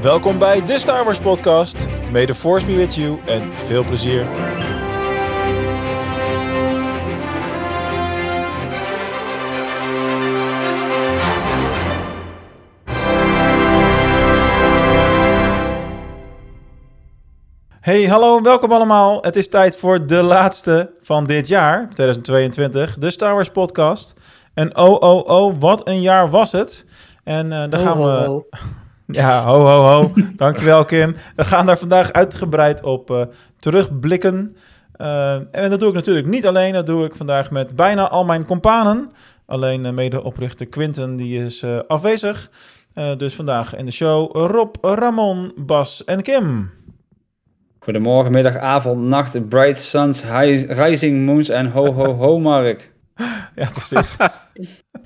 [0.00, 1.88] Welkom bij de Star Wars podcast.
[2.12, 4.26] May the force be with you en veel plezier.
[17.80, 19.22] Hey, hallo en welkom allemaal.
[19.22, 24.20] Het is tijd voor de laatste van dit jaar, 2022, de Star Wars podcast.
[24.54, 26.86] En oh, oh, oh, wat een jaar was het.
[27.24, 28.44] En uh, daar gaan we...
[29.06, 30.12] Ja, ho, ho, ho.
[30.36, 31.14] Dankjewel, Kim.
[31.36, 33.22] We gaan daar vandaag uitgebreid op uh,
[33.58, 34.56] terugblikken.
[34.96, 36.72] Uh, en dat doe ik natuurlijk niet alleen.
[36.72, 39.10] Dat doe ik vandaag met bijna al mijn companen.
[39.46, 42.50] Alleen uh, medeoprichter Quinten, die is afwezig.
[43.16, 46.70] dus vandaag in de show Rob, Ramon, Bas en Kim.
[47.78, 50.24] Goedemorgen, middag, avond, nacht, bright suns,
[50.68, 52.94] rising moons en ho, ho, ho, Mark.
[53.54, 54.16] Ja, precies.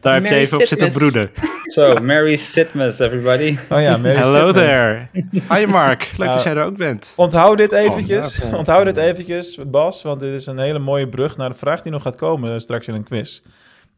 [0.01, 1.31] Daar heb je even op zitten broeden.
[1.65, 3.57] Zo, so, Merry Sitmas, everybody.
[3.69, 4.63] Oh ja, Merry Hello Sitmas.
[4.63, 5.09] there.
[5.49, 7.13] Hi Mark, leuk uh, dat jij er ook bent.
[7.17, 11.37] Onthoud dit eventjes, oh, onthoud dit eventjes, Bas, want dit is een hele mooie brug
[11.37, 13.41] naar de vraag die nog gaat komen straks in een quiz.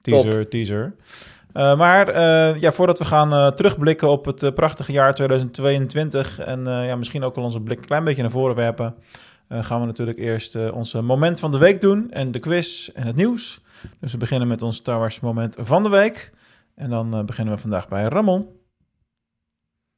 [0.01, 0.51] Teaser, Top.
[0.51, 0.95] teaser.
[1.55, 6.65] Uh, maar uh, ja, voordat we gaan uh, terugblikken op het prachtige jaar 2022 en
[6.65, 8.95] ja, misschien ook al onze blik een klein beetje naar voren werpen,
[9.49, 13.17] gaan we natuurlijk eerst onze moment van de week doen en de quiz en het
[13.17, 13.61] nieuws.
[14.01, 16.33] Dus we beginnen met ons Star Wars moment van de week.
[16.75, 18.47] En dan uh, beginnen we vandaag bij Ramon.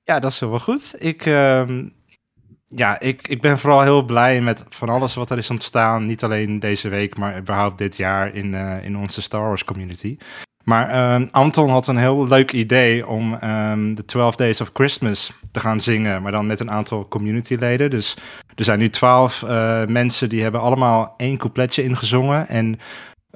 [0.02, 0.94] Ja, dat is wel goed.
[0.98, 1.68] Ik, uh,
[2.68, 6.06] ja, ik, ik ben vooral heel blij met van alles wat er is ontstaan.
[6.06, 10.16] Niet alleen deze week, maar überhaupt dit jaar in, uh, in onze Star Wars community.
[10.64, 15.38] Maar uh, Anton had een heel leuk idee om um, de 12 Days of Christmas
[15.52, 17.90] te gaan zingen, maar dan met een aantal communityleden.
[17.90, 18.16] Dus
[18.54, 22.48] er zijn nu 12 uh, mensen die hebben allemaal één coupletje ingezongen.
[22.48, 22.78] En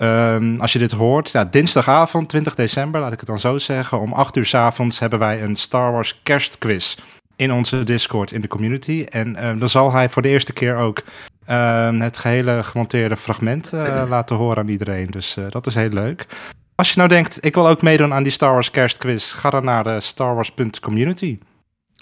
[0.00, 4.00] Um, als je dit hoort, ja, dinsdagavond 20 december, laat ik het dan zo zeggen,
[4.00, 6.96] om 8 uur s avonds hebben wij een Star Wars kerstquiz
[7.36, 9.04] in onze Discord in de community.
[9.08, 11.02] En um, dan zal hij voor de eerste keer ook
[11.48, 15.06] um, het gehele gemonteerde fragment uh, laten horen aan iedereen.
[15.06, 16.26] Dus uh, dat is heel leuk.
[16.74, 19.64] Als je nou denkt, ik wil ook meedoen aan die Star Wars kerstquiz, ga dan
[19.64, 21.38] naar de starwars.community.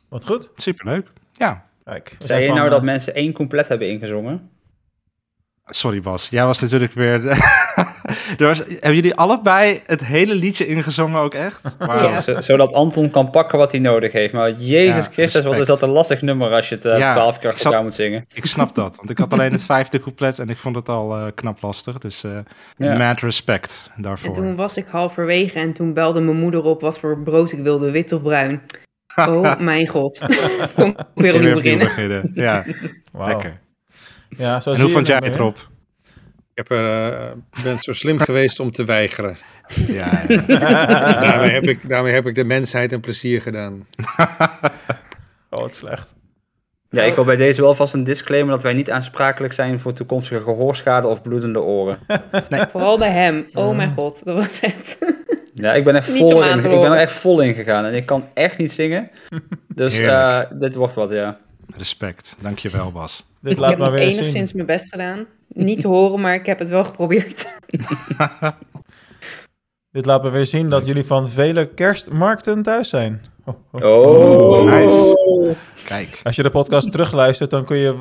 [0.09, 0.51] Wat goed.
[0.57, 1.07] Superleuk.
[1.33, 1.65] Ja.
[1.85, 4.51] Kijk, Zei je nou dat mensen één compleet hebben ingezongen?
[5.69, 7.23] Sorry Bas, jij was natuurlijk weer...
[8.39, 11.61] was, hebben jullie allebei het hele liedje ingezongen ook echt?
[11.79, 12.21] Wow.
[12.27, 12.41] Ja.
[12.41, 14.33] zodat Anton kan pakken wat hij nodig heeft.
[14.33, 17.13] Maar Jezus ja, Christus, wat is dat een lastig nummer als je het uh, ja,
[17.13, 18.27] twaalf keer achter moet zingen.
[18.35, 21.19] Ik snap dat, want ik had alleen het vijfde couplet en ik vond het al
[21.19, 21.99] uh, knap lastig.
[21.99, 24.29] Dus uh, mad respect daarvoor.
[24.29, 27.63] En toen was ik halverwege en toen belde mijn moeder op wat voor brood ik
[27.63, 28.63] wilde, wit of bruin.
[29.17, 30.27] Oh mijn god.
[30.75, 31.87] Kom weer opnieuw beginnen.
[31.87, 32.31] beginnen.
[32.35, 32.65] Ja,
[33.13, 33.27] wow.
[33.27, 33.61] lekker.
[34.37, 35.69] Ja, zo en hoe vond jij het erop?
[36.55, 39.39] Ik heb er, uh, ben zo slim geweest om te weigeren.
[39.87, 40.87] Ja, ja.
[41.21, 43.87] daarmee, heb ik, daarmee heb ik de mensheid een plezier gedaan.
[45.51, 46.15] oh, wat slecht.
[46.89, 49.93] Ja, ik wil bij deze wel vast een disclaimer dat wij niet aansprakelijk zijn voor
[49.93, 51.99] toekomstige gehoorschade of bloedende oren.
[52.49, 52.65] Nee.
[52.71, 53.47] Vooral bij hem.
[53.55, 54.99] Oh mijn god, dat was het.
[55.55, 58.07] Ja, ik ben, echt vol in, ik ben er echt vol in gegaan en ik
[58.07, 59.11] kan echt niet zingen.
[59.75, 61.39] Dus uh, dit wordt wat, ja.
[61.75, 63.27] Respect, dankjewel Bas.
[63.41, 64.51] Dit ik laat heb maar weer enigszins zien.
[64.55, 65.27] mijn best gedaan.
[65.49, 67.49] Niet te horen, maar ik heb het wel geprobeerd.
[69.91, 73.23] Dit laat me weer zien dat jullie van vele kerstmarkten thuis zijn.
[73.45, 74.51] Oh, oh.
[74.51, 74.65] oh.
[74.65, 75.17] nice.
[75.85, 76.21] Kijk.
[76.23, 77.99] Als je de podcast terugluistert, dan kun je,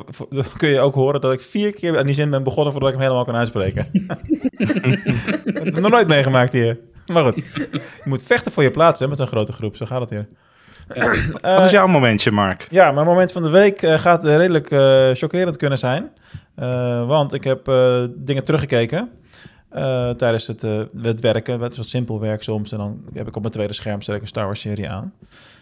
[0.56, 2.94] kun je ook horen dat ik vier keer aan die zin ben begonnen voordat ik
[2.94, 3.88] hem helemaal kan uitspreken.
[5.44, 6.78] ik heb nog nooit meegemaakt hier.
[7.06, 9.76] Maar goed, je moet vechten voor je plaats hè, met zo'n grote groep.
[9.76, 10.26] Zo gaat het hier.
[11.40, 12.66] Wat is jouw momentje, Mark?
[12.70, 16.10] Ja, mijn moment van de week uh, gaat redelijk uh, chockerend kunnen zijn.
[16.58, 17.64] Uh, want ik heb
[18.14, 19.10] dingen teruggekeken
[20.16, 20.62] tijdens het,
[21.02, 21.60] het werken.
[21.60, 22.72] Het is wat simpel werk soms.
[22.72, 25.12] En dan heb ik op mijn tweede scherm stel ik een Star Wars serie aan.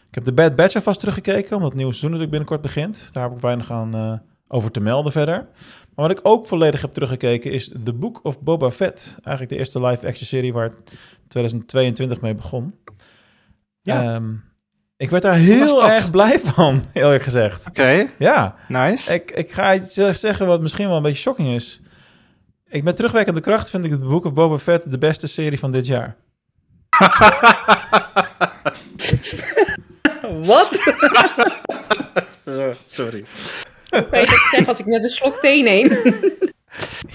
[0.09, 3.09] Ik heb de Bad Batch alvast teruggekeken, omdat het nieuwe seizoen natuurlijk binnenkort begint.
[3.12, 5.47] Daar heb ik weinig aan over te melden verder.
[5.95, 9.19] Maar wat ik ook volledig heb teruggekeken is The Book of Boba Fett.
[9.23, 10.71] Eigenlijk de eerste live-action serie waar
[11.29, 12.75] 2022 mee begon.
[13.83, 14.15] Ja.
[14.15, 14.45] Um,
[14.97, 17.69] ik werd daar heel erg blij van, eerlijk gezegd.
[17.69, 18.06] Oké.
[18.19, 18.55] Ja.
[18.69, 19.14] Nice.
[19.14, 21.81] Ik, ik ga iets zeggen wat misschien wel een beetje shocking is.
[22.69, 25.73] Ik met terugwerkende kracht vind ik het Book of Boba Fett de beste serie van
[25.73, 26.17] dit jaar.
[30.43, 30.69] Wat?
[32.87, 33.25] Sorry.
[33.88, 35.99] Hoe kan je dat zeggen als ik net een slok thee neem?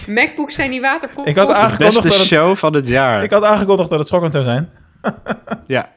[0.08, 1.28] Macbooks zijn niet waterproof.
[1.28, 3.24] Ik had aangekondigd de beste dat het, show van het jaar.
[3.24, 4.70] Ik had aangekondigd dat het schokkend zou zijn.
[5.68, 5.90] ja.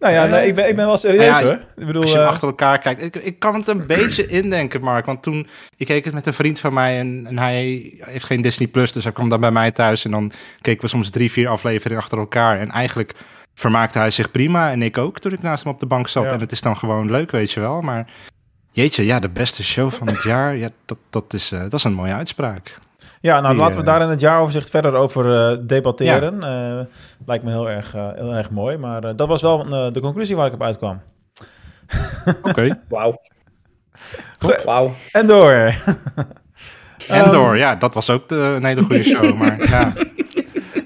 [0.00, 1.60] Nou ja, nee, ik, ben, ik ben wel serieus ja, hoor.
[1.76, 2.26] Ik bedoel, als je uh...
[2.26, 3.02] achter elkaar kijkt.
[3.02, 5.06] Ik, ik kan het een beetje indenken, Mark.
[5.06, 8.42] Want toen, ik keek het met een vriend van mij en, en hij heeft geen
[8.42, 8.92] Disney Plus.
[8.92, 12.02] Dus hij kwam dan bij mij thuis en dan keken we soms drie, vier afleveringen
[12.02, 12.58] achter elkaar.
[12.58, 13.14] En eigenlijk
[13.54, 14.70] vermaakte hij zich prima.
[14.70, 16.26] En ik ook, toen ik naast hem op de bank zat.
[16.26, 17.80] En het is dan gewoon leuk, weet je wel.
[17.80, 18.10] Maar
[18.70, 20.56] jeetje, ja, de beste show van het jaar.
[20.56, 22.78] Ja, dat, dat, is, dat is een mooie uitspraak.
[23.20, 26.38] Ja, nou laten we daar in het jaaroverzicht verder over debatteren.
[27.26, 28.76] lijkt me heel erg, heel erg mooi.
[28.76, 31.00] Maar dat was wel de conclusie waar ik op uitkwam.
[32.48, 32.78] Oké.
[32.88, 33.20] Wauw.
[34.64, 34.92] Wauw.
[35.12, 35.52] En door.
[37.08, 39.34] en door, ja, dat was ook de, een hele goede show.
[39.38, 39.92] Maar ja.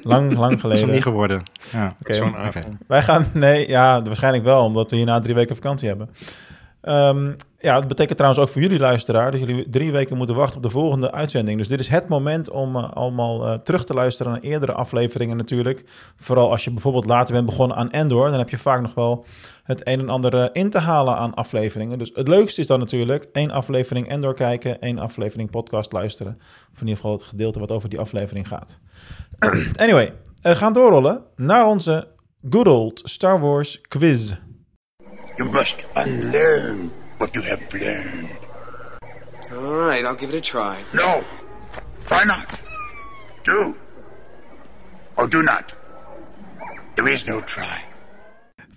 [0.01, 0.81] Lang, lang geleden.
[0.81, 1.43] Dat is niet geworden.
[1.73, 1.93] Ja.
[2.01, 2.33] Okay,
[2.87, 6.11] Wij gaan, nee, ja, waarschijnlijk wel, omdat we hierna drie weken vakantie hebben.
[6.83, 10.57] Um, ja, dat betekent trouwens ook voor jullie luisteraar dat jullie drie weken moeten wachten
[10.57, 11.59] op de volgende uitzending.
[11.59, 15.37] Dus dit is het moment om uh, allemaal uh, terug te luisteren naar eerdere afleveringen
[15.37, 15.85] natuurlijk.
[16.17, 19.25] Vooral als je bijvoorbeeld later bent begonnen aan Endor, dan heb je vaak nog wel
[19.63, 21.99] het een en ander uh, in te halen aan afleveringen.
[21.99, 26.37] Dus het leukste is dan natuurlijk één aflevering Endor kijken, één aflevering podcast luisteren.
[26.73, 28.79] Of in ieder geval het gedeelte wat over die aflevering gaat.
[29.77, 30.13] anyway,
[30.43, 32.09] we gaan doorrollen naar onze
[32.51, 34.35] good old Star Wars quiz.
[35.37, 36.91] You must unlearn
[37.25, 38.29] what you have learned.
[39.53, 40.77] All right, I'll give it a try.
[40.93, 41.23] No,
[42.07, 42.47] try not.
[43.43, 43.75] Do.
[45.17, 45.75] Or do not.
[46.95, 47.79] There is no try.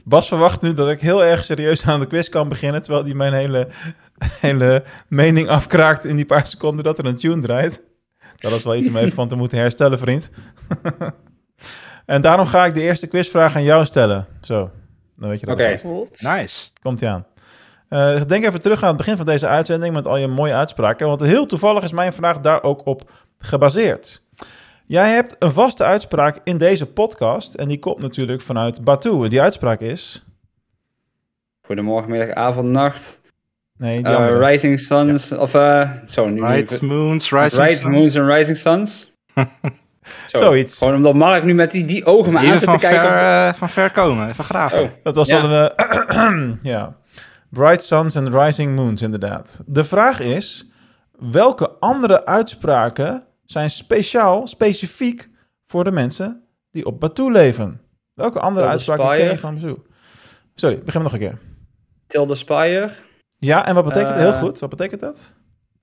[0.04, 3.14] Bas verwacht nu dat ik heel erg serieus aan de quiz kan beginnen, terwijl hij
[3.14, 3.68] mijn hele,
[4.40, 7.82] hele mening afkraakt in die paar seconden dat er een tune draait.
[8.38, 10.30] Dat is wel iets om even van te moeten herstellen, vriend.
[12.06, 14.28] en daarom ga ik de eerste quizvraag aan jou stellen.
[14.42, 14.72] Zo,
[15.16, 15.56] dan weet je dat.
[15.56, 15.78] Oké,
[16.20, 16.70] nice.
[16.82, 17.26] Komt ie aan.
[17.90, 21.08] Uh, denk even terug aan het begin van deze uitzending met al je mooie uitspraken.
[21.08, 24.24] Want heel toevallig is mijn vraag daar ook op gebaseerd.
[24.86, 27.56] Jij hebt een vaste uitspraak in deze podcast.
[27.56, 29.24] En die komt natuurlijk vanuit Batu.
[29.24, 30.26] En die uitspraak is.
[31.62, 33.20] Goedemorgen, middag, avond, nacht.
[33.78, 35.32] Nee, uh, Rising Suns.
[35.32, 39.14] Of, uh, zo, nu Right Moons, Rising Right Moons en Rising Suns.
[40.28, 40.78] Zo, Zoiets.
[40.78, 43.02] Gewoon omdat Mark nu met die, die ogen me aan zit te kijken.
[43.02, 44.82] Ver, van ver komen, even graven.
[44.82, 44.90] Oh.
[45.04, 45.48] Dat was ja.
[45.48, 46.60] wel een...
[46.74, 46.96] ja.
[47.58, 49.62] Bright Suns en Rising Moons, inderdaad.
[49.66, 50.70] De vraag is,
[51.12, 55.30] welke andere uitspraken zijn speciaal, specifiek
[55.66, 57.82] voor de mensen die op Batu leven?
[58.14, 59.76] Welke andere uitspraken ken je van Batu?
[60.54, 61.38] Sorry, begin nog een keer.
[62.08, 62.90] Till the Spire.
[63.38, 65.34] Ja, en wat betekent uh, Heel goed, wat betekent dat?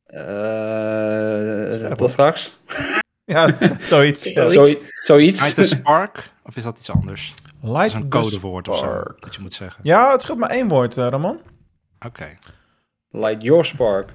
[0.06, 2.59] Uh, tot straks.
[3.25, 4.32] ja, zoiets.
[4.32, 5.05] zoiets.
[5.05, 5.41] zoiets.
[5.41, 7.35] Light the Spark, of is dat iets anders?
[7.61, 9.81] Light dat is een codewoord of zo, dat je moet zeggen.
[9.82, 11.41] Ja, het scheelt maar één woord, uh, Ramon.
[12.06, 12.39] Oké.
[13.11, 14.12] Light your spark.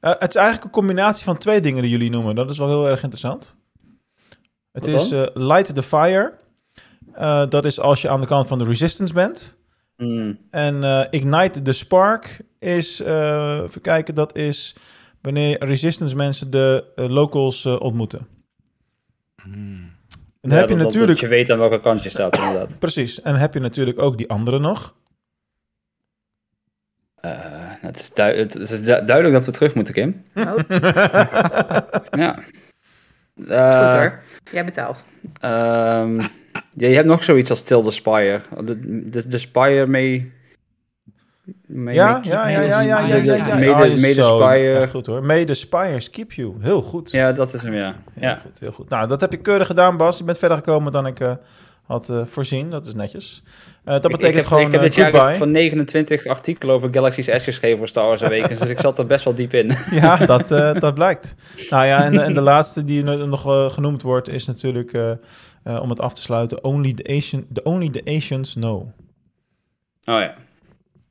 [0.00, 2.34] Uh, het is eigenlijk een combinatie van twee dingen die jullie noemen.
[2.34, 3.56] Dat is wel heel erg interessant.
[4.72, 6.34] Het is uh, light the fire.
[7.18, 9.58] Uh, dat is als je aan de kant van de resistance bent.
[9.96, 10.38] Mm.
[10.50, 14.76] En ignite the spark is, even kijken, dat is
[15.20, 18.26] wanneer resistance mensen de locals ontmoeten.
[19.44, 19.98] Mm.
[20.40, 21.06] En dan heb je natuurlijk...
[21.06, 22.78] Dat je weet aan welke kant je staat, inderdaad.
[22.86, 23.22] Precies.
[23.22, 24.94] En dan heb je natuurlijk ook die andere nog.
[27.24, 27.30] Uh,
[27.80, 30.24] het, is het, is duidelijk dat we terug moeten, Kim.
[30.34, 30.54] Oh.
[32.22, 32.38] ja.
[33.48, 34.12] Uh, Goed
[34.52, 35.04] Jij betaalt.
[35.44, 36.18] Um,
[36.70, 38.40] ja, je hebt nog zoiets als Till the Spire.
[38.64, 40.32] De, de, de Spire mee...
[41.66, 43.54] mee ja, ja, ja, ja, ja, ja, ja, ja.
[43.54, 44.86] Mede, mede Spire.
[44.90, 45.24] Goed hoor.
[45.24, 46.54] Mede Spires keep you.
[46.60, 47.10] Heel goed.
[47.10, 47.94] Ja, dat is hem, ja.
[48.12, 48.36] Heel ja.
[48.36, 48.88] goed, heel goed.
[48.88, 50.18] Nou, dat heb je keurig gedaan, Bas.
[50.18, 51.20] Je bent verder gekomen dan ik...
[51.20, 51.32] Uh,
[51.90, 52.70] had uh, voorzien.
[52.70, 53.42] Dat is netjes.
[53.44, 56.88] Uh, dat betekent ik, heb, gewoon Ik heb dit uh, jaar van 29 artikelen over
[56.92, 59.72] Galaxy's S geschreven voor Star Wars Awakens, dus ik zat er best wel diep in.
[60.00, 60.48] ja, dat,
[60.84, 61.34] dat blijkt.
[61.70, 64.92] Nou ja, en, en de laatste die nog genoemd wordt is natuurlijk,
[65.64, 68.80] om het af te sluiten, Only the, Asian, the Only the Asians Know.
[70.04, 70.34] Oh ja.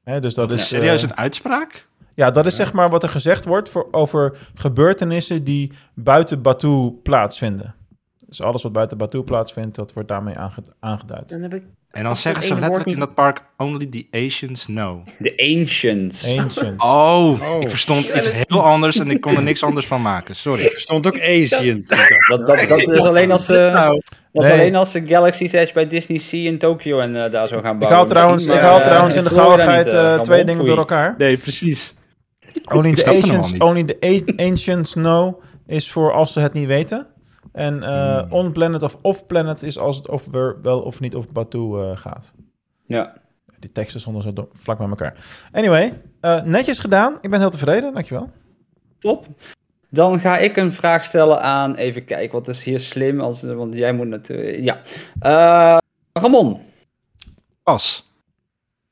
[0.04, 0.68] Hè, dus dat, is...
[0.68, 1.88] Serieus een uitspraak?
[2.16, 6.92] Ja, dat is zeg maar wat er gezegd wordt voor, over gebeurtenissen die buiten Batu
[7.04, 7.76] plaatsvinden.
[8.30, 10.36] Dus alles wat buiten Batu plaatsvindt, dat wordt daarmee
[10.80, 11.30] aangeduid.
[11.30, 15.08] Dan heb ik en dan zeggen ze letterlijk in dat park, only the Asians know.
[15.20, 16.38] De Ancients.
[16.38, 16.86] Ancients.
[16.86, 20.36] Oh, oh, ik verstond iets heel anders en ik kon er niks anders van maken.
[20.36, 20.64] Sorry.
[20.64, 21.86] Ik verstond ook Asians.
[21.86, 25.74] Dat, dat, dat, is alleen als, uh, nou, dat is alleen als ze Galaxy's Edge
[25.74, 27.88] bij Disney Sea in Tokyo en uh, daar zo gaan bouwen.
[27.88, 31.16] Ik haal trouwens, ik haal trouwens in de gauwigheid uh, twee dingen door elkaar.
[31.18, 31.96] Nee, precies.
[32.66, 37.08] Only the, Asians, only the Ancients know is voor als ze het niet weten.
[37.52, 38.32] En uh, hmm.
[38.32, 40.26] on-planet of off-planet is als het of
[40.62, 42.34] wel of niet op Batu uh, gaat.
[42.86, 43.14] Ja.
[43.60, 45.48] Die teksten stonden zo vlak bij elkaar.
[45.52, 47.18] Anyway, uh, netjes gedaan.
[47.22, 48.30] Ik ben heel tevreden, dankjewel.
[49.00, 49.28] Top.
[49.90, 53.74] Dan ga ik een vraag stellen aan, even kijken, wat is hier slim, als, want
[53.74, 54.82] jij moet natuurlijk, ja.
[56.14, 56.60] Ramon.
[57.64, 58.12] Pas.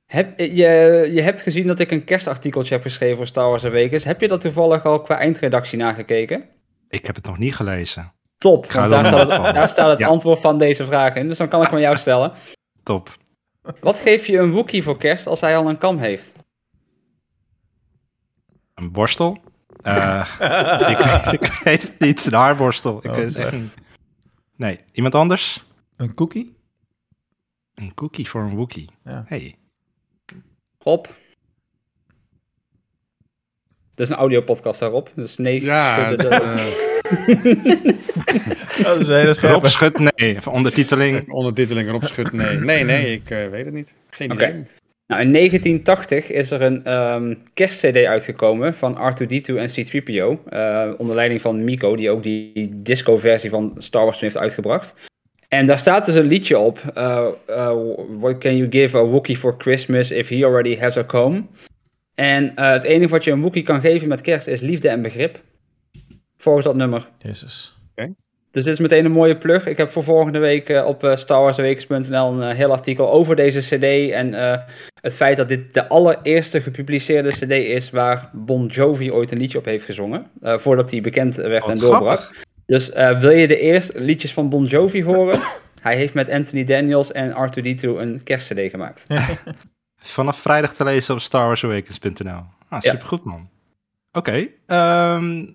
[0.05, 4.03] Heb, je, je hebt gezien dat ik een kerstartikeltje heb geschreven voor Star Wars Awakens.
[4.03, 6.43] Heb je dat toevallig al qua eindredactie nagekeken?
[6.89, 8.11] Ik heb het nog niet gelezen.
[8.37, 11.27] Top, want daar staat, het, daar staat het, antwoord van deze vraag in.
[11.27, 12.33] Dus dan kan ik hem aan jou stellen.
[12.83, 13.17] Top.
[13.79, 16.33] Wat geef je een Wookie voor kerst als hij al een kam heeft?
[18.73, 19.37] Een borstel?
[19.83, 20.29] Uh,
[21.31, 22.25] ik, ik, weet het niet.
[22.25, 22.97] Een haarborstel.
[22.97, 23.51] Ik Oh, weet het slecht.
[23.51, 23.73] echt niet.
[24.55, 25.63] Nee, iemand anders?
[25.95, 26.55] Een cookie?
[27.73, 28.89] Een cookie voor een Wookie.
[29.03, 29.23] Ja.
[29.27, 29.55] Hey.
[30.79, 31.05] Rob?
[33.95, 35.11] Dit is een audiopodcast daarop.
[35.15, 35.61] Dus nee.
[35.63, 36.96] Ja, de- eh,
[38.83, 40.11] Dat is een hele Rob schudt nee.
[40.15, 41.31] Even ondertiteling.
[41.31, 42.31] ondertiteling erop schud.
[42.31, 43.93] Nee, nee, nee, ik eh, weet het niet.
[44.09, 44.53] Geen idee.
[45.07, 50.49] Nou, in 1980 is er een ehm kerstcd uitgekomen van R2-D2 en C-3PO.
[50.49, 54.93] eh, onder leiding van Miko, die ook die disco-versie van Star Wars heeft uitgebracht.
[55.47, 56.79] En daar staat dus een liedje op.
[56.93, 57.77] eh, eh,
[58.19, 61.47] what can you give a Wookiee for Christmas if he already has a comb?
[62.15, 65.39] En het enige wat je een Wookiee kan geven met kerst is liefde en begrip.
[66.47, 67.07] Volgens dat nummer.
[67.17, 67.75] Jezus.
[68.51, 69.65] Dus dit is meteen een mooie plug.
[69.67, 73.59] Ik heb voor volgende week eh, op uh, StarWarsWekens.nl een eh, heel artikel over deze
[73.59, 74.11] CD.
[74.11, 74.59] En eh,
[75.01, 79.57] het feit dat dit de allereerste gepubliceerde CD is waar Bon Jovi ooit een liedje
[79.57, 80.27] op heeft gezongen.
[80.41, 82.19] eh, voordat hij bekend werd Wat en doorbrak.
[82.19, 82.43] grappig.
[82.65, 85.39] Dus eh, wil je de eerste liedjes van Bon Jovi horen?
[85.81, 89.05] Hij heeft met Anthony Daniels en R2D2 een kerstcd gemaakt.
[89.97, 92.41] Vanaf vrijdag te lezen op starwarsawakens.nl.
[92.69, 93.49] Ah, supergoed man.
[94.11, 94.47] Oké.
[94.65, 95.45] ehm,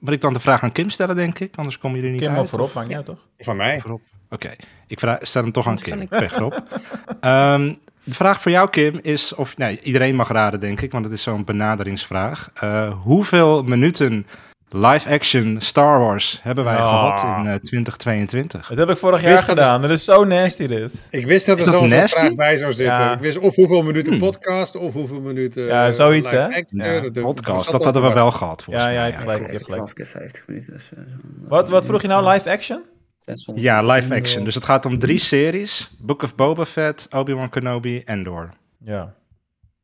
[0.00, 1.56] moet ik dan de vraag aan Kim stellen, denk ik?
[1.56, 2.38] Anders komen jullie niet Kim uit.
[2.38, 2.70] wel voorop,
[3.02, 3.26] toch?
[3.38, 3.80] Van mij.
[3.80, 4.00] Voorop.
[4.30, 4.50] Oké,
[4.86, 6.08] ik vra- stel hem toch aan Kim.
[6.08, 6.62] kan Weg erop.
[7.20, 9.56] Ehm, de vraag voor jou, Kim, is of...
[9.56, 12.50] Nee, iedereen mag raden, denk ik, want het is zo'n benaderingsvraag.
[12.54, 14.26] Eh, hoeveel minuten
[14.72, 16.88] live-action Star Wars hebben wij Ah.
[16.88, 18.68] gehad in eh, 2022?
[18.68, 19.80] Dat heb ik vorig jaar dat is- gedaan.
[19.82, 21.06] Dat is zo nasty, dit.
[21.10, 22.94] Ik wist dat er zo'n vraag bij zou zitten.
[22.96, 23.12] Ja.
[23.12, 24.20] Ik wist of hoeveel minuten Hmm.
[24.20, 25.62] podcast of hoeveel minuten...
[25.64, 26.46] Ja, eh, zoiets, hè?
[26.68, 28.98] Ja, Dat- Podcast, dat hadden we wel gehad, volgens Ja, mij.
[29.00, 29.40] ja, je hebt gelijk.
[29.46, 29.80] Je hebt gelijk.
[29.82, 30.72] 12 keer 50 minuten.
[30.72, 31.04] Dus, eh,
[31.48, 32.82] Wat, wat vroeg je nou, live action?
[33.20, 33.64] 600.
[33.66, 34.44] Ja, live action.
[34.44, 35.90] Dus het gaat om drie series.
[35.98, 38.48] Book of Boba Fett, Obi-Wan Kenobi, Endor.
[38.84, 39.14] Ja.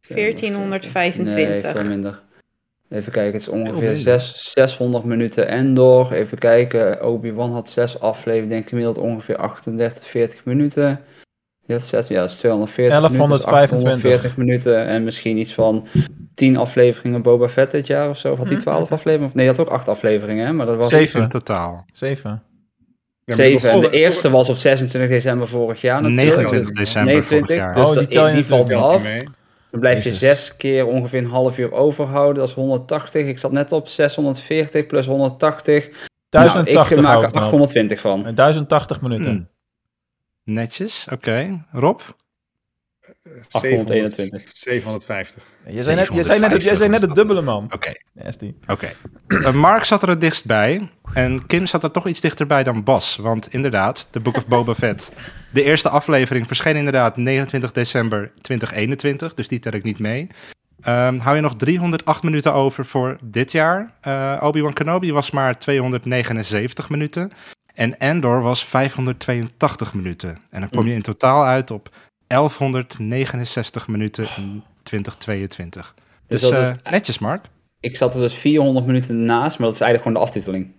[0.09, 1.35] 1425.
[1.35, 2.21] Nee, veel minder.
[2.91, 3.97] Even kijken, het is ongeveer minder.
[4.21, 6.13] 6, 600 minuten Endor.
[6.13, 11.01] Even kijken, Obi-Wan had 6 afleveringen, denk ik gemiddeld ongeveer 38, 40 minuten.
[11.67, 14.11] Ja, 6, ja, dat is 240 minuten, dus 1125.
[14.11, 15.87] 840 minuten en misschien iets van
[16.35, 18.33] 10 afleveringen Boba Fett dit jaar of zo.
[18.33, 18.63] Of had hij Hm.
[18.63, 19.31] 12 afleveringen?
[19.35, 20.53] Nee, hij had ook 8 afleveringen, hè?
[20.53, 21.23] maar dat was Zeven.
[21.23, 21.85] In totaal.
[21.93, 22.31] Zeven.
[22.31, 23.71] Ja, maar ik 7.
[23.71, 26.27] En de eerste was op 26 december vorig jaar natuurlijk.
[26.27, 27.75] 29 Dus- december 29, vorig jaar.
[27.75, 29.03] dus Oh, die dat- tel je natuurlijk af.
[29.03, 29.29] Niet mee.
[29.71, 30.19] Dan blijf je Jezus.
[30.19, 32.35] zes keer ongeveer een half uur overhouden.
[32.35, 33.27] Dat is 180.
[33.27, 35.89] Ik zat net op 640 plus 180.
[36.29, 37.45] 1080 nou, ik maak er ik nou.
[37.45, 38.27] 820 van.
[38.27, 39.31] En 1080 minuten.
[39.31, 39.49] Hmm.
[40.45, 41.65] Netjes, oké.
[41.73, 42.01] Rob?
[43.51, 44.43] 821.
[44.55, 45.43] 750.
[45.67, 47.65] Je zei net, je zei net, zei net het dubbele, man.
[47.73, 47.93] Oké,
[48.67, 48.89] oké.
[49.27, 50.89] Eh, Mark zat er het dichtst bij.
[51.15, 53.17] En Kim zat er toch iets dichterbij dan Bas.
[53.17, 55.13] Want inderdaad, de Book of Boba Fett.
[55.53, 59.35] De eerste aflevering verscheen inderdaad 29 december 2021.
[59.35, 60.29] Dus die tel ik niet mee.
[60.81, 63.93] Ehm, hou je nog 308 minuten over voor dit jaar.
[64.01, 67.33] Eh, Obi-Wan Kenobi was maar 279 minuten.
[67.75, 70.39] En Endor was 582 minuten.
[70.51, 71.91] En dan kom je in totaal uit op
[72.27, 75.95] 1169 minuten in 2022.
[76.27, 77.45] Dus, Dus dat eh, is- netjes, Mark.
[77.81, 80.73] Ik zat er dus 400 minuten naast, maar dat is eigenlijk gewoon de aftiteling.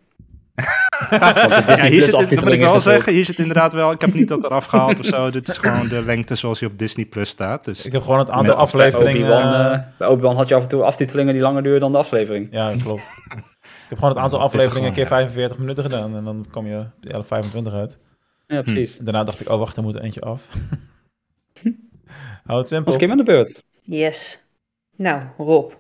[1.10, 3.14] Ja, hier zit, dat moet ik is wel zeggen.
[3.14, 3.92] Hier zit inderdaad wel.
[3.92, 5.30] Ik heb niet dat eraf gehaald of zo.
[5.30, 7.64] Dit is gewoon de lengte zoals hij op Disney Plus staat.
[7.66, 9.32] Dus Ik heb gewoon het aantal Bij afleveringen...
[9.32, 11.92] Obi-Wan, eh, eh, bij Obi-Wan had je af en toe aftitelingen die langer duurden dan
[11.92, 12.48] de aflevering.
[12.52, 13.02] Ja, dat klopt.
[13.30, 13.44] ik
[13.90, 16.16] heb gewoon het aantal afleveringen pittig keer gewoon, 45 minuten gedaan.
[16.16, 18.00] En dan kom je op 1125 uit.
[18.48, 18.98] Ja, precies.
[18.98, 20.48] En daarna dacht ik, oh wacht, er moet er eentje af.
[22.44, 22.92] Hou het simpel.
[22.92, 23.64] Was Kim aan de beurt?
[23.82, 24.44] Yes.
[24.96, 25.74] Nou, Rob.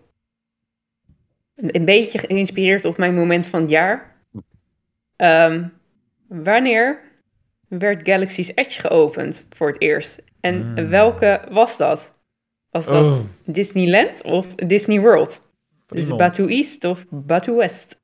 [1.55, 4.15] Een beetje geïnspireerd op mijn moment van het jaar.
[5.15, 5.67] Ehm,
[6.27, 7.01] wanneer
[7.67, 10.21] werd Galaxy's Edge geopend voor het eerst?
[10.39, 10.87] En Hmm.
[10.89, 12.13] welke was dat?
[12.69, 15.49] Was dat Oh, Disneyland of Disney World?
[15.85, 16.15] Dus.
[16.15, 18.01] Batu East of Batu West?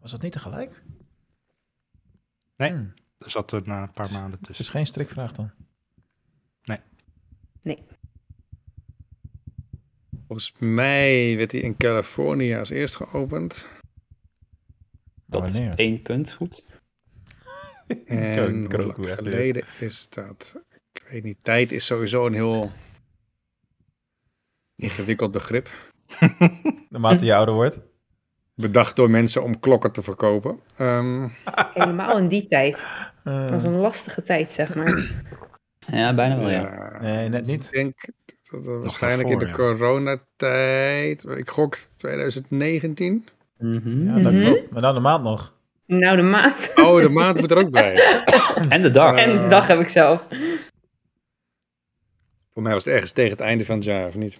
[0.00, 0.82] Was dat niet tegelijk?
[2.56, 2.70] Nee.
[2.70, 4.74] Hmm, er zat er na een paar maanden Het is tussen.
[4.74, 5.50] geen strikvraag dan.
[10.26, 13.66] Volgens mij werd hij in Californië als eerst geopend.
[15.26, 16.64] Dat is één punt, goed.
[18.06, 20.54] En hoe lang geleden is dat?
[20.92, 21.38] Ik weet niet.
[21.42, 22.72] Tijd is sowieso een heel
[24.76, 25.68] ingewikkeld begrip.
[26.90, 27.80] Naarmate je ouder wordt.
[28.54, 30.60] Bedacht door mensen om klokken te verkopen.
[30.76, 31.28] Ehm,
[31.74, 32.86] Helemaal in die tijd.
[33.24, 35.10] Eh, Dat was een lastige tijd, zeg maar.
[35.92, 36.60] Ja, bijna wel, ja.
[36.60, 37.00] ja.
[37.00, 37.64] nee, net niet.
[37.64, 37.94] Ik denk
[38.50, 41.24] dat dat waarschijnlijk in de coronatijd.
[41.24, 43.26] Ik gok 2019.
[43.58, 44.06] Mhm.
[44.06, 44.70] Ja, dat klopt.
[44.70, 45.54] Maar dan de maand nog.
[45.86, 46.72] Nou, de maand.
[46.74, 47.94] Oh, de maand moet er ook bij.
[48.68, 49.16] En de dag.
[49.16, 50.26] En de dag heb ik zelfs.
[52.52, 54.38] Voor mij was het ergens tegen het einde van het jaar, of niet?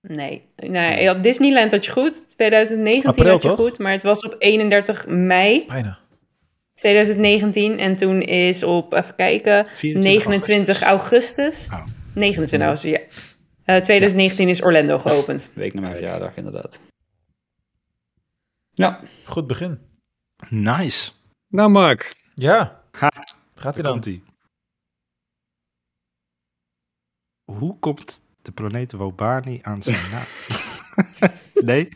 [0.00, 0.42] Nee.
[0.56, 2.22] nee ja, Disneyland had je goed.
[2.28, 3.56] 2019 April, had je toch?
[3.58, 3.78] goed.
[3.78, 5.98] Maar het was op 31 mei Bijna.
[6.82, 7.78] 2019.
[7.78, 11.68] En toen is op, even kijken, 24 29 augustus.
[11.72, 11.86] Oh.
[12.14, 13.00] 29 augustus, ja.
[13.74, 15.50] Eh, 2019 is Orlando geopend.
[15.54, 16.80] Week na mijn verjaardag, inderdaad.
[18.70, 19.78] Ja, Goed begin.
[20.48, 21.10] Nice.
[21.48, 22.14] Nou, Mark.
[22.34, 22.82] Ja.
[22.90, 23.10] Ha,
[23.54, 23.92] Gaat hij dan?
[23.92, 24.22] komt ie.
[27.44, 30.24] Hoe komt de planeet Wobani aan zijn naam?
[31.70, 31.88] nee?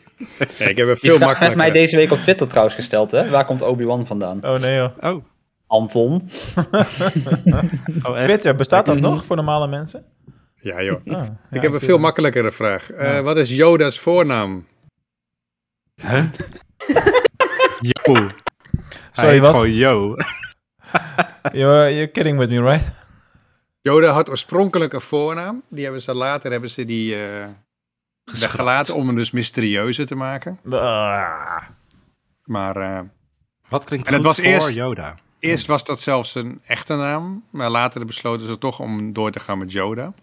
[0.57, 1.73] Ik heb een veel vraag werd mij makkelijker.
[1.73, 3.29] deze week op Twitter trouwens gesteld, hè?
[3.29, 4.45] Waar komt Obi-Wan vandaan?
[4.45, 4.97] Oh nee joh.
[5.01, 5.23] Oh.
[5.67, 6.29] Anton.
[8.03, 8.17] oh?
[8.17, 10.05] Twitter, bestaat dat nog voor normale mensen?
[10.55, 10.95] Ja, joh.
[11.05, 12.91] Ah, ja, Ik heb een veel makkelijkere vraag.
[12.91, 13.21] Eh, Ja.
[13.21, 14.67] Wat is Yoda's voornaam?
[16.01, 16.23] Huh?
[17.91, 18.13] Yo.
[18.13, 18.31] Hij
[19.11, 19.51] Sorry, wat?
[19.51, 20.15] Gewoon yo.
[21.51, 22.91] You're, you're kidding with me, right?
[23.81, 25.63] Yoda had oorspronkelijk een voornaam.
[25.69, 27.45] Die hebben ze later hebben ze die eh
[28.39, 30.59] weggelaten om hem dus mysterieuzer te maken.
[30.69, 31.61] Ah.
[32.43, 32.99] Maar eh,
[33.69, 35.15] Wat klinkt En het was voor eerst- Yoda?
[35.39, 37.43] eerst was dat zelfs een echte naam.
[37.51, 40.13] Maar later besloten ze toch om door te gaan met Yoda.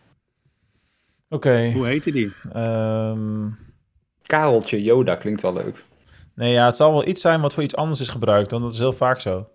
[1.28, 1.70] Oké.
[1.72, 2.32] Hoe heette die?
[2.52, 3.48] ehm,
[4.22, 5.84] Kareltje Yoda klinkt wel leuk.
[6.34, 8.72] nee, ja, het zal wel iets zijn wat voor iets anders is gebruikt, want dat
[8.72, 9.48] is heel vaak zo.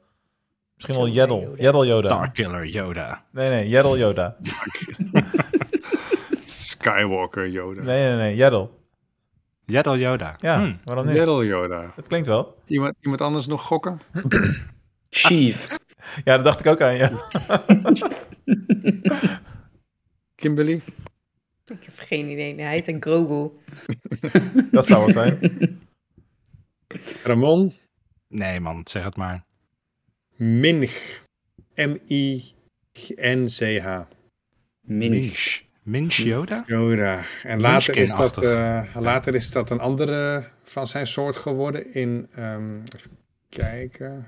[0.76, 1.42] Misschien wel Jeddel.
[1.42, 1.62] Yoda.
[1.62, 2.08] Jeddel Yoda.
[2.08, 3.24] Darkkiller Yoda.
[3.32, 4.36] Nee, nee, Jeddel Yoda.
[6.80, 7.82] Skywalker Yoda.
[7.82, 8.78] Nee, nee, nee, Jeddel.
[9.66, 10.36] Jeddel Yoda.
[10.40, 10.76] Ja, Hm.
[10.84, 11.16] waarom niet?
[11.16, 11.92] Yaddle Yoda.
[11.96, 12.58] Dat klinkt wel.
[12.66, 14.00] Iemand, iemand anders nog gokken?
[15.10, 15.72] Sheev.
[16.24, 17.12] Ja, dat dacht ik ook aan, ja.
[20.36, 20.82] Kimberly?
[21.66, 22.54] Ik heb geen idee.
[22.54, 23.50] Nee, hij heet een Grogu.
[24.72, 25.40] Dat zou het zijn.
[27.24, 27.74] Ramon?
[28.28, 29.44] Nee man, zeg het maar.
[30.36, 31.22] Minch.
[31.76, 32.42] M-I-N-C-H.
[34.82, 35.62] Minch.
[35.90, 36.14] Minch.
[36.14, 36.64] Yoda?
[36.68, 37.24] Yoda.
[37.44, 42.28] En later is, dat, eh, later is dat een andere van zijn soort geworden in,
[42.36, 43.18] ehm, even
[43.50, 44.28] kijken,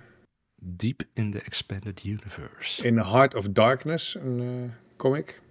[0.56, 2.84] Deep in the Expanded Universe.
[2.84, 5.42] in Heart of Darkness, een eh, comic.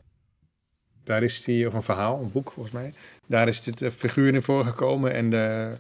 [1.05, 2.95] Daar is die, of een verhaal, een boek volgens mij.
[3.27, 5.77] Daar is dit eh, figuur in voorgekomen en de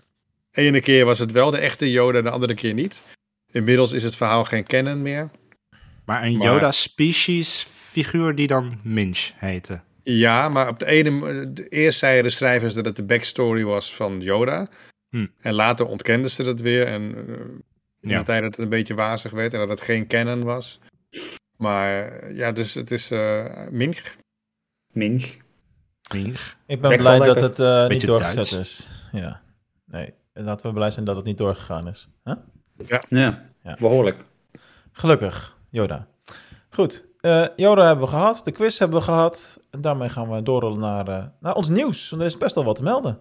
[0.51, 3.03] ene keer was het wel de echte Yoda, de andere keer niet.
[3.53, 5.31] Inmiddels is het verhaal geen canon meer.
[6.05, 9.81] Maar een Yoda-species figuur die dan Minch heette.
[10.19, 11.53] Ja, maar op de ene...
[11.53, 14.69] de- Eerst zeiden de schrijvers dat het de backstory was van Yoda.
[15.09, 15.27] Hm.
[15.41, 16.87] En later ontkenden ze dat weer.
[16.87, 17.35] En eh,
[18.01, 18.19] in Ja.
[18.19, 20.81] de tijd dat het een beetje wazig werd en dat het geen canon was.
[21.57, 24.15] Maar ja, dus het is eh Minch.
[24.93, 25.37] Minch.
[26.15, 26.55] Minch.
[26.67, 28.53] Ik ben blij dat het eh, niet doorgezet Duits.
[28.53, 29.09] is.
[29.13, 29.43] Ja.
[29.87, 32.09] Nee, laten we blij zijn dat het niet doorgegaan is.
[32.25, 32.35] Huh?
[33.09, 33.77] Ja, Ja.
[33.79, 34.19] behoorlijk.
[34.93, 36.07] Gelukkig, Yoda.
[36.71, 38.41] Goed, eh Yoda hebben we gehad.
[38.45, 39.59] De quiz hebben we gehad.
[39.71, 42.11] En daarmee gaan we doorrollen naar, eh, naar ons nieuws.
[42.11, 43.19] Want er is best wel wat te melden.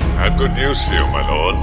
[0.00, 1.56] I have good news for you, my lord.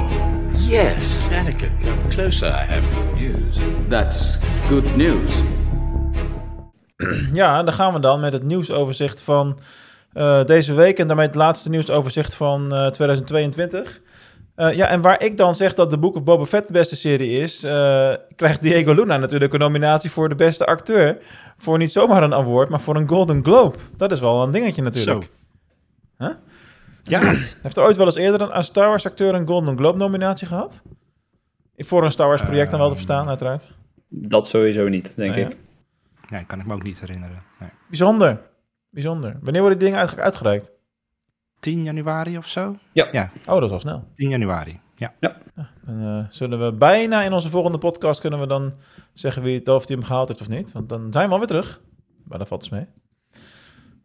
[0.69, 2.47] Yes, Anakin, come closer.
[2.47, 3.57] I have good news.
[3.89, 5.41] That's good news.
[7.33, 9.59] Ja, dan gaan we dan met het nieuwsoverzicht van
[10.13, 10.99] eh, deze week.
[10.99, 14.01] En daarmee het laatste nieuwsoverzicht van eh, 2022.
[14.57, 16.95] Eh, ja, en waar ik dan zeg dat The Book of Boba Fett de beste
[16.95, 21.17] serie is, eh, krijgt Diego Luna natuurlijk een nominatie voor de beste acteur.
[21.57, 23.77] Voor niet zomaar een award, maar voor een Golden Globe.
[23.97, 25.23] Dat is wel een dingetje natuurlijk.
[25.23, 25.29] Zo.
[26.25, 26.33] Huh?
[27.03, 27.19] Ja,
[27.61, 30.47] Heeft er ooit wel eens eerder een, een Star Wars acteur een Golden Globe nominatie
[30.47, 30.83] gehad?
[31.77, 33.69] Voor een Star Wars project dan wel te Ehm, verstaan, uiteraard.
[34.09, 35.57] Dat sowieso niet, denk ik.
[36.29, 37.43] nee, kan ik me ook niet herinneren.
[37.59, 37.69] Nee.
[37.87, 38.41] Bijzonder.
[38.89, 39.37] Bijzonder.
[39.41, 40.71] Wanneer worden die dingen eigenlijk uitgereikt?
[41.67, 42.75] 10 januari of zo?
[42.91, 43.07] Ja.
[43.11, 44.03] Ja, Oh, dat is al snel.
[44.15, 44.79] 10 januari.
[44.95, 45.13] Ja.
[45.83, 48.73] Dan eh, zullen we bijna in onze volgende podcast kunnen we dan
[49.13, 50.71] zeggen wie het, of hij hem gehaald heeft of niet.
[50.71, 51.81] Want dan zijn we alweer terug.
[52.23, 52.85] Maar dat valt dus mee.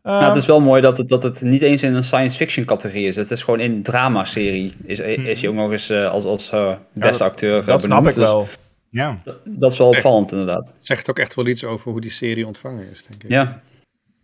[0.03, 2.37] Nou, Ehm, het is wel mooi dat het, dat het niet eens in een science
[2.37, 3.16] fiction categorie is.
[3.16, 4.75] Het is gewoon in drama-serie.
[4.85, 8.14] Is, is hij ook nog eens eh, als, als eh, beste acteur dat snap ik
[8.14, 8.48] wel.
[8.90, 9.11] Ja.
[9.11, 10.75] Dus dat, dat is wel opvallend, inderdaad.
[10.79, 13.31] Zegt ook echt wel iets over hoe die serie ontvangen is, denk ik.
[13.31, 13.62] Ja,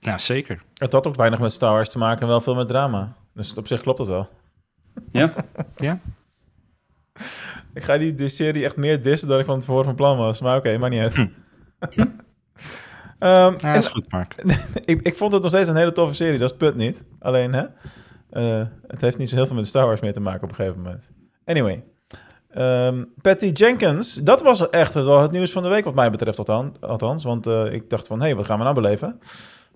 [0.01, 0.63] ja, zeker.
[0.75, 3.17] Het had ook weinig met Star Wars te maken en wel veel met drama.
[3.39, 4.29] Dus op zich klopt dat wel.
[5.11, 5.33] ja.
[5.77, 6.01] Ja.
[7.75, 10.41] Ik ga die, die serie echt meer dissen dan ik van tevoren van plan was.
[10.41, 11.17] Maar oké, maakt niet uit.
[13.19, 14.35] Ehm, Ja, en is goed, Mark.
[14.85, 17.05] ik, ik vond het nog steeds een hele toffe serie, dat is punt niet.
[17.19, 17.65] Alleen, hè,
[18.31, 20.55] eh, het heeft niet zo heel veel met Star Wars meer te maken op een
[20.55, 21.11] gegeven moment.
[21.45, 21.85] Anyway,
[22.49, 26.39] Ehm, Patty Jenkins, dat was echt wel het nieuws van de week wat mij betreft
[26.39, 26.81] althans.
[26.81, 29.19] althans want eh, ik dacht van, hé, hey, wat gaan we nou beleven?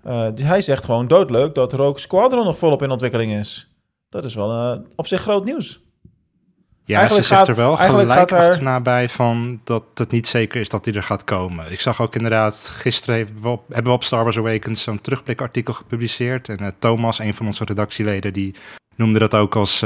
[0.05, 3.69] Eh, die- hij zegt gewoon doodleuk dat Rogue Squadron nog volop in ontwikkeling is.
[4.09, 5.81] Dat is wel eh, op zich groot nieuws.
[6.85, 10.11] Ja, Eigenlijk ze zegt gaat- er wel gelijk gaat er- achterna bij van dat het
[10.11, 11.73] niet zeker is dat hij er gaat komen.
[11.73, 15.01] Ik zag ook inderdaad, gisteren hebben we op, hebben we op Star Wars Awakens zo'n
[15.01, 16.49] terugblikartikel gepubliceerd.
[16.49, 18.55] En eh, Thomas, een van onze redactieleden, die
[18.97, 19.81] noemde dat ook als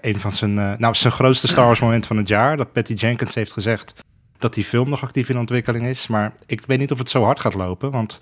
[0.00, 2.56] een van zijn, eh, nou, zijn grootste Star Wars moment van het jaar.
[2.56, 3.94] Dat Patty Jenkins heeft gezegd
[4.38, 6.06] dat die film nog actief in ontwikkeling is.
[6.06, 8.18] Maar ik weet niet of het zo hard gaat lopen, want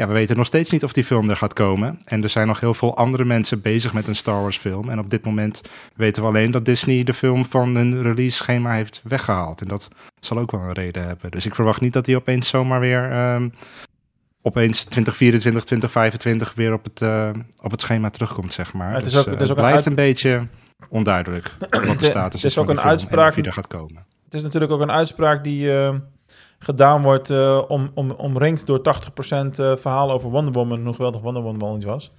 [0.00, 1.98] ja, we weten nog steeds niet of die film er gaat komen.
[2.04, 4.88] En er zijn nog heel veel andere mensen bezig met een Star Wars film.
[4.88, 5.60] En op dit moment
[5.96, 9.60] weten we alleen dat Disney de film van hun release schema heeft weggehaald.
[9.60, 9.88] En dat
[10.20, 11.30] zal ook wel een reden hebben.
[11.30, 13.48] Dus ik verwacht niet dat hij opeens zomaar weer ehm,
[14.42, 17.30] opeens 2024, 2025 weer op het, eh,
[17.62, 18.92] op het schema terugkomt, zeg maar.
[18.94, 20.46] Het is Dus, ook- eh, het is ook een blijft uit- een beetje
[20.88, 23.42] onduidelijk wat de status het is is van ook die een film en uitspraak- hij
[23.44, 24.04] er gaat komen.
[24.24, 25.94] Het is natuurlijk ook een uitspraak die eh,
[26.62, 31.20] gedaan wordt eh, om, om, omringd door 80% eh, verhaal over Wonder Woman, hoe geweldig
[31.20, 32.12] Wonder Woman niet was.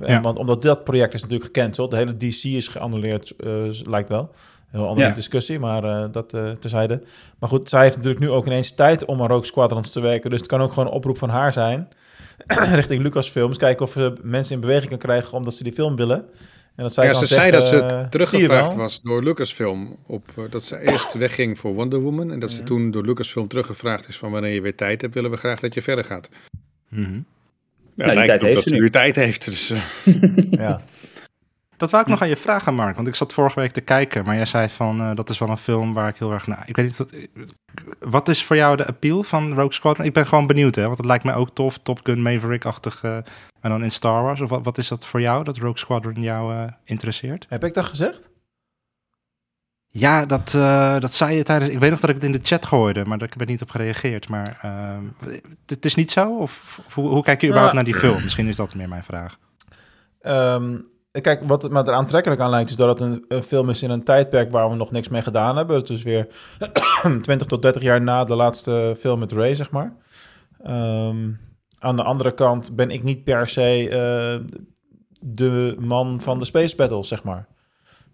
[0.00, 0.20] En, Ja.
[0.20, 3.50] Want omdat dat project is natuurlijk gecanceld, de hele DC is geannuleerd, eh,
[3.82, 4.30] lijkt wel.
[4.70, 5.14] Heel andere Ja.
[5.14, 7.02] discussie, maar eh, dat eh terzijde.
[7.38, 10.30] Maar goed, zij heeft natuurlijk nu ook ineens tijd om aan Rogue Squadrons te werken.
[10.30, 11.88] Dus het kan ook gewoon een oproep van haar zijn.
[12.80, 13.56] richting Lucasfilms.
[13.56, 16.24] Kijken of ze mensen in beweging kan krijgen omdat ze die film willen.
[16.78, 19.96] En dat zij Ja, ze zei dat ze eh, teruggevraagd was door Lucasfilm.
[20.06, 22.32] Op, eh, dat ze eerst wegging voor Wonder Woman.
[22.32, 25.30] En dat ze toen door Lucasfilm teruggevraagd is van wanneer je weer tijd hebt, willen
[25.30, 26.28] we graag dat je verder gaat.
[26.90, 27.24] Ja, die
[27.94, 29.44] het lijkt tijd heeft dat ze nu tijd heeft.
[29.44, 30.14] Dus, eh,
[30.50, 30.82] Ja.
[31.78, 32.96] Dat wou ik nog aan je vragen, Mark.
[32.96, 35.48] Want ik zat vorige week te kijken, maar jij zei van eh, dat is wel
[35.48, 36.62] een film waar ik heel erg naar.
[36.66, 37.14] Ik weet niet wat.
[37.98, 40.06] Wat is voor jou de appeal van Rogue Squadron?
[40.06, 40.84] Ik ben gewoon benieuwd, hè?
[40.84, 43.02] Want het lijkt mij ook tof, Top Gun Maverick-achtig.
[43.02, 43.16] eh,
[43.60, 44.40] en dan in Star Wars.
[44.40, 47.46] Of wat, wat is dat voor jou, dat Rogue Squadron jou eh, interesseert?
[47.48, 48.30] Heb ik dat gezegd?
[49.90, 50.50] Ja, dat,
[51.00, 51.70] dat zei je tijdens.
[51.70, 53.62] Ik weet nog dat ik het in de chat gooide, maar dat ik er niet
[53.62, 54.28] op gereageerd.
[54.28, 54.58] Maar
[55.66, 56.36] het is niet zo?
[56.36, 58.22] Of, of hoe, hoe kijk je überhaupt Nou, naar die film?
[58.22, 59.38] Misschien is dat meer mijn vraag.
[60.20, 60.76] Ehm,
[61.20, 63.82] kijk, wat het me er aantrekkelijk aan lijkt, is dat het een, een film is
[63.82, 65.84] in een tijdperk waar we nog niks mee gedaan hebben.
[65.84, 66.26] Dus weer
[67.22, 69.96] 20 tot 30 jaar na de laatste film met Ray, zeg maar.
[70.62, 71.30] Ehm,
[71.78, 74.56] aan de andere kant ben ik niet per se eh,
[75.20, 77.46] de man van de space battles, zeg maar.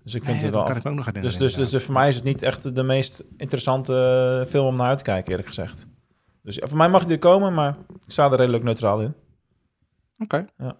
[0.02, 0.64] Dus ik vind Nee, het wel.
[0.64, 2.82] kan ik ook nog dus, dus, dus, dus voor mij is het niet echt de
[2.82, 5.86] meest interessante film om naar uit te kijken, eerlijk gezegd.
[6.42, 9.14] Dus voor mij mag hij er komen, maar ik sta er redelijk neutraal in.
[10.18, 10.46] Oké.
[10.58, 10.76] Ja.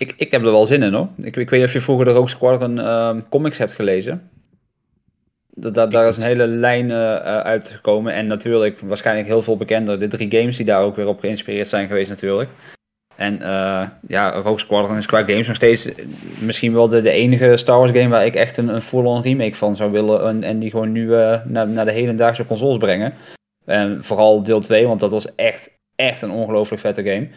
[0.00, 1.08] Ik, ik heb er wel zin in hoor.
[1.16, 4.30] Ik, ik weet niet of je vroeger de Rogue Squadron ehm, comics hebt gelezen.
[5.54, 8.12] Da, da- daar is een hele lijn eh, eh, uitgekomen.
[8.12, 10.00] En natuurlijk waarschijnlijk heel veel bekender.
[10.00, 12.48] De drie games die daar ook weer op geïnspireerd zijn geweest natuurlijk.
[13.16, 15.88] En eh, ja, Rogue Squadron is qua games nog steeds
[16.40, 19.54] misschien wel de, de enige Star Wars game waar ik echt een, een full-on remake
[19.54, 20.42] van zou willen.
[20.42, 21.06] En, die gewoon nu
[21.44, 23.14] naar, naar de hedendaagse consoles brengen.
[23.64, 27.28] En vooral deel 2, want dat was echt, echt een ongelooflijk vette game.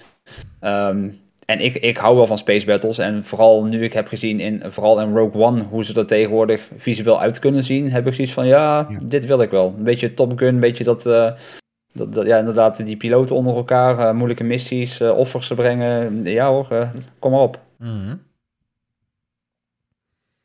[0.59, 1.09] Ehm,
[1.45, 2.97] en ik, ik hou wel van space battles.
[2.97, 6.69] En vooral nu ik heb gezien in, vooral in Rogue One, hoe ze er tegenwoordig
[6.77, 8.99] visueel uit kunnen zien, heb ik zoiets van, ja, Ja.
[9.01, 9.73] dit wil ik wel.
[9.77, 11.31] Een beetje Top Gun, een beetje dat, eh,
[11.93, 16.23] dat, dat- ja, inderdaad, die piloten onder elkaar, eh, moeilijke missies, eh, offers te brengen.
[16.23, 17.59] Ja hoor, eh, kom maar op.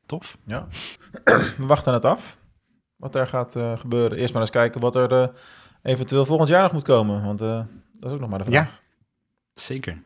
[0.06, 0.38] Tof.
[0.46, 0.66] Ja.
[1.24, 2.38] We wachten het af.
[2.96, 4.18] Wat er gaat eh, gebeuren.
[4.18, 5.28] Eerst maar eens kijken wat er eh,
[5.82, 7.24] eventueel volgend jaar nog moet komen.
[7.24, 7.60] Want eh,
[7.92, 8.54] dat is ook nog maar de vraag.
[8.66, 8.70] Ja.
[9.54, 10.02] Zeker.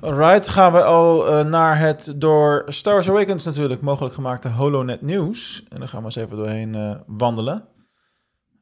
[0.00, 5.02] Alright, gaan we al eh, naar het door Star Wars Awakens natuurlijk mogelijk gemaakte HoloNet
[5.02, 5.64] nieuws.
[5.68, 7.64] En dan gaan we eens even doorheen eh, wandelen.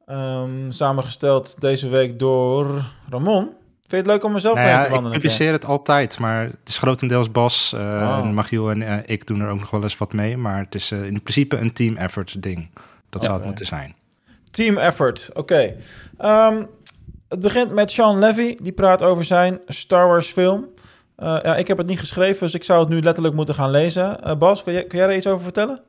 [0.05, 3.45] Ehm, samengesteld deze week door Ramon.
[3.45, 5.19] Vind je het leuk om mezelf Nou ja, te ik wandelen?
[5.19, 7.73] publiceer het altijd, maar het is grotendeels Bas.
[7.75, 8.19] Oh.
[8.23, 10.37] en Magiel en ik doen er ook nog wel eens wat mee.
[10.37, 12.71] Maar het is in principe een team effort ding.
[13.11, 13.95] Dat zou het moeten zijn.
[14.51, 15.75] Team effort, oké.
[16.19, 16.63] Ehm,
[17.29, 20.67] het begint met Sean Levy, die praat over zijn Star Wars film.
[21.17, 23.71] Eh, ja, ik heb het niet geschreven, dus ik zou het nu letterlijk moeten gaan
[23.71, 24.23] lezen.
[24.23, 25.81] Eh, Bas, kun jij, kun jij er iets over vertellen?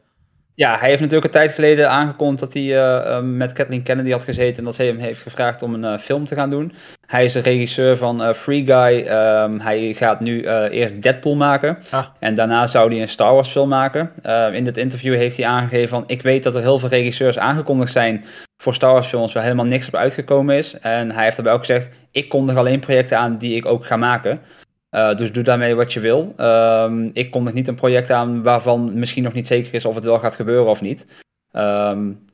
[0.56, 4.24] Ja, hij heeft natuurlijk een tijd geleden aangekondigd dat hij eh, met Kathleen Kennedy had
[4.24, 6.74] gezeten en dat ze hem heeft gevraagd om een film te gaan doen.
[7.06, 9.02] Hij is de regisseur van Free Guy.
[9.08, 12.06] Ehm, hij gaat nu eerst Deadpool maken Ah.
[12.20, 14.12] en daarna zou hij een Star Wars film maken.
[14.22, 17.38] Eh, in dit interview heeft hij aangegeven van ik weet dat er heel veel regisseurs
[17.38, 18.26] aangekondigd zijn
[18.58, 20.80] voor Star Wars films waar helemaal niks op uitgekomen is.
[20.80, 23.98] En hij heeft daarbij ook gezegd ik kondig alleen projecten aan die ik ook ga
[23.98, 24.42] maken.
[24.91, 26.34] Uh, dus doe daarmee wat je wil.
[26.38, 30.04] Um, ik kondig niet een project aan waarvan misschien nog niet zeker is of het
[30.04, 31.08] wel gaat gebeuren of niet.
[31.54, 32.26] Um,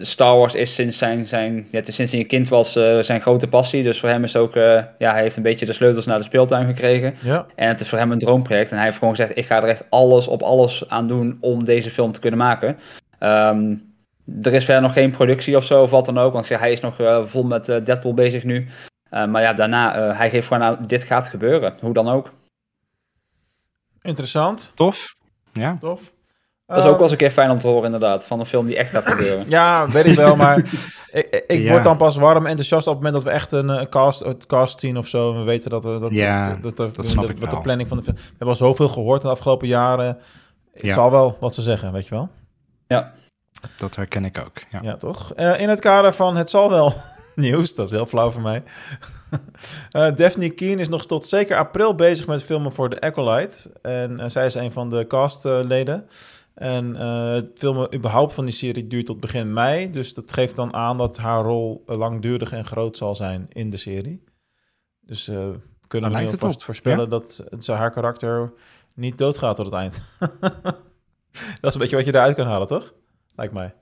[0.00, 3.48] Star Wars is sinds, zijn, zijn, ja, sinds hij een kind was uh, zijn grote
[3.48, 3.82] passie.
[3.82, 6.24] Dus voor hem is ook, uh, ja, hij heeft een beetje de sleutels naar de
[6.24, 7.14] speeltuin gekregen.
[7.22, 7.46] Ja.
[7.54, 8.70] En het is voor hem een droomproject.
[8.70, 11.64] En hij heeft gewoon gezegd, ik ga er echt alles op alles aan doen om
[11.64, 12.78] deze film te kunnen maken.
[13.20, 13.94] Um,
[14.42, 16.32] er is verder nog geen productie of zo of wat dan ook.
[16.32, 18.66] Want ik zeg, hij is nog vol met Deadpool bezig nu.
[19.14, 21.74] Uh, maar ja, daarna, uh, hij geeft gewoon aan, dit gaat gebeuren.
[21.80, 22.30] Hoe dan ook.
[24.00, 24.72] Interessant.
[24.74, 25.14] Tof.
[25.52, 25.76] Ja.
[25.80, 26.12] Tof.
[26.66, 28.26] Dat is ook wel eens een keer fijn om te horen, inderdaad.
[28.26, 29.48] Van een film die echt gaat gebeuren.
[29.48, 30.58] Ja, weet ik wel, maar
[31.12, 31.70] ik, ik Ja.
[31.70, 34.20] word dan pas warm en enthousiast op het moment dat we echt een eh, cast,
[34.20, 35.32] het cast zien of zo.
[35.32, 37.60] En we weten dat, er, dat, Ja, dat, dat, dat snap de- ik wat de
[37.60, 38.16] planning van de film...
[38.16, 40.18] We hebben al zoveel gehoord in de afgelopen jaren.
[40.72, 40.94] Ik Ja.
[40.94, 42.28] zal wel wat ze zeggen, weet je wel.
[42.86, 43.12] Ja.
[43.78, 44.52] Dat herken ik ook.
[44.70, 44.78] Ja.
[44.82, 45.34] Ja, toch?
[45.34, 46.94] Eh, in het kader van het zal wel
[47.46, 48.62] nieuws, dat is heel flauw voor mij.
[49.90, 53.70] Eh Daphne Keen is nog tot zeker april bezig met filmen voor The Acolyte.
[53.82, 56.06] En eh, zij is een van de castleden.
[56.54, 59.90] En eh, het filmen überhaupt van die serie duurt tot begin mei.
[59.90, 63.76] Dus dat geeft dan aan dat haar rol langdurig en groot zal zijn in de
[63.76, 64.24] serie.
[65.00, 65.48] Dus eh
[65.86, 68.52] kunnen we nu alvast op, voorspellen dat ze haar karakter
[68.94, 70.04] niet doodgaat tot het eind.
[71.60, 72.94] dat is een beetje wat je eruit kan halen, toch?
[73.34, 73.74] Lijkt mij.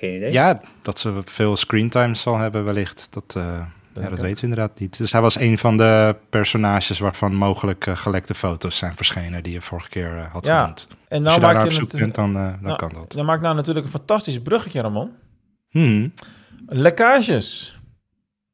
[0.00, 0.32] Geen idee.
[0.32, 3.08] Ja, dat ze veel screentime zal hebben wellicht.
[3.10, 4.98] Dat, eh, ja, dat ik weten we inderdaad niet.
[4.98, 9.52] Dus hij was een van de personages waarvan mogelijk eh, gelekte foto's zijn verschenen die
[9.52, 10.88] je vorige keer eh, had Ja, genoemd.
[11.08, 12.92] En Als nou je daar naar je op zoek het, bent, dan, dan nou, kan
[12.94, 13.12] dat.
[13.12, 15.10] Dan maakt nou natuurlijk een fantastisch bruggetje, Ramon.
[15.70, 16.08] Mhm.
[16.66, 17.78] Lekkages.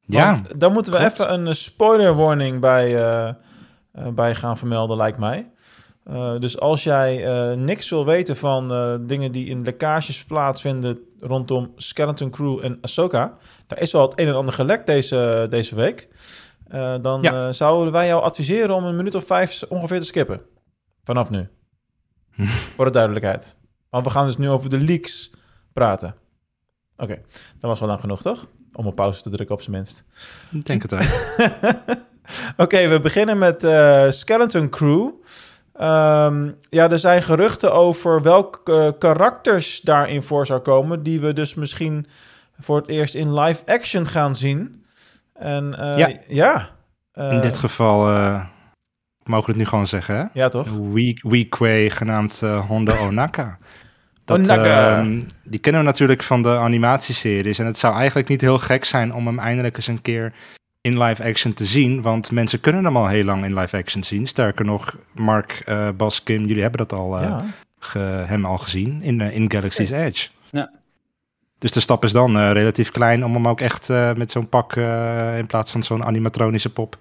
[0.01, 1.21] Ja, Want daar moeten we klopt.
[1.21, 3.37] even een spoiler warning bij,
[4.15, 5.51] bij gaan vermelden, lijkt mij.
[6.39, 7.25] Dus als jij
[7.57, 8.69] niks wil weten van
[9.07, 14.27] dingen die in lekkages plaatsvinden rondom Skeleton Crew en Ahsoka, daar is wel het een
[14.29, 16.09] en ander gelekt deze, deze week.
[16.69, 17.47] Eh, dan Ja.
[17.47, 20.41] eh, zouden wij jou adviseren om een minuut of vijf ongeveer te skippen.
[21.05, 21.49] Vanaf nu.
[22.77, 23.57] Voor de duidelijkheid.
[23.91, 25.31] Want we gaan dus nu over de leaks
[25.73, 26.15] praten.
[26.97, 27.15] Oké,
[27.59, 28.47] dat was wel lang genoeg, toch?
[28.73, 30.05] Om een pauze te drukken op zijn minst.
[30.53, 31.01] ik denk het ook.
[32.65, 35.11] Oké, we beginnen met eh, Skeleton Crew.
[35.79, 41.03] Ehm, ja, er zijn geruchten over welke eh, karakters daarin voor zou komen...
[41.03, 42.07] die we dus misschien
[42.61, 44.85] voor het eerst in live action gaan zien.
[45.33, 46.11] En eh, Ja.
[46.29, 46.69] ja.
[47.13, 47.99] eh, In dit geval
[49.25, 50.25] mogen we het nu gewoon zeggen, hè?
[50.33, 50.69] Ja, toch?
[50.93, 53.59] Wee- Weequay, genaamd Honda Onaka.
[54.27, 54.99] Onaka.
[54.99, 57.59] ehm, die kennen we natuurlijk van de animatieseries.
[57.59, 60.33] En het zou eigenlijk niet heel gek zijn om hem eindelijk eens een keer
[60.87, 62.03] in live action te zien.
[62.03, 64.27] Want mensen kunnen hem al heel lang in live action zien.
[64.27, 67.45] Sterker nog, Mark, eh, Bas, Kim, jullie hebben dat al, eh, ja.
[67.79, 70.29] ge- hem al gezien in, eh, in Galaxy's Edge.
[70.51, 70.71] Ja.
[71.59, 74.49] Dus de stap is dan eh, relatief klein om hem ook echt eh, met zo'n
[74.49, 76.97] pak eh, in plaats van zo'n animatronische pop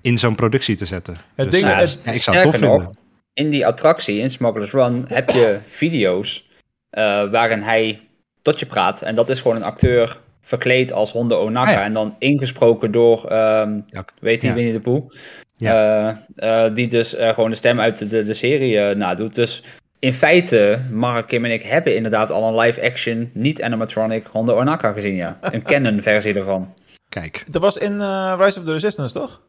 [0.00, 1.16] in zo'n productie te zetten.
[1.34, 2.96] Het Dus, ding- het- ja, ik zou het tof nog, vinden.
[3.32, 6.48] in die attractie, in Smuggler's Run, heb je video's
[6.90, 8.00] eh, waarin hij
[8.42, 9.02] tot je praat.
[9.02, 11.70] En dat is gewoon een acteur verkleed als Honda Onaka.
[11.70, 11.82] Ah, ja.
[11.84, 14.56] En dan ingesproken door, ehm, Ja, weet hij, ja.
[14.56, 15.12] Winnie de Pooh.
[15.58, 19.34] Eh, eh, die dus eh, gewoon de stem uit de, de, de serie nadoet.
[19.34, 19.62] Dus
[19.98, 25.14] in feite, Mark, Kim en ik hebben inderdaad al een live-action, niet-animatronic Honda Onaka gezien,
[25.14, 25.38] ja.
[25.40, 26.74] Een canon-versie ervan.
[27.08, 29.42] Kijk, Dat was in eh, Rise of the Resistance, toch?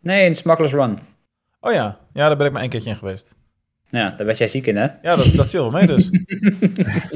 [0.00, 0.98] Nee, in Smuggler's Run.
[1.60, 1.98] Oh ja.
[2.12, 3.36] Ja, daar ben ik maar één keertje in geweest.
[3.90, 4.86] Ja, daar werd jij ziek in, hè?
[5.02, 6.10] Ja, dat, dat viel wel mee dus.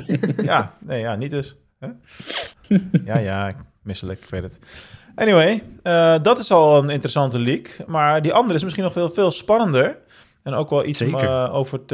[0.50, 1.56] ja, nee, ja, niet dus.
[1.82, 2.80] Huh?
[3.04, 3.50] Ja, ja,
[3.82, 4.58] misselijk, ik weet het.
[5.14, 7.76] Anyway, eh, dat is al een interessante leak.
[7.86, 9.98] Maar die andere is misschien nog veel, veel spannender.
[10.42, 11.90] En ook wel iets eh, over het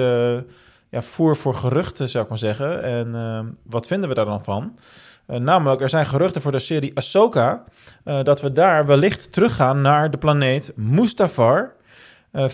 [0.90, 2.82] ja, voer voor geruchten, zou ik maar zeggen.
[2.82, 4.78] En eh, wat vinden we daar dan van?
[5.26, 7.64] Namelijk, er zijn geruchten voor de serie Ahsoka...
[8.04, 11.74] dat we daar wellicht teruggaan naar de planeet Mustafar...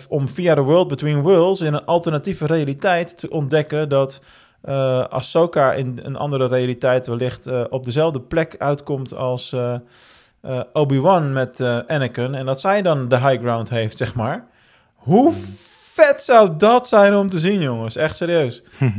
[0.09, 4.21] om via de World Between Worlds in een alternatieve realiteit te ontdekken dat
[4.65, 9.75] eh Ahsoka in een andere realiteit wellicht eh, op dezelfde plek uitkomt als eh,
[10.73, 14.47] Obi-Wan met Anakin en dat zij dan de high ground heeft, zeg maar.
[14.95, 15.33] Hoe
[15.93, 17.95] vet zou dat zijn om te zien, jongens?
[17.95, 18.63] Echt serieus.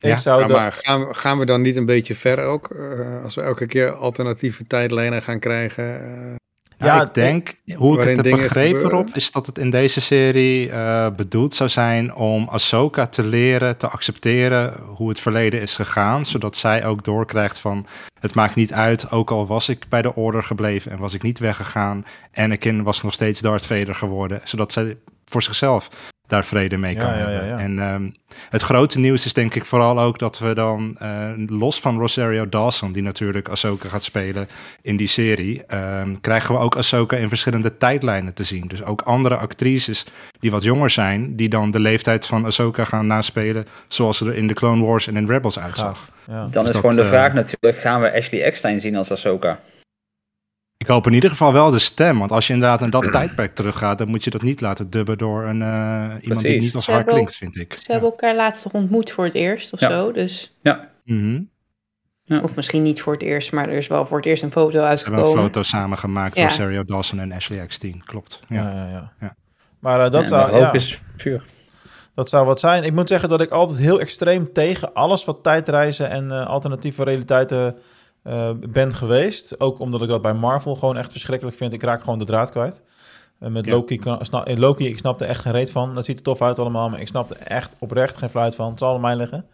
[0.00, 0.56] Ik Ja, zou Ja, dat...
[0.56, 2.76] maar gaan, we- gaan we dan niet een beetje ver ook?
[3.24, 5.84] als we elke keer alternatieve tijdlijnen gaan krijgen.
[6.78, 10.00] Eh, Ja, ik denk, hoe ik het heb begrepen erop, is dat het in deze
[10.00, 15.74] serie eh, bedoeld zou zijn om Ahsoka te leren, te accepteren hoe het verleden is
[15.74, 17.86] gegaan, zodat zij ook doorkrijgt van,
[18.20, 21.22] het maakt niet uit, ook al was ik bij de Order gebleven en was ik
[21.22, 25.88] niet weggegaan, Anakin was nog steeds Darth Vader geworden, zodat zij voor zichzelf
[26.28, 27.48] daar vrede mee Ja, kan ja, ja, hebben.
[27.48, 27.58] ja.
[27.58, 28.10] En ehm,
[28.50, 32.48] het grote nieuws is denk ik vooral ook dat we dan, eh, los van Rosario
[32.48, 34.48] Dawson, die natuurlijk Ahsoka gaat spelen
[34.82, 38.68] in die serie, ehm, krijgen we ook Ahsoka in verschillende tijdlijnen te zien.
[38.68, 40.06] Dus ook andere actrices
[40.40, 44.34] die wat jonger zijn, die dan de leeftijd van Ahsoka gaan naspelen, zoals ze er
[44.36, 46.10] in de Clone Wars en in Rebels uitzag.
[46.26, 49.12] Dan Dus is dat, gewoon de eh, vraag natuurlijk, gaan we Ashley Eckstein zien als
[49.12, 49.60] Ahsoka?
[50.78, 53.54] Ik hoop in ieder geval wel de stem, want als je inderdaad naar dat tijdperk
[53.54, 56.84] teruggaat, dan moet je dat niet laten dubben door een, eh, iemand die niet als
[56.84, 57.72] Ze haar klinkt, vind ik.
[57.82, 59.88] Ze hebben elkaar laatst nog ontmoet voor het eerst of Ja.
[59.90, 60.12] zo.
[60.12, 60.54] Dus,
[61.04, 61.40] Mhm.
[62.42, 64.70] of misschien niet voor het eerst, maar er is wel voor het eerst een foto
[64.70, 65.42] Ze hebben een uitgekomen.
[65.44, 66.42] foto samen gemaakt, Ja.
[66.42, 68.40] Rosario Dawson en Ashley Eckstein, klopt.
[68.48, 68.62] Ja.
[68.62, 69.12] Ja, ja, ja.
[69.20, 69.34] Ja.
[69.80, 70.56] Maar eh, dat Ja, zou...
[70.56, 71.42] Ja, hoop is vuur.
[72.14, 72.84] Dat zou wat zijn.
[72.84, 77.04] Ik moet zeggen dat ik altijd heel extreem tegen alles wat tijdreizen en eh, alternatieve
[77.04, 77.76] realiteiten
[78.28, 79.60] eh, ben geweest.
[79.60, 81.72] Ook omdat ik dat bij Marvel gewoon echt verschrikkelijk vind.
[81.72, 82.82] Ik raak gewoon de draad kwijt.
[83.38, 83.72] En met Ja.
[83.72, 85.94] Loki, kan, snap, in Loki, ik snapte echt geen reet van.
[85.94, 88.70] Dat ziet er tof uit allemaal, maar ik snapte echt oprecht geen fluit van.
[88.70, 89.46] Het zal aan mij liggen.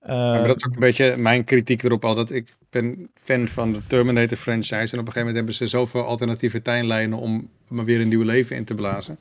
[0.00, 2.30] Eh, Ja, maar dat is ook een beetje mijn kritiek erop altijd.
[2.30, 4.74] Ik ben fan van de Terminator franchise.
[4.74, 8.22] En op een gegeven moment hebben ze zoveel alternatieve tijdlijnen om maar weer een nieuw
[8.22, 9.18] leven in te blazen.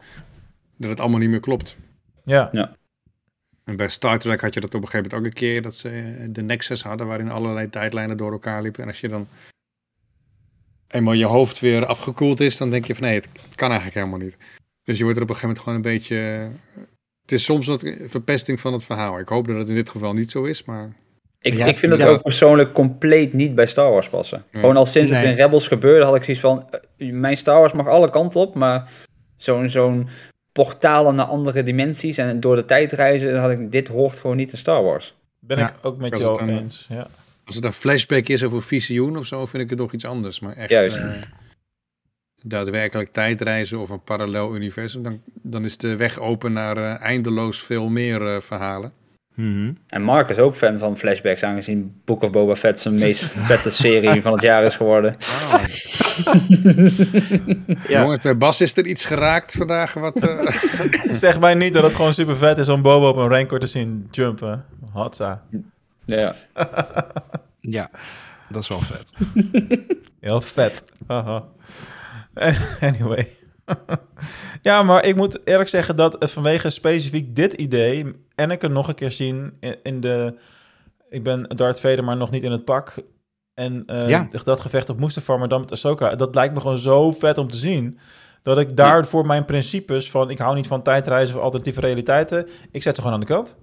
[0.77, 1.75] Dat het allemaal niet meer klopt.
[2.23, 2.75] ja.
[3.63, 5.61] En bij Star Trek had je dat op een gegeven moment ook een keer.
[5.61, 8.81] Dat ze eh, de Nexus hadden waarin allerlei tijdlijnen door elkaar liepen.
[8.83, 9.27] En als je dan
[10.87, 13.97] eenmaal je hoofd weer afgekoeld is, dan denk je van nee, het, het kan eigenlijk
[13.99, 14.37] helemaal niet.
[14.83, 16.49] Dus je wordt er op een gegeven moment gewoon een beetje...
[16.75, 16.83] eh,
[17.21, 19.19] Het is soms wat verpesting van het verhaal.
[19.19, 20.93] Ik hoop dat het in dit geval niet zo is, maar...
[21.39, 22.07] Ik, Ja, ik vind het ja.
[22.07, 24.43] ook persoonlijk compleet niet bij Star Wars passen.
[24.51, 24.59] Ja.
[24.59, 26.69] Gewoon al sinds het in Rebels gebeurde, had ik zoiets van...
[26.97, 28.91] eh, mijn Star Wars mag alle kanten op, maar
[29.37, 30.09] zo'n zo'n
[30.53, 34.51] portalen naar andere dimensies en door de tijd reizen, had ik, dit hoort gewoon niet
[34.51, 35.15] in Star Wars.
[35.39, 35.69] Ben Ja.
[35.69, 36.87] ik ook met jou dan- eens.
[36.89, 37.07] Ja.
[37.45, 40.05] Als het een flashback is of een visioen of zo, vind ik het nog iets
[40.05, 40.39] anders.
[40.39, 40.97] Maar echt Juist.
[40.97, 41.11] eh,
[42.43, 47.61] daadwerkelijk tijdreizen of een parallel universum, dan, dan is de weg open naar eh, eindeloos
[47.61, 48.93] veel meer eh, verhalen.
[49.35, 49.71] Mhm.
[49.87, 53.69] En Mark is ook fan van flashbacks, aangezien Book of Boba Fett zijn meest vette
[53.69, 55.15] serie van het jaar is geworden.
[57.87, 58.01] Ja.
[58.01, 60.23] Jongens, bij Bas is er iets geraakt vandaag wat...
[60.23, 63.59] eh, Zeg mij niet dat het gewoon super vet is om Bobo op een rancor
[63.59, 64.65] te zien jumpen.
[64.93, 65.43] Hatsa.
[66.05, 66.35] Ja.
[67.59, 67.89] Ja,
[68.49, 69.13] dat is wel vet.
[70.19, 70.83] Heel vet.
[71.07, 71.43] Haha.
[72.79, 73.27] anyway.
[74.61, 78.05] ja, maar ik moet eerlijk zeggen dat het vanwege specifiek dit idee...
[78.35, 80.35] en ik er nog een keer zien in, in de...
[81.09, 82.95] Ik ben Darth Vader, maar nog niet in het pak.
[83.53, 84.27] En eh, Ja.
[84.43, 86.15] dat gevecht op Mustafar, maar dan met Ahsoka...
[86.15, 87.99] dat lijkt me gewoon zo vet om te zien...
[88.41, 90.29] dat ik daar voor mijn principes van...
[90.29, 92.47] ik hou niet van tijdreizen of alternatieve realiteiten...
[92.71, 93.57] ik zet ze gewoon aan de kant.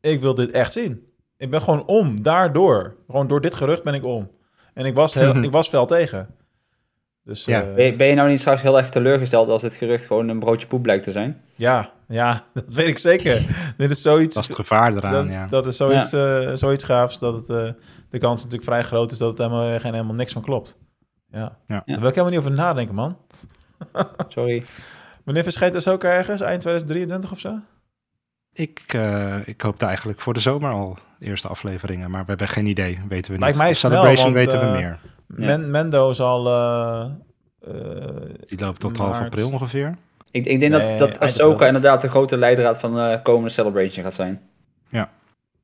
[0.00, 1.06] Ik wil dit echt zien.
[1.36, 2.96] Ik ben gewoon om, daardoor.
[3.06, 4.30] Gewoon door dit gerucht ben ik om.
[4.74, 6.28] En ik was, heel, ik was fel tegen.
[7.28, 7.58] Dus Ja.
[7.60, 7.72] ja.
[7.74, 10.38] Ben, je- ben je nou niet straks heel erg teleurgesteld als dit gerucht gewoon een
[10.38, 11.40] broodje poep blijkt te zijn?
[11.54, 13.46] ja, ja, dat weet ik zeker.
[13.76, 14.34] dit is zoiets...
[14.34, 15.46] Dat is het gevaar eraan, dat, ja.
[15.46, 17.70] dat is zoiets, eh, zoiets gaafs dat het, eh,
[18.10, 20.78] de kans natuurlijk vrij groot is dat het helemaal, geen, helemaal niks van klopt.
[21.30, 21.56] Ja.
[21.66, 21.82] Ja.
[21.86, 23.16] Daar wil ik helemaal niet over nadenken, man.
[24.28, 24.64] Sorry.
[25.24, 26.40] Wanneer verschijnt er ook ergens?
[26.40, 27.58] Eind 2023 of zo?
[28.52, 32.48] Ik, eh, ik hoopte eigenlijk voor de zomer al de eerste afleveringen, maar we hebben
[32.48, 33.40] geen idee, weten we niet.
[33.40, 34.98] Lijkt mij snel, Celebration want, weten we eh, meer.
[35.28, 36.46] Men, Mendo zal...
[36.46, 37.04] eh,
[37.60, 37.72] eh,
[38.46, 39.24] Die loopt tot half maart.
[39.24, 39.94] april ongeveer.
[40.30, 41.66] Ik, ik denk Nee, dat, dat Ahsoka april.
[41.66, 44.40] inderdaad de grote leidraad van de komende Celebration gaat zijn.
[44.88, 45.10] Ja.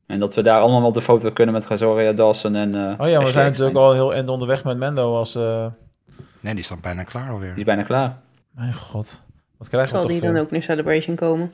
[0.07, 2.74] En dat we daar allemaal op de foto kunnen met Gazoria Dawson en...
[2.74, 5.35] eh, oh ja, we zijn natuurlijk al heel eind onderweg met Mendo als...
[5.35, 5.66] eh,
[6.40, 7.48] Nee, die is dan bijna klaar alweer.
[7.50, 8.16] Die is bijna klaar.
[8.50, 9.22] mijn god,
[9.59, 10.33] wat krijgen we Zal toch die voor?
[10.35, 11.53] dan ook naar Celebration komen?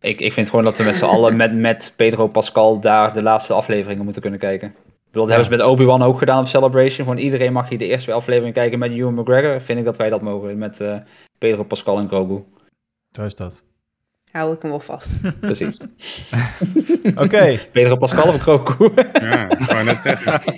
[0.00, 3.22] Ik, ik vind gewoon dat we met z'n allen met, met Pedro Pascal daar de
[3.22, 4.74] laatste afleveringen moeten kunnen kijken.
[5.12, 7.06] Bedoel, dat hebben ze met Obi-Wan ook gedaan op Celebration.
[7.06, 9.60] Gewoon iedereen mag hier de eerste twee afleveringen kijken met Ewan McGregor.
[9.60, 10.96] Vind ik dat wij dat mogen met eh,
[11.38, 12.44] Pedro Pascal en Grogu.
[13.10, 13.64] Zo is dat.
[14.30, 15.10] Hou ik hem wel vast.
[15.40, 15.78] Precies.
[17.24, 17.58] Oké.
[17.72, 18.92] Pedro Pascal of Grogu?
[19.12, 20.40] ja, ik wou net zeggen.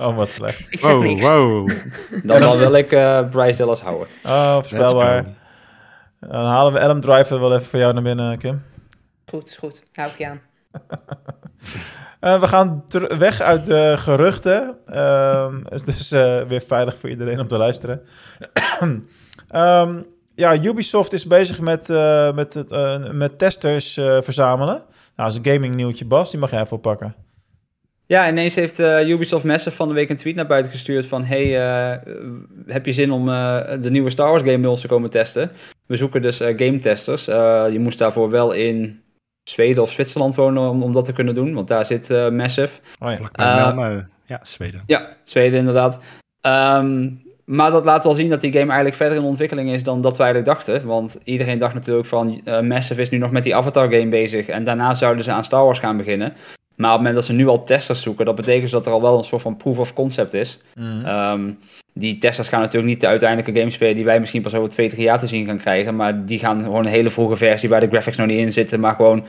[0.00, 0.60] Oh, wat slecht.
[0.70, 1.26] Ik zeg Wow, niks.
[1.26, 1.70] wow.
[2.22, 4.10] dan, dan wil ik eh, Bryce Dallas Howard.
[4.24, 5.24] Oh, voorspelbaar.
[6.20, 8.62] Dan halen we Adam Driver wel even voor jou naar binnen, Kim.
[9.26, 9.82] Goed, is goed.
[9.92, 10.40] Hou ik je aan.
[12.20, 12.84] Eh, we gaan
[13.18, 14.76] weg uit de geruchten.
[14.86, 18.00] Ehm is dus eh, weer veilig voor iedereen om te luisteren.
[19.48, 20.02] Ehm,
[20.34, 22.70] ja, Ubisoft is bezig met, eh, met, het,
[23.12, 24.74] met testers verzamelen.
[24.74, 24.84] Nou,
[25.16, 26.30] dat is een gaming nieuwtje, Bas.
[26.30, 27.14] Die mag jij even oppakken.
[28.06, 31.24] Ja, ineens heeft Ubisoft Massive van de week een tweet naar buiten gestuurd van...
[31.24, 31.48] Hey,
[32.66, 33.26] heb je zin om
[33.82, 35.50] de nieuwe Star Wars game bij ons te komen testen?
[35.86, 37.24] We zoeken dus game testers.
[37.24, 39.02] Je moest daarvoor wel in
[39.48, 41.54] Zweden of Zwitserland wonen om, om dat te kunnen doen.
[41.54, 42.80] Want daar zit eh, Massive.
[42.98, 43.18] Oh ja.
[43.32, 44.04] Eh, Malmö.
[44.24, 44.82] Ja, Zweden.
[44.86, 46.00] Ja, Zweden inderdaad.
[46.40, 47.10] Ehm,
[47.44, 50.16] maar dat laat wel zien dat die game eigenlijk verder in ontwikkeling is dan dat
[50.16, 50.86] wij eigenlijk dachten.
[50.86, 54.46] Want iedereen dacht natuurlijk van eh, Massive is nu nog met die Avatar game bezig.
[54.46, 56.34] En daarna zouden ze aan Star Wars gaan beginnen.
[56.78, 58.92] Maar op het moment dat ze nu al testers zoeken, dat betekent dus dat er
[58.92, 60.58] al wel een soort van proof of concept is.
[60.74, 61.04] Mhm.
[61.04, 61.50] Ehm,
[61.92, 64.88] die testers gaan natuurlijk niet de uiteindelijke game spelen die wij misschien pas over twee,
[64.88, 65.96] drie jaar te zien gaan krijgen.
[65.96, 68.80] Maar die gaan gewoon een hele vroege versie waar de graphics nog niet in zitten,
[68.80, 69.24] maar gewoon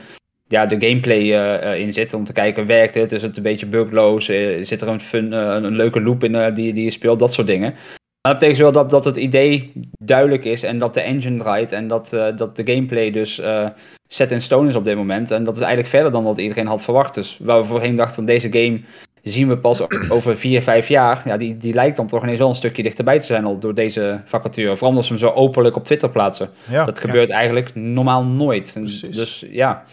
[0.50, 2.14] ja, de gameplay eh, eh, in zit.
[2.14, 3.12] Om te kijken, werkt het?
[3.12, 4.28] Is het een beetje bugloos?
[4.28, 7.18] Eh, zit er een, fun, een leuke loop in die, die je speelt?
[7.18, 7.74] Dat soort dingen.
[8.22, 11.72] Maar dat betekent wel dat, dat het idee duidelijk is en dat de engine draait
[11.72, 13.68] en dat, eh, dat de gameplay dus eh,
[14.08, 15.30] set in stone is op dit moment.
[15.30, 17.14] En dat is eigenlijk verder dan wat iedereen had verwacht.
[17.14, 18.80] Dus waar we voorheen dachten van deze game
[19.22, 21.22] zien we pas over vier, vijf jaar.
[21.24, 23.74] Ja, die, die lijkt dan toch ineens wel een stukje dichterbij te zijn al door
[23.74, 24.70] deze vacature.
[24.70, 26.50] Vooral omdat ze hem zo openlijk op Twitter plaatsen.
[26.70, 28.72] Ja, dat gebeurt eigenlijk normaal nooit.
[28.74, 29.16] En Precies.
[29.16, 29.84] Dus ja,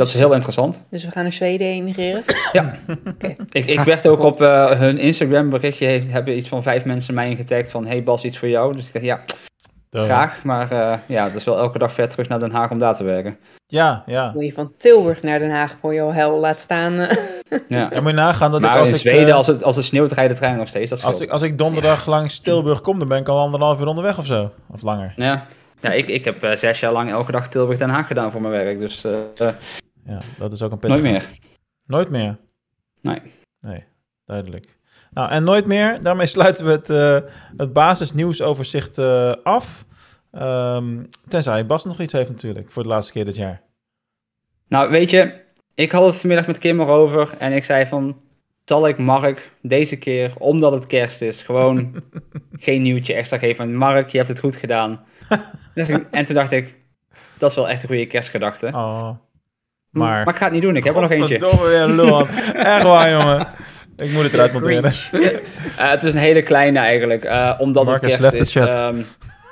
[0.00, 0.84] dat is heel interessant.
[0.90, 2.24] Dus we gaan naar Zweden emigreren.
[3.50, 7.14] Ik, ik werd ook op eh, hun Instagram berichtje, heeft, hebben iets van vijf mensen
[7.14, 8.76] mij getagd van hey Bas, iets voor jou.
[8.76, 9.20] Dus ik dacht ja,
[9.90, 10.04] Duh.
[10.04, 10.44] graag.
[10.44, 12.94] Maar eh, ja, het is wel elke dag ver terug naar Den Haag om daar
[12.94, 13.38] te werken.
[13.66, 14.30] Ja, ja.
[14.34, 16.98] Moet je van Tilburg naar Den Haag voor jouw hel laat staan.
[16.98, 17.16] eh.
[17.68, 17.88] Ja.
[17.92, 19.00] Ja, moet je nagaan dat maar ik als in ik...
[19.00, 20.90] Zweden, als, het, als het sneeuwt, rijdt de trein nog steeds.
[20.90, 23.86] Dat als, ik, als ik donderdag langs Tilburg kom, dan ben ik al anderhalf uur
[23.86, 24.50] onderweg of zo.
[24.70, 25.12] Of langer.
[25.16, 25.46] Ja,
[25.80, 28.52] ja ik, ik heb zes jaar lang elke dag Tilburg Den Haag gedaan voor mijn
[28.64, 28.78] werk.
[28.78, 29.48] Dus eh,
[30.10, 31.28] Ja, dat is ook een nooit pittige.
[31.28, 31.38] meer.
[31.86, 32.38] Nooit meer?
[33.02, 33.20] Nee.
[33.60, 33.84] Nee,
[34.24, 34.78] duidelijk.
[35.10, 36.00] Nou, en nooit meer.
[36.00, 37.18] Daarmee sluiten we het, eh
[37.56, 39.84] het basisnieuwsoverzicht eh, af.
[40.30, 43.62] Ehm, tenzij Bas nog iets heeft natuurlijk, voor de laatste keer dit jaar.
[44.68, 45.40] Nou, weet je,
[45.74, 48.20] ik had het vanmiddag met Kim erover en ik zei van,
[48.64, 52.02] zal ik Mark deze keer, omdat het kerst is, gewoon
[52.52, 53.74] geen nieuwtje extra geven.
[53.74, 55.04] Mark, je hebt het goed gedaan.
[56.10, 56.76] En toen dacht ik,
[57.38, 58.66] dat is wel echt een goede kerstgedachte.
[58.66, 59.10] Oh,
[59.90, 60.34] Maar, maar...
[60.34, 61.40] ik ga het niet doen, ik heb er nog eentje.
[61.40, 62.26] Godverdomme, weer lul.
[62.76, 63.46] Echt waar, jongen.
[63.96, 64.92] Ik moet het eruit monteren.
[65.76, 68.52] Eh, het is een hele kleine eigenlijk, eh, omdat het kerst left the is.
[68.52, 68.68] chat.
[68.68, 69.02] ehm,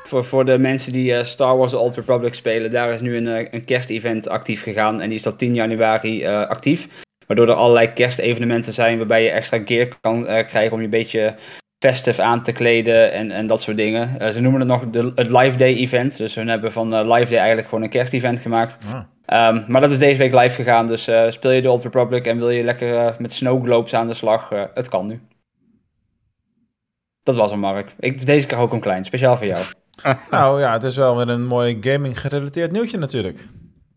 [0.09, 3.17] voor, voor de mensen die eh, Star Wars The Old Republic spelen, daar is nu
[3.17, 5.01] een, een kerstevent actief gegaan.
[5.01, 6.89] En die is tot 10 januari eh, actief.
[7.27, 10.91] Waardoor er allerlei kerstevenementen zijn waarbij je extra gear kan eh, krijgen om je een
[10.91, 11.35] beetje
[11.79, 14.33] festive aan te kleden en, en dat soort dingen.
[14.33, 16.17] Ze noemen het nog de, het Live Day event.
[16.17, 18.85] Dus hun hebben van Live Day eigenlijk gewoon een kerstevent gemaakt.
[18.93, 19.01] Ah.
[19.29, 20.87] Ehm, maar dat is deze week live gegaan.
[20.87, 23.95] Dus eh, speel je de Old Republic en wil je lekker eh, met snow globes
[23.95, 25.21] aan de slag, eh, het kan nu.
[27.23, 27.95] Dat was hem, Mark.
[27.99, 29.65] Ik, deze keer ook een klein, speciaal voor jou.
[30.31, 33.47] Nou ja, het is wel weer een mooi gaming gerelateerd nieuwtje natuurlijk.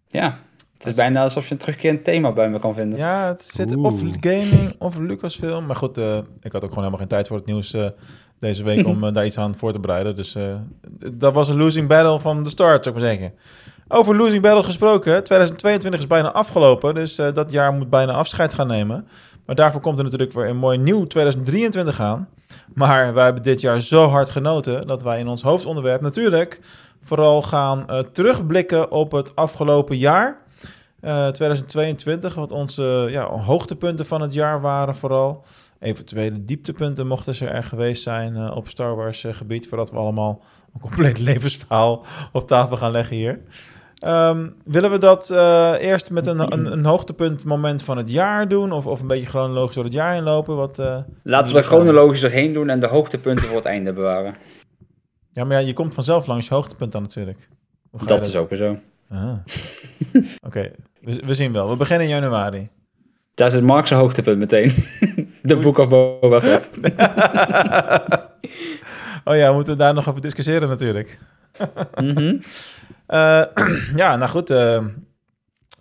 [0.08, 0.40] Ja,
[0.82, 3.00] het is bijna alsof je een terugkerend thema bij me kan vinden.
[3.00, 3.86] Ja, het zit Oeh.
[3.86, 5.66] of gaming of Lucasfilm.
[5.66, 7.86] Maar goed, eh, ik had ook gewoon helemaal geen tijd voor het nieuws eh,
[8.40, 10.16] deze week om daar iets aan voor te bereiden.
[10.16, 10.56] Dus eh,
[11.14, 13.34] dat was een losing battle van de start, zou ik maar zeggen.
[13.94, 18.54] Over losing battle gesproken, 2022 is bijna afgelopen, dus eh, dat jaar moet bijna afscheid
[18.54, 19.08] gaan nemen.
[19.46, 22.30] Maar daarvoor komt er natuurlijk weer een mooi nieuw 2023 aan.
[22.74, 26.60] Maar wij hebben dit jaar zo hard genoten dat wij in ons hoofdonderwerp natuurlijk
[27.04, 30.38] vooral gaan eh, terugblikken op het afgelopen jaar.
[31.00, 35.44] Eh, 2022, wat onze ja, hoogtepunten van het jaar waren vooral.
[35.80, 40.42] Eventuele dieptepunten mochten ze er geweest zijn op Star Wars gebied, voordat we allemaal
[40.74, 43.40] een compleet levensverhaal op tafel gaan leggen hier.
[44.02, 48.48] Ehm, willen we dat eh, eerst met een, een, een hoogtepunt moment van het jaar
[48.48, 48.72] doen?
[48.72, 50.56] Of, of een beetje chronologisch door het jaar heen lopen?
[50.56, 54.36] Wat, eh, Laten we er chronologisch doorheen doen en de hoogtepunten voor het einde bewaren.
[55.32, 57.50] Ja, maar ja, je komt vanzelf langs je hoogtepunt dan natuurlijk.
[58.06, 58.76] Dat is ook weer zo.
[59.10, 59.34] Ah.
[60.48, 60.72] Oké,
[61.02, 61.70] we, we zien wel.
[61.70, 62.70] We beginnen in januari.
[63.34, 64.74] Daar zit Mark's hoogtepunt meteen.
[65.42, 66.80] De Book of Boba Fett.
[69.26, 71.20] oh ja, moeten we daar nog over discussiëren natuurlijk.
[71.58, 72.34] Eh,
[74.02, 74.50] ja, nou goed.
[74.50, 74.86] eh,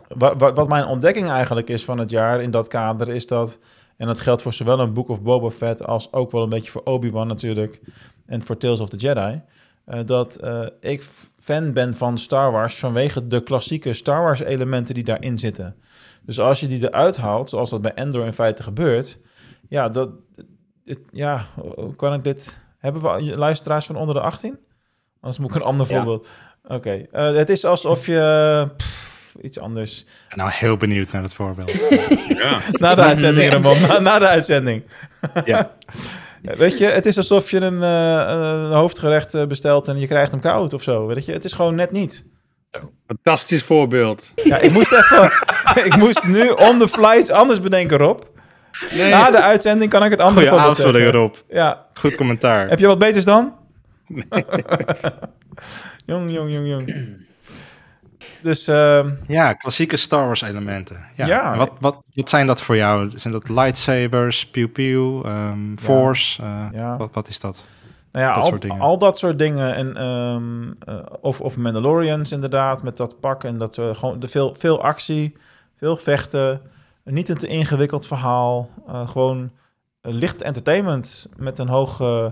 [0.08, 3.58] wa- wa- wat mijn ontdekking eigenlijk is van het jaar in dat kader is dat...
[3.96, 5.86] en dat geldt voor zowel een Book of Boba Fett...
[5.86, 7.80] als ook wel een beetje voor Obi-Wan natuurlijk...
[8.26, 9.40] en voor Tales of the Jedi...
[9.84, 11.02] eh, dat eh, ik
[11.40, 12.78] fan ben van Star Wars...
[12.78, 15.76] vanwege de klassieke Star Wars elementen die daarin zitten.
[16.22, 19.20] Dus als je die eruit haalt, zoals dat bij Endor in feite gebeurt...
[19.68, 20.10] ja, dat,
[20.84, 22.60] het- ja hoe kan ik dit...
[22.78, 24.58] Hebben we luisteraars van onder de 18?
[25.20, 25.94] Anders moet ik een ander Ja.
[25.96, 26.28] voorbeeld...
[26.70, 28.68] Oké, eh, het is alsof je...
[28.76, 30.04] pff, iets anders.
[30.34, 31.72] Nou, heel benieuwd naar het voorbeeld.
[32.40, 32.58] Ja.
[32.72, 33.80] Na de uitzending, Ramon.
[33.80, 34.82] Na, na de uitzending.
[35.44, 35.70] Ja.
[36.42, 38.34] Weet je, het is alsof je een, eh,
[38.66, 41.06] een hoofdgerecht eh, bestelt en je krijgt hem koud of zo.
[41.06, 42.26] Weet je, het is gewoon net niet.
[43.06, 44.32] Fantastisch voorbeeld.
[44.34, 45.30] Ja, ik moest even...
[45.88, 48.20] ik moest nu on the fly iets anders bedenken, Rob.
[48.90, 51.44] Nee, Na de uitzending kan ik het andere Goeie voorbeeld aanvulling erop.
[51.48, 51.86] Ja.
[51.94, 52.68] Goed commentaar.
[52.68, 53.54] Heb je wat beters dan?
[56.10, 56.88] jong, jong, jong, jong.
[58.42, 58.68] Dus...
[58.68, 60.96] ehm, Ja, klassieke Star Wars elementen.
[61.16, 61.56] Ja.
[61.56, 63.10] Wat, wat, wat zijn dat voor jou?
[63.18, 66.42] Zijn dat lightsabers, pew pew, ehm, force?
[66.42, 66.96] eh, Ja.
[66.96, 67.64] wat, wat is dat?
[68.12, 69.74] Nou ja, Dat al, soort al dat soort dingen.
[69.74, 74.28] En, ehm, eh, of, of Mandalorians inderdaad, met dat pak en dat eh, gewoon de
[74.28, 75.36] veel, veel actie,
[75.76, 76.60] veel vechten.
[77.04, 78.68] Niet een te ingewikkeld verhaal.
[79.06, 79.50] gewoon
[80.02, 82.26] licht entertainment met een hoog eh,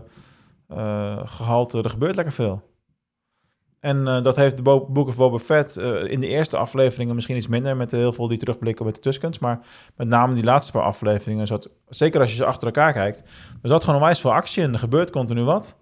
[1.24, 1.82] gehalte.
[1.82, 2.62] Er gebeurt lekker veel.
[3.80, 7.14] En eh, dat heeft de Bo- Book of Boba Fett eh, in de eerste afleveringen
[7.14, 7.76] misschien iets minder...
[7.76, 9.38] met heel veel die terugblikken met de Tuskens.
[9.38, 9.60] Maar
[9.96, 11.46] met name die laatste paar afleveringen...
[11.46, 13.22] Zat, zeker als je ze achter elkaar kijkt...
[13.62, 14.72] er zat gewoon onwijs veel actie in.
[14.72, 15.78] Er gebeurt continu wat.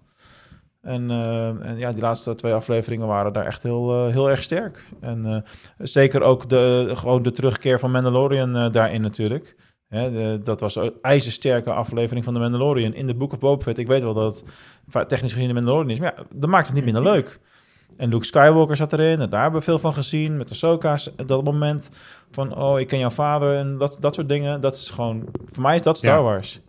[0.81, 4.43] En, eh, en ja, die laatste twee afleveringen waren daar echt heel, eh, heel erg
[4.43, 4.87] sterk.
[5.01, 9.55] En eh, zeker ook de, gewoon de terugkeer van Mandalorian eh, daarin natuurlijk.
[9.87, 13.63] Hè, de- dat was een ijzersterke aflevering van de Mandalorian in de Book of Boba
[13.63, 13.77] Fett.
[13.77, 14.43] Ik weet wel dat
[14.91, 17.39] het technisch gezien de Mandalorian is, maar ja, dat maakt het niet minder leuk.
[17.97, 20.37] En Luke Skywalker zat erin, en daar hebben we veel van gezien.
[20.37, 21.91] Met Ahsoka's, dat moment
[22.31, 24.61] van, oh, ik ken jouw vader en dat, dat soort dingen.
[24.61, 26.21] Dat is gewoon, voor mij is dat Star Ja.
[26.21, 26.61] Wars.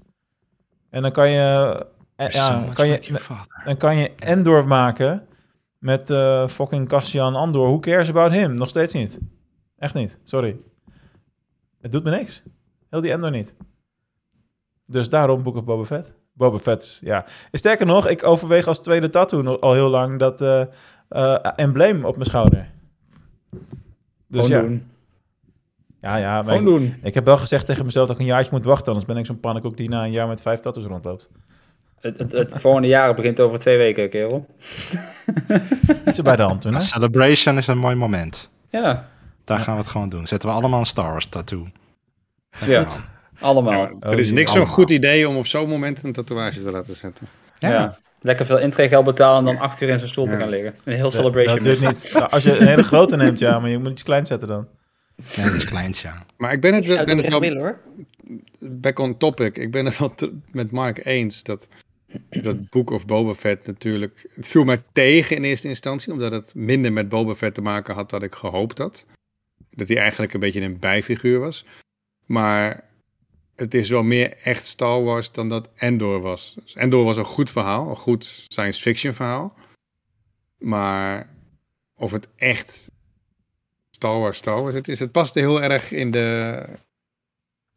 [0.90, 3.20] En dan kan je, eh, ja, kan je,
[3.64, 5.26] dan kan je Endor maken
[5.78, 7.66] met eh, fucking Cassian Andor.
[7.66, 8.54] Who cares about him?
[8.54, 9.18] Nog steeds niet.
[9.78, 10.18] Echt niet.
[10.24, 10.56] Sorry.
[11.80, 12.42] Het doet me niks.
[12.90, 13.54] Heel die Endor niet.
[14.86, 16.14] Dus daarom Book of Boba Fett.
[16.32, 17.24] Boba Fett is, ja.
[17.50, 20.64] En Sterker nog, ik overweeg als tweede tattoo nog al heel lang dat eh,
[21.08, 22.70] eh, embleem op mijn schouder.
[24.28, 24.68] Dus Gewoon ja.
[24.68, 24.86] doen.
[26.00, 26.42] Ja, ja.
[26.42, 26.94] Maar Gewoon ik, doen.
[27.02, 28.86] ik heb wel gezegd tegen mezelf dat ik een jaartje moet wachten.
[28.86, 31.30] Anders ben ik zo'n pannenkoek die na een jaar met vijf tattoos rondloopt.
[32.00, 34.46] Het, het, het volgende jaar begint over twee weken, kerel.
[36.04, 36.80] Niet zo bij de hand toen, hè?
[36.80, 38.50] Celebration is een mooi moment.
[38.68, 39.08] Ja,
[39.44, 40.26] Daar gaan we het gewoon doen.
[40.26, 41.66] Zetten we allemaal een Star Wars tattoo.
[42.66, 42.86] Ja.
[43.40, 43.82] allemaal.
[43.90, 46.70] Oh, er is die- niks zo'n goed idee om op zo'n moment een tatoeage te
[46.70, 47.26] laten zetten.
[47.58, 47.98] Ja.
[48.20, 50.38] Lekker veel intreegeld betalen en dan acht uur in zijn stoel te Ja.
[50.38, 50.74] gaan liggen.
[50.84, 51.54] Een heel celebration.
[51.54, 52.10] Dat duurt niet.
[52.12, 54.66] Nou, Als je een hele grote neemt, ja, maar je moet iets kleins zetten dan.
[55.36, 56.24] Nee, dat is kleins, ja.
[56.36, 57.78] Maar ik ben het, ben het wel willen hoor.
[58.58, 59.56] back on topic.
[59.56, 60.14] Ik ben het wel
[60.52, 61.68] met Mark eens dat
[62.30, 64.28] dat Book of Boba Fett natuurlijk...
[64.34, 67.94] Het viel mij tegen in eerste instantie, omdat het minder met Boba Fett te maken
[67.94, 69.04] had dan ik gehoopt had.
[69.70, 71.64] Dat hij eigenlijk een beetje een bijfiguur was.
[72.28, 72.84] Maar
[73.56, 76.54] het is wel meer echt Star Wars dan dat Endor was.
[76.62, 79.54] Dus Endor was een goed verhaal, een goed science fiction verhaal.
[80.58, 81.30] Maar
[81.96, 82.90] of het echt
[83.90, 86.62] Star Wars, Star Wars het is, het paste heel erg in de,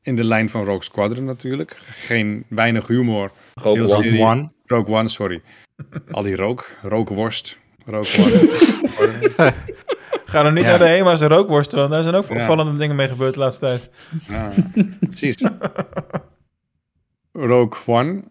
[0.02, 1.78] in de lijn van Rogue Squadron natuurlijk.
[1.86, 3.32] Geen weinig humor.
[3.54, 3.90] Rogue One.
[3.90, 4.12] serie.
[4.12, 4.52] Rogue One.
[4.66, 5.42] Rogue One, sorry.
[6.12, 7.58] Al die rook, rookworst.
[7.86, 8.20] Rogue
[9.38, 9.54] One.
[10.32, 10.70] Ga er niet Ja.
[10.70, 12.36] naar de HEMA's en rookworsten, want daar zijn ook Ja.
[12.36, 13.90] opvallende dingen mee gebeurd de laatste tijd.
[14.28, 14.54] Ja,
[15.00, 15.46] precies.
[17.32, 18.24] Rogue One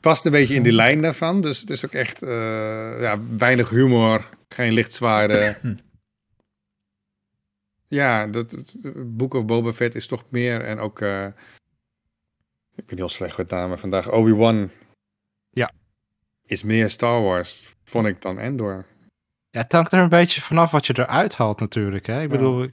[0.00, 1.40] past een beetje in die lijn daarvan.
[1.40, 5.56] Dus het is ook echt eh, ja, weinig humor, geen lichtzwaarden.
[8.00, 8.56] ja, dat
[8.96, 10.60] Book of Boba Fett is toch meer.
[10.60, 11.26] En ook, eh,
[12.74, 14.70] ik ben heel slecht met namen vandaag, Obi-Wan.
[15.50, 15.70] Ja.
[16.46, 18.84] Is meer Star Wars, vond ik dan Endor.
[19.50, 22.06] Ja, het hangt er een beetje vanaf wat je eruit haalt natuurlijk.
[22.06, 22.22] Hè?
[22.22, 22.66] Ik bedoel,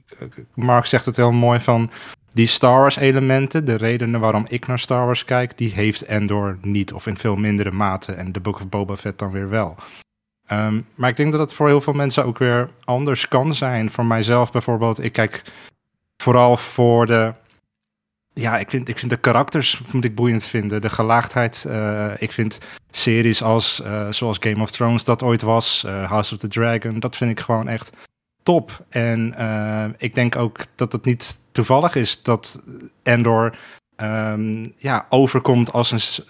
[0.54, 1.90] Mark zegt het heel mooi van
[2.32, 6.58] die Star Wars elementen, de redenen waarom ik naar Star Wars kijk, die heeft Endor
[6.60, 9.76] niet of in veel mindere mate en de Book of Boba Fett dan weer wel.
[10.46, 13.90] Ehm, maar ik denk dat het voor heel veel mensen ook weer anders kan zijn.
[13.90, 15.42] Voor mijzelf bijvoorbeeld, ik kijk
[16.16, 17.32] vooral voor de...
[18.40, 20.80] Ja, ik vind, ik vind de karakters moet ik boeiend vinden.
[20.80, 21.64] De gelaagdheid.
[21.64, 22.58] eh, ik vind
[22.90, 25.84] series als, eh, zoals Game of Thrones dat ooit was.
[25.84, 27.00] eh, House of the Dragon.
[27.00, 27.90] Dat vind ik gewoon echt
[28.42, 28.84] top.
[28.88, 29.34] En
[29.98, 32.60] ik denk ook dat het niet toevallig is dat
[33.02, 33.58] Endor
[33.96, 36.24] ehm, ja, overkomt als een,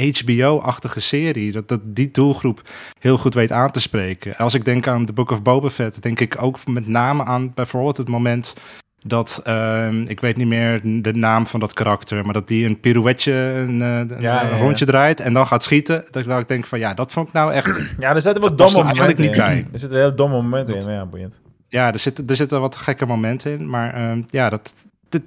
[0.00, 1.52] een HBO-achtige serie.
[1.52, 2.62] Dat, dat die doelgroep
[2.98, 4.36] heel goed weet aan te spreken.
[4.36, 7.54] Als ik denk aan The Book of Boba Fett, denk ik ook met name aan
[7.54, 8.54] bijvoorbeeld het moment
[9.02, 12.80] dat, ehm, ik weet niet meer de naam van dat karakter, maar dat die een
[12.80, 14.56] pirouetje, een, eh, een ja, ja.
[14.58, 16.04] rondje draait en dan gaat schieten.
[16.10, 18.82] Dat ik denk van ja, dat vond ik nou echt Ja, er zitten wat domme
[18.82, 19.30] eigenlijk momenten in.
[19.30, 19.66] niet bij.
[19.72, 21.40] Er zitten hele domme momenten in, ja, boeiend.
[21.68, 23.70] ja, er zitten, er zitten wat gekke momenten in.
[23.70, 24.74] Maar ehm, ja, dat,
[25.08, 25.22] dit,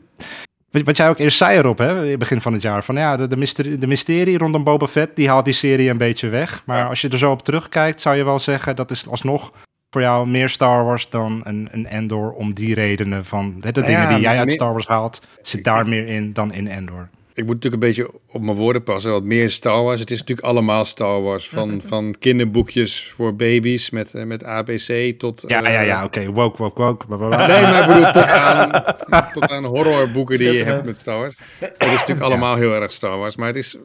[0.71, 2.83] wat- jij ook eerst zei erop, hè, begin van het jaar.
[2.83, 5.97] Van ja, de, de, mysterie, de mysterie rondom Boba Fett, die haalt die serie een
[5.97, 6.63] beetje weg.
[6.65, 9.51] Maar als je er zo op terugkijkt, zou je wel zeggen, dat is alsnog
[9.93, 12.31] voor jou meer Star Wars dan een, een Endor.
[12.31, 15.63] Om die redenen van hè, de dingen die jij uit meer- Star Wars haalt, zit
[15.63, 17.09] daar meer in dan in Endor.
[17.33, 19.11] Ik moet natuurlijk een beetje op mijn woorden passen.
[19.11, 19.99] Wat meer Star Wars.
[19.99, 21.49] Het is natuurlijk allemaal Star Wars.
[21.49, 25.43] Van, van kinderboekjes voor baby's met, eh, met ABC tot...
[25.47, 26.31] Ja, eh, ja, ja, oké.
[26.31, 27.05] Woke, woke, woke.
[27.07, 28.83] Nee, maar ik bedoel tot aan,
[29.33, 31.33] tot aan horrorboeken die je hebt met Star Wars.
[31.59, 33.35] Het is natuurlijk allemaal heel erg Star Wars.
[33.35, 33.77] Maar het is...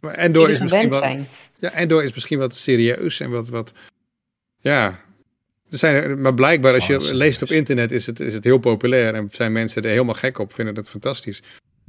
[0.00, 0.98] Maar Endor is misschien wat...
[0.98, 1.28] zijn.
[1.58, 3.48] Ja, Endor is misschien wat serieus en wat...
[3.48, 3.72] wat
[4.60, 5.04] ja,
[5.70, 9.14] er zijn, maar blijkbaar als je leest op internet is het, is het heel populair.
[9.14, 11.42] En zijn mensen er helemaal gek op, vinden het fantastisch.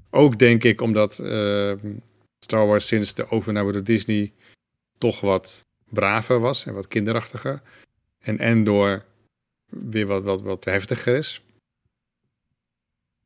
[0.10, 1.74] Ook denk ik omdat eh,
[2.40, 4.34] Star Wars sinds de overname door Disney
[4.98, 7.62] toch wat braver was en wat kinderachtiger.
[8.20, 9.06] En Endor
[9.70, 11.42] weer wat, wat, wat heftiger is.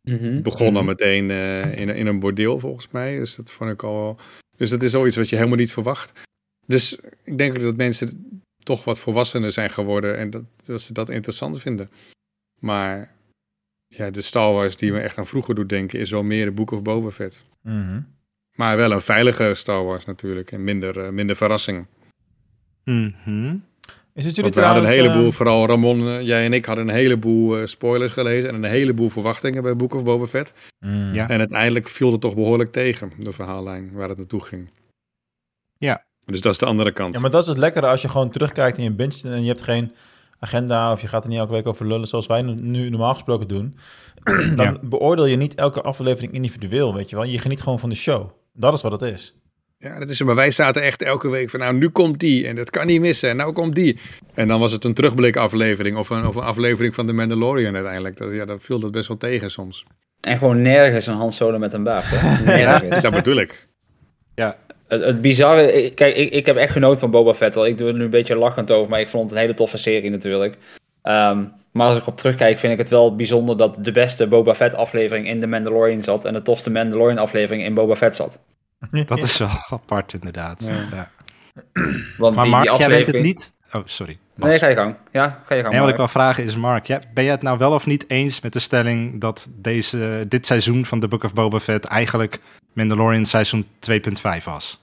[0.02, 0.42] Mhm.
[0.42, 0.86] Begon dan Mhm.
[0.86, 3.18] meteen eh, in, in een bordeel volgens mij.
[3.18, 4.18] Dus dat vond ik al.
[4.58, 6.12] Dus dat is zoiets wat je helemaal niet verwacht.
[6.66, 8.33] Dus ik denk ook dat mensen
[8.64, 11.90] toch wat volwassener zijn geworden en dat, dat ze dat interessant vinden.
[12.60, 13.12] Maar
[13.88, 16.52] ja, de Star Wars die me echt aan vroeger doet denken, is wel meer de
[16.52, 17.44] Book of Boba Fett.
[17.62, 18.02] Mhm.
[18.56, 21.86] Maar wel een veiligere Star Wars natuurlijk en minder, eh, minder verrassing.
[22.84, 23.56] Mhm.
[24.14, 26.66] Is het jullie Want we hadden een heleboel, eh, vooral Ramon, eh, jij en ik
[26.66, 30.54] hadden een heleboel spoilers gelezen en een heleboel verwachtingen bij Book of Boba Fett.
[30.80, 31.30] mm, Ja.
[31.30, 34.70] En uiteindelijk viel het toch behoorlijk tegen, de verhaallijn, waar het naartoe ging.
[35.78, 36.06] Ja.
[36.26, 37.16] Dus dat is de andere kant.
[37.16, 39.48] Ja, maar dat is het lekkere als je gewoon terugkijkt en je binge en je
[39.48, 39.92] hebt geen
[40.40, 43.48] agenda of je gaat er niet elke week over lullen zoals wij nu- normaal gesproken
[43.48, 43.78] doen.
[44.56, 44.76] Dan Ja.
[44.82, 47.26] beoordeel je niet elke aflevering individueel, weet je wel.
[47.26, 48.30] Je geniet gewoon van de show.
[48.54, 49.36] Dat is wat het is.
[49.78, 50.22] Ja, dat is.
[50.22, 53.02] Maar wij zaten echt elke week van, nou, nu komt die en dat kan niet
[53.02, 53.30] missen.
[53.30, 54.00] En nou komt die.
[54.34, 58.18] En dan was het een terugblikaflevering of een, of een aflevering van The Mandalorian uiteindelijk.
[58.18, 59.86] Dat, ja, dan viel dat best wel tegen soms.
[60.22, 62.06] En gewoon nergens een Han Solo met een baard.
[62.08, 62.44] Hè?
[62.58, 63.02] Nergens.
[63.02, 63.68] Dat bedoel ik.
[64.36, 64.58] Ja,
[64.88, 67.56] Het, het bizarre, ik- kijk, ik, ik heb echt genoten van Boba Fett.
[67.56, 67.66] Wel.
[67.66, 69.78] Ik doe er nu een beetje lachend over, maar ik vond het een hele toffe
[69.78, 70.58] serie natuurlijk.
[71.02, 74.56] Ehm, maar als ik op terugkijk, vind ik het wel bijzonder dat de beste Boba
[74.56, 78.40] Fett aflevering in The Mandalorian zat en de tofste Mandalorian aflevering in Boba Fett zat.
[79.06, 80.66] dat is wel apart inderdaad.
[80.68, 80.98] Ja.
[80.98, 81.10] Ja.
[82.18, 83.52] Want Maar die, Mark, die jij weet het niet...
[83.74, 84.18] Oh, sorry.
[84.36, 84.50] Bas.
[84.50, 84.96] Nee, ga je gang.
[85.12, 85.62] Ja, ga je gang.
[85.62, 85.90] Nee, wat Mark.
[85.90, 88.54] ik wil vragen is, Mark, jij- ben jij het nou wel of niet eens met
[88.54, 92.40] de stelling dat deze, dit seizoen van The Book of Boba Fett eigenlijk
[92.74, 94.82] Mandalorian seizoen 2.5 was?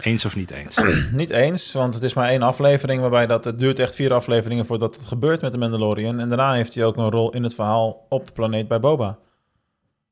[0.00, 0.76] Eens of niet eens?
[1.12, 4.66] Niet eens, want het is maar één aflevering waarbij dat het duurt echt vier afleveringen
[4.66, 6.20] voordat het gebeurt met de Mandalorian.
[6.20, 9.18] En daarna heeft hij ook een rol in het verhaal op de planeet bij Boba.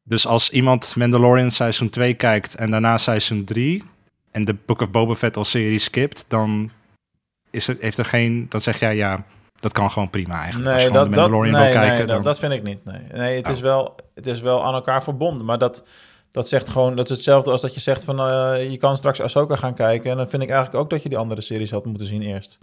[0.03, 3.85] Dus als iemand Mandalorian seizoen 2 kijkt en daarna seizoen 3
[4.31, 6.71] en de Book of Boba Fett als serie skipt, dan
[7.51, 9.25] is het, heeft er geen, dan zeg jij ja,
[9.61, 10.67] dat kan gewoon prima eigenlijk.
[10.67, 12.25] als Nee, je gewoon dat, de dat, Mandalorian nee, wil kijken, nee, dat, dan...
[12.25, 12.85] dat vind ik niet.
[12.85, 13.63] Nee, nee het, is Oh.
[13.63, 15.47] wel, het is wel aan elkaar verbonden.
[15.47, 15.85] Maar dat,
[16.37, 19.21] dat zegt gewoon, dat is hetzelfde als dat je zegt van eh, je kan straks
[19.21, 20.11] Ahsoka gaan kijken.
[20.11, 22.59] En dan vind ik eigenlijk ook dat je die andere series had moeten zien eerst.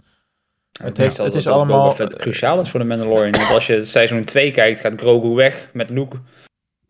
[0.82, 1.90] Het, heeft, het dat is allemaal.
[1.92, 3.30] Fett cruciaal is voor de Mandalorian.
[3.30, 6.16] Want als je seizoen 2 kijkt, gaat Grogu weg met Luke.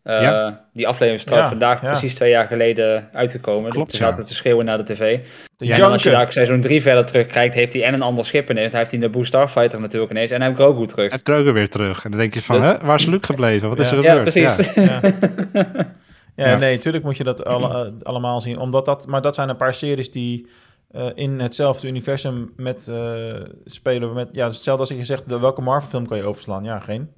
[0.03, 0.65] Eh, Ja.
[0.73, 1.89] Die aflevering is trouwens Ja, vandaag ja.
[1.91, 3.71] precies twee jaar geleden uitgekomen.
[3.71, 4.05] Klopt, Toen ja.
[4.07, 5.19] zaten te schreeuwen naar de tv.
[5.57, 8.25] de Ja, en als je daar seizoen 3 verder terugkijkt, heeft hij en een ander
[8.25, 8.69] schip ineens.
[8.71, 10.31] Hij heeft die Naboo Starfighter natuurlijk ineens.
[10.31, 11.11] En hij heeft Grogu terug.
[11.11, 12.03] Het Kroger weer terug.
[12.05, 13.69] En dan denk je van, hè, waar is Luke gebleven?
[13.69, 14.33] Wat is er Ja, gebeurd?
[14.33, 14.73] precies.
[14.73, 14.99] Ja,
[16.35, 16.57] Ja.
[16.57, 18.57] nee, tuurlijk moet je dat alle- eh, allemaal zien.
[18.59, 20.47] Omdat dat, maar dat zijn een paar series die
[20.91, 24.13] eh, in hetzelfde universum met eh, spelen.
[24.13, 26.63] Met, ja, hetzelfde als dat je zegt, de- welke Marvel-film kan je overslaan?
[26.63, 27.09] Ja, geen.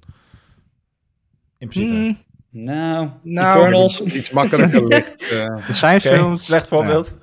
[1.57, 1.93] In principe.
[1.93, 2.17] Hmm,
[2.49, 4.01] Nou, Nou, Eternals.
[4.01, 5.29] Iets makkelijker ligt.
[5.31, 6.45] eh, er zijn films...
[6.45, 7.13] slecht voorbeeld.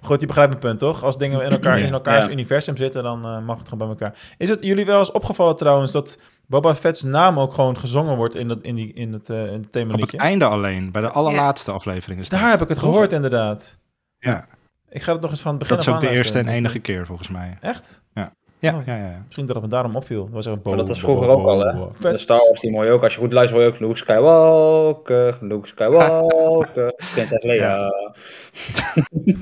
[0.00, 1.02] Goed, je begrijpt mijn punt, toch?
[1.02, 2.30] Als dingen in, elkaar, in elkaars Ja.
[2.30, 4.34] universum zitten, dan eh, mag het gewoon bij elkaar.
[4.38, 8.34] Is het jullie wel eens opgevallen trouwens dat Boba Fett's naam ook gewoon gezongen wordt
[8.34, 10.16] in, dat, in, die, in het, eh in het Op themaliedje?
[10.16, 12.20] het einde alleen, bij de allerlaatste aflevering.
[12.20, 12.40] Is dat.
[12.40, 13.78] Daar heb ik het gehoord, inderdaad.
[14.18, 14.46] Ja,
[14.88, 16.78] Ik ga het nog eens van het begin dat is ook de eerste en enige
[16.78, 17.58] keer volgens mij.
[17.60, 18.02] Echt?
[18.14, 18.32] Ja,
[18.72, 18.84] Oh.
[18.84, 19.04] ja, ja.
[19.04, 19.22] ja.
[19.24, 20.24] Misschien dat het me daarom opviel.
[20.24, 21.72] Dat was echt Maar dat was vroeger ook al, hè?
[22.10, 22.18] De.
[22.18, 23.02] Star Wars die mooi ook.
[23.02, 27.92] Als je goed luistert, hoor je ook Luke Skywalker, Luke Skywalker, Prinses Leia.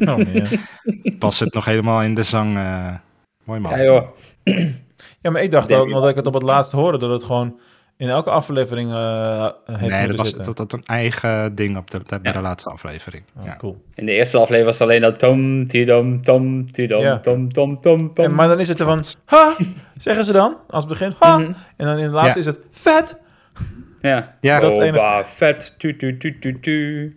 [0.01, 0.27] Oh, man.
[1.19, 2.57] Pas het nog helemaal in de zang.
[2.57, 2.95] eh,
[3.45, 3.71] mooi man.
[3.77, 4.07] Ja, joh.
[5.21, 7.59] Ja, maar ik dacht dat, ik het op het laatst hoorde, dat het gewoon
[8.03, 10.45] in elke aflevering eh heeft nee, dat was zitten.
[10.45, 12.33] dat, dat een eigen ding op de, bij Ja.
[12.33, 13.25] de laatste aflevering.
[13.39, 13.57] Oh, ja.
[13.57, 13.85] Cool.
[13.95, 17.19] In de eerste aflevering was het alleen dat tom, tidom, tom, tidom, Ja.
[17.19, 18.25] tom, tom, tom, tom.
[18.25, 19.57] En, maar dan is het er van, ha,
[19.97, 21.39] zeggen ze dan, als het begint, ha.
[21.39, 21.53] Mhm.
[21.77, 22.47] En dan in de laatste Ja.
[22.47, 23.21] is het, vet.
[24.01, 27.17] Ja, Ja, dat is het Boba vet, tu, tu, tu, tu, tu.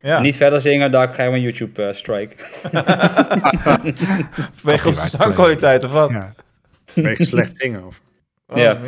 [0.00, 2.34] Ja, Niet verder zingen, daar krijgen we een YouTube-strike.
[4.52, 6.10] vanwege onze zangkwaliteit of wat?
[6.10, 6.32] Ja.
[7.14, 7.86] Slecht zingen.
[7.86, 8.00] Of...
[8.46, 8.78] Oh, Ja.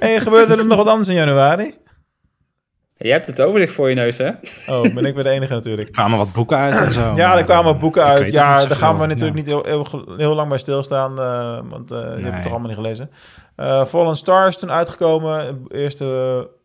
[0.00, 1.74] En gebeurde er nog wat anders in januari?
[2.96, 4.28] Je hebt het overzicht voor je neus, hè?
[4.66, 5.88] Oh, ben ik weer de enige natuurlijk.
[5.88, 7.12] Er kwamen wat boeken uit en zo.
[7.16, 8.30] Ja, er kwamen eh, boeken uit.
[8.30, 9.54] Ja, daar gaan we natuurlijk Ja.
[9.54, 12.68] niet heel, heel, heel lang bij stilstaan, eh, want eh, je hebt het toch allemaal
[12.68, 13.10] niet gelezen.
[13.56, 15.64] Eh Fallen Stars toen uitgekomen.
[15.68, 16.04] Eerste,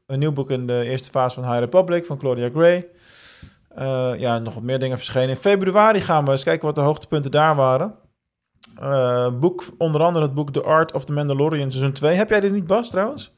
[0.08, 2.88] een nieuw boek in de eerste fase van High Republic van Claudia Gray.
[3.76, 5.30] Eh, ja, nog wat meer dingen verschenen.
[5.30, 7.94] In februari gaan we eens kijken wat de hoogtepunten daar waren.
[8.80, 12.16] Eh, boek, onder andere het boek The Art of the Mandalorian seizoen 2.
[12.16, 13.34] Heb jij dit niet, Bas, trouwens?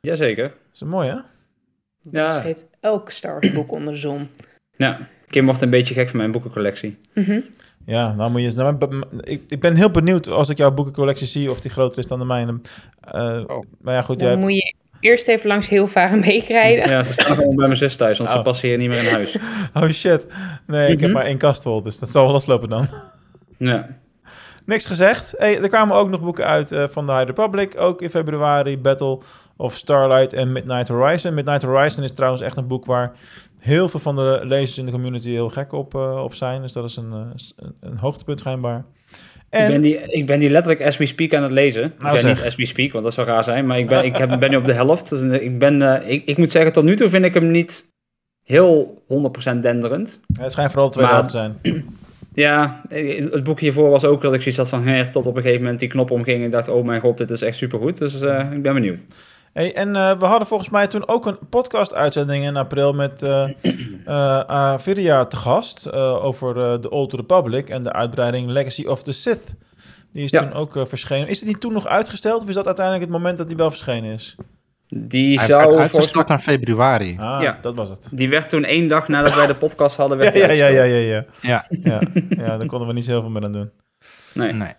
[0.00, 0.48] Jazeker.
[0.48, 1.14] Dat is mooi, hè?
[1.14, 2.26] Ja.
[2.26, 4.28] Dus heeft elk Star Wars boek onder de zon.
[4.72, 6.98] Ja, Kim wordt een beetje gek van mijn boekencollectie.
[7.14, 7.40] Mhm.
[7.86, 8.52] Ja, nou moet je.
[8.52, 12.06] Nou, ik, ik ben heel benieuwd als ik jouw boekencollectie zie of die groter is
[12.06, 12.60] dan de mijne.
[13.00, 13.62] Eh, Oh.
[13.80, 14.40] Maar ja, goed, jij hebt...
[14.40, 16.88] moet je eerst even langs heel Varenbeek rijden.
[16.88, 18.42] Ja, ze staan gewoon bij mijn zus thuis, want ze Oh.
[18.44, 19.36] passen hier niet meer in huis.
[19.74, 20.26] Oh shit.
[20.66, 21.12] Nee, ik heb Mhm.
[21.18, 22.88] maar één kast vol, dus dat zal wel loslopen dan.
[23.58, 23.88] Ja.
[24.66, 25.34] Niks gezegd.
[25.38, 27.80] Hey, er kwamen ook nog boeken uit eh, van de High Republic.
[27.80, 28.78] Ook in februari.
[28.78, 29.18] Battle
[29.56, 31.34] of Starlight en Midnight Horizon.
[31.34, 33.12] Midnight Horizon is trouwens echt een boek waar
[33.58, 36.62] heel veel van de lezers in de community heel gek op, eh, op zijn.
[36.62, 37.18] Dus dat is een, eh,
[37.56, 38.84] een, een hoogtepunt schijnbaar.
[39.50, 41.92] Ik, ben En die, ik ben die letterlijk as we speak aan het lezen.
[41.98, 42.36] Nou, zeg.
[42.36, 43.66] niet as we speak, want dat zou raar zijn.
[43.66, 45.08] Maar ik ben, ik heb, ben nu op de helft.
[45.08, 47.90] Dus ik, ben, ik, ik moet zeggen, tot nu toe vind ik hem niet
[48.42, 49.02] heel
[49.52, 50.20] 100% denderend.
[50.40, 51.84] het schijnt vooral Maar- helft te zijn.
[52.36, 54.86] Ja, eh, het boek hiervoor was ook dat ik zoiets had van...
[54.86, 56.68] Hè, tot op een gegeven moment die knop omging en dacht...
[56.68, 57.98] oh mijn god, dit is echt supergoed.
[57.98, 59.04] Dus eh, ik ben benieuwd.
[59.52, 63.22] Hey, en eh, we hadden volgens mij toen ook een podcast-uitzending in april met
[64.46, 69.54] Aviria te gast over The Old Republic en de uitbreiding Legacy of the Sith.
[70.12, 70.42] Die is Ja.
[70.42, 71.28] toen ook verschenen.
[71.28, 73.70] Is het niet toen nog uitgesteld of is dat uiteindelijk het moment dat die wel
[73.70, 74.36] verschenen is?
[74.88, 75.88] Die Hij zou
[76.26, 77.16] naar februari.
[77.18, 77.58] Ah, Ja.
[77.60, 78.10] dat was het.
[78.12, 80.18] Die werd toen één dag nadat wij de podcast hadden...
[80.22, 81.24] Ja, Werd ja, ja, ja, ja, ja.
[81.40, 81.66] Ja.
[81.82, 82.00] ja.
[82.28, 83.70] ja, daar konden we niet zo heel veel meer aan doen.
[84.34, 84.52] Nee.
[84.52, 84.72] Nee.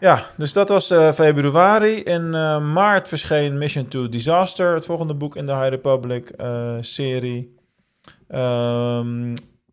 [0.00, 2.02] Ja, dus dat was eh, februari.
[2.02, 6.74] In eh, maart verscheen Mission to Disaster, het volgende boek in de High Republic eh,
[6.80, 7.54] serie.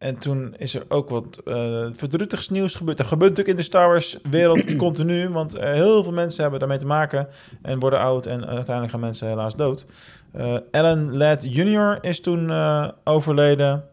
[0.04, 3.00] En toen is er ook wat eh verdrietigs nieuws gebeurd.
[3.00, 6.60] Er gebeurt natuurlijk in de Star Wars wereld continu, want eh, heel veel mensen hebben
[6.60, 7.28] daarmee te maken
[7.62, 9.86] en worden oud en uiteindelijk gaan mensen helaas dood.
[10.32, 11.98] Eh, Alan Ladd Jr.
[12.02, 13.84] is toen eh, overleden.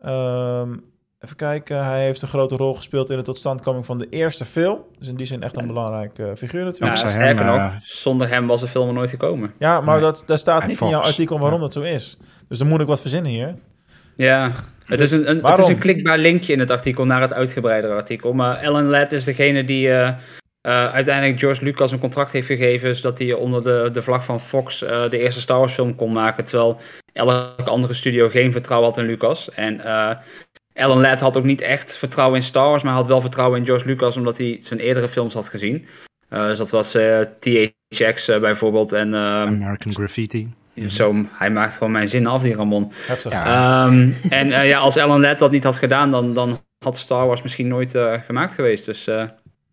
[0.00, 0.72] Ehm,
[1.20, 4.78] even kijken, hij heeft een grote rol gespeeld in de totstandkoming van de eerste film.
[4.98, 7.00] Dus in die zin echt een belangrijk eh, figuur natuurlijk.
[7.02, 9.54] Ja, sterker hem, nog, zonder hem was de film er nooit gekomen.
[9.58, 10.04] Ja, maar Nee.
[10.04, 11.64] dat, daar staat niet in jouw artikel waarom Ja.
[11.64, 12.16] dat zo is.
[12.48, 13.54] Dus dan moet ik wat verzinnen hier.
[14.16, 14.50] Ja,
[14.86, 17.94] het is, een, een, het is een klikbaar linkje in het artikel naar het uitgebreidere
[17.94, 18.32] artikel.
[18.32, 20.08] Maar Alan Ladd is degene die eh,
[20.60, 22.96] eh, uiteindelijk George Lucas een contract heeft gegeven...
[22.96, 26.12] zodat hij onder de, de vlag van Fox eh, de eerste Star Wars film kon
[26.12, 26.44] maken...
[26.44, 26.80] terwijl
[27.12, 29.50] elke andere studio geen vertrouwen had in Lucas.
[29.50, 30.16] En eh,
[30.74, 32.82] Alan Ladd had ook niet echt vertrouwen in Star Wars...
[32.82, 35.86] maar had wel vertrouwen in George Lucas omdat hij zijn eerdere films had gezien.
[36.28, 39.14] Eh, dus dat was eh, THX bijvoorbeeld en...
[39.14, 40.48] ehm, American Graffiti.
[40.88, 42.92] Zo, hij maakt gewoon mijn zin af, die Ramon.
[43.06, 43.32] Heftig.
[43.32, 43.84] Ja.
[43.86, 47.26] Ehm, en eh, ja, als Alan Ladd dat niet had gedaan, dan, dan had Star
[47.26, 48.84] Wars misschien nooit eh, gemaakt geweest.
[48.84, 49.24] Dus eh,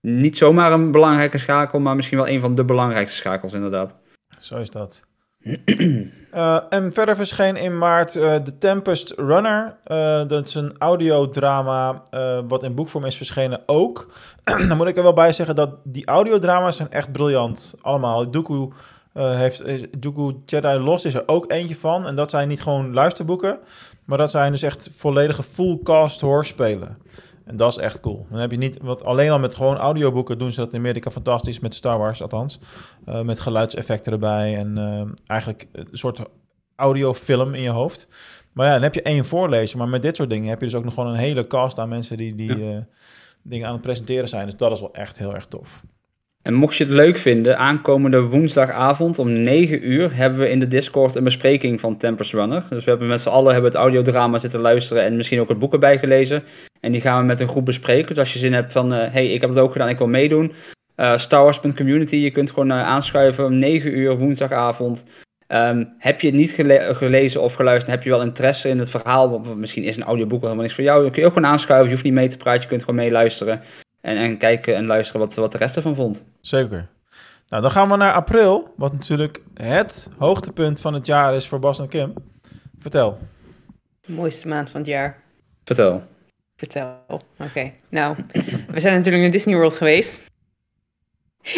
[0.02, 3.96] niet zomaar een belangrijke schakel, maar misschien wel een van de belangrijkste schakels, inderdaad.
[4.40, 5.02] Zo is dat.
[6.32, 9.78] Eh, en verder verscheen in maart eh The Tempest Runner.
[9.84, 14.14] Eh, dat is een audiodrama eh, wat in boekvorm is verschenen ook.
[14.68, 17.76] Dan moet ik er wel bij zeggen dat die audiodrama's zijn echt briljant.
[17.82, 18.32] Allemaal.
[18.32, 18.70] Dooku,
[19.14, 22.08] eh, heeft, is- Dooku Jedi Lost is er ook eentje van.
[22.08, 23.60] En dat zijn niet gewoon luisterboeken.
[24.06, 26.98] Maar dat zijn dus echt volledige full cast hoorspelen.
[27.46, 28.26] En dat is echt cool.
[28.30, 31.12] Dan heb je niet, wat alleen al met gewoon audioboeken doen ze dat in Amerika
[31.12, 32.60] fantastisch met Star Wars althans.
[33.06, 36.20] Eh, met geluidseffecten erbij en eh, eigenlijk een soort
[36.76, 38.08] audiofilm in je hoofd.
[38.54, 39.78] Maar ja, dan heb je één voorlezer.
[39.78, 41.90] Maar met dit soort dingen heb je dus ook nog gewoon een hele cast aan
[41.90, 42.78] mensen die die eh,
[43.44, 44.46] dingen aan het presenteren zijn.
[44.46, 45.84] Dus dat is wel echt heel erg tof.
[46.42, 50.68] En mocht je het leuk vinden, aankomende woensdagavond om 9 uur hebben we in de
[50.68, 52.64] Discord een bespreking van Tempest Runner.
[52.70, 55.60] Dus we hebben met z'n allen hebben het audiodrama zitten luisteren en misschien ook het
[55.60, 56.44] boek erbij gelezen.
[56.80, 58.08] En die gaan we met een groep bespreken.
[58.08, 60.08] Dus als je zin hebt van, eh, hey, ik heb het ook gedaan, ik wil
[60.08, 60.54] meedoen.
[60.96, 65.06] eh StarWars.community, je kunt gewoon eh, aanschuiven om 9 uur woensdagavond.
[65.48, 68.90] Ehm, heb je het niet gele- gelezen of geluisterd, heb je wel interesse in het
[68.90, 71.52] verhaal, want misschien is een audioboek helemaal niks voor jou, dan kun je ook gewoon
[71.52, 73.62] aanschuiven, je hoeft niet mee te praten, je kunt gewoon meeluisteren.
[74.02, 76.24] En, en kijken en luisteren wat, wat de rest ervan vond.
[76.42, 76.88] Zeker.
[77.48, 78.74] Nou, dan gaan we naar april.
[78.78, 82.14] Wat natuurlijk het hoogtepunt van het jaar is voor Bas en Kim.
[82.80, 83.18] Vertel.
[84.02, 85.22] De mooiste maand van het jaar.
[85.64, 86.04] Vertel.
[86.56, 86.96] Vertel.
[87.38, 87.72] Oké.
[87.90, 88.16] Nou,
[88.68, 90.22] we zijn natuurlijk naar Disney World geweest.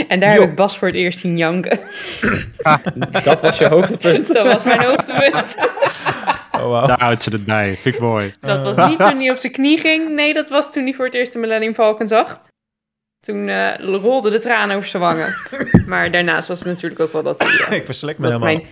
[0.07, 0.41] En daar Jo.
[0.41, 1.79] heb ik Bas voor het eerst zien janken.
[3.23, 4.33] Dat was je hoogtepunt.
[4.33, 5.55] Dat was mijn hoogtepunt.
[6.63, 6.85] Oh, wauw.
[6.85, 7.75] Daar houdt ze het bij.
[7.75, 8.31] Vind ik mooi.
[8.39, 10.09] Dat was niet toen hij op zijn knie ging.
[10.09, 12.41] Nee, dat was toen hij voor het eerst de Millennium Falcon zag.
[13.19, 15.35] Toen eh rolden de tranen over zijn wangen.
[15.85, 18.47] Maar daarnaast was het natuurlijk ook wel dat eh, Ik verslik me helemaal.
[18.47, 18.65] mijn,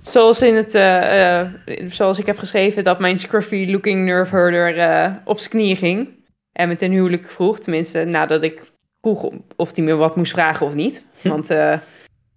[0.00, 1.48] zoals, in het, eh, eh,
[1.86, 6.08] zoals ik heb geschreven, dat mijn scruffy looking nerve herder eh, op zijn knieën ging.
[6.52, 10.66] En me ten huwelijk vroeg, tenminste nadat ik vroeg of hij me wat moest vragen
[10.66, 11.04] of niet.
[11.22, 11.78] Want eh,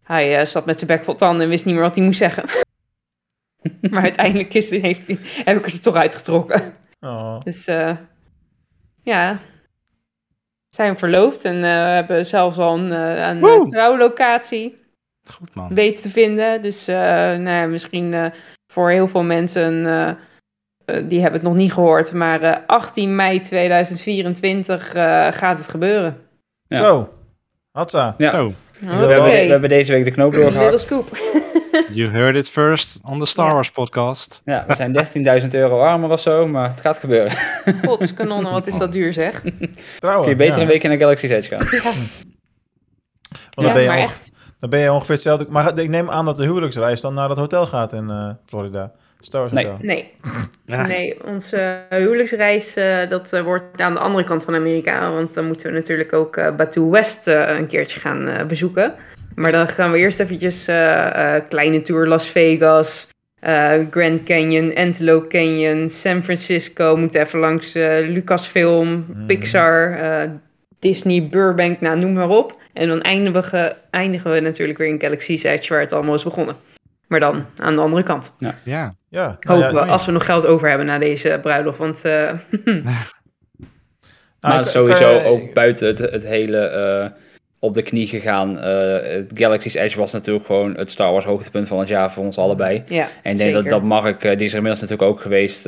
[0.03, 2.17] hij eh, zat met zijn bek vol tanden en wist niet meer wat hij moest
[2.17, 2.43] zeggen.
[3.91, 6.73] maar uiteindelijk is, heeft hij, heb ik het er toch uitgetrokken.
[6.99, 7.39] Oh.
[7.39, 7.95] Dus eh,
[9.03, 9.39] ja,
[10.69, 13.67] zijn verloofd en eh, hebben zelfs al een, eh, een Woe!
[13.69, 14.77] trouwlocatie
[15.33, 15.73] Goed man.
[15.73, 16.61] weten te vinden.
[16.61, 18.25] Dus eh, nou ja, misschien eh,
[18.73, 19.83] voor heel veel mensen,
[20.85, 26.17] die hebben het nog niet gehoord, maar eh, 18 mei 2024 eh, gaat het gebeuren.
[26.67, 26.77] Ja.
[26.77, 27.09] Zo.
[27.71, 28.13] Hatsa.
[28.17, 30.81] Ja, Oh, we, Oké, hebben, we hebben deze week de knoop little doorgehakt.
[30.81, 31.09] scoop.
[31.91, 33.53] you heard it first on the Star Ja.
[33.53, 34.41] Wars podcast.
[34.45, 37.31] Ja, we zijn 13.000 euro armer of zo, maar het gaat gebeuren.
[37.85, 39.41] Godskanonnen, wat is dat duur zeg.
[39.99, 40.21] Trouwen.
[40.27, 40.61] Kun je beter ja.
[40.61, 41.67] een week in een Galaxy's Edge gaan.
[43.55, 44.31] Want dan, Ja, ben je maar echt.
[44.59, 45.45] dan ben je ongeveer hetzelfde.
[45.49, 48.91] Maar ik neem aan dat de huwelijksreis dan naar dat hotel gaat in eh, Florida.
[49.25, 49.65] Star Wars Nee.
[49.65, 49.85] Hotel.
[49.85, 50.11] Nee,
[50.65, 50.87] Ja.
[50.87, 55.11] nee onze huwelijksreis eh, dat eh, wordt aan de andere kant van Amerika.
[55.11, 58.93] Want dan moeten we natuurlijk ook eh Batu West eh, een keertje gaan eh, bezoeken.
[59.35, 63.07] Maar dan gaan we eerst eventjes eh, eh, kleine tour Las Vegas.
[63.39, 66.97] eh, Grand Canyon, Antelope Canyon, San Francisco.
[66.97, 70.29] Moet even langs Lucasfilm, Pixar, eh,
[70.79, 72.57] Disney, Burbank, nou noem maar op.
[72.73, 76.23] En dan eindigen we, eindigen we natuurlijk weer in Galaxy's Edge, waar het allemaal is
[76.23, 76.55] begonnen.
[77.07, 78.33] Maar dan aan de andere kant.
[78.63, 81.77] Ja, Ja, Hopen nou ja, we, als we nog geld over hebben na deze bruiloft.
[81.77, 82.11] Want eh,
[82.61, 82.83] nou,
[84.39, 87.19] maar sowieso ook buiten het, het hele eh,
[87.59, 88.59] op de knie gegaan.
[88.59, 92.25] eh, het Galaxy's Edge was natuurlijk gewoon het Star Wars hoogtepunt van het jaar voor
[92.25, 92.83] ons allebei.
[92.87, 93.79] ja, En ik denk dat, zeker.
[93.79, 95.67] dat Mark, die is er inmiddels natuurlijk ook geweest.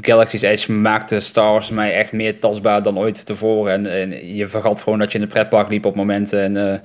[0.00, 3.72] Galaxy's Edge maakte Star Wars mij echt meer tastbaar dan ooit tevoren.
[3.72, 6.40] En, en je vergat gewoon dat je in het pretpark liep op momenten.
[6.40, 6.78] En eh,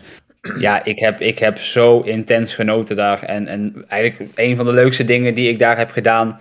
[0.58, 3.24] ja, ik heb, ik heb zo intens genoten daar.
[3.24, 6.39] En, en eigenlijk een van de leukste dingen die ik daar heb gedaan.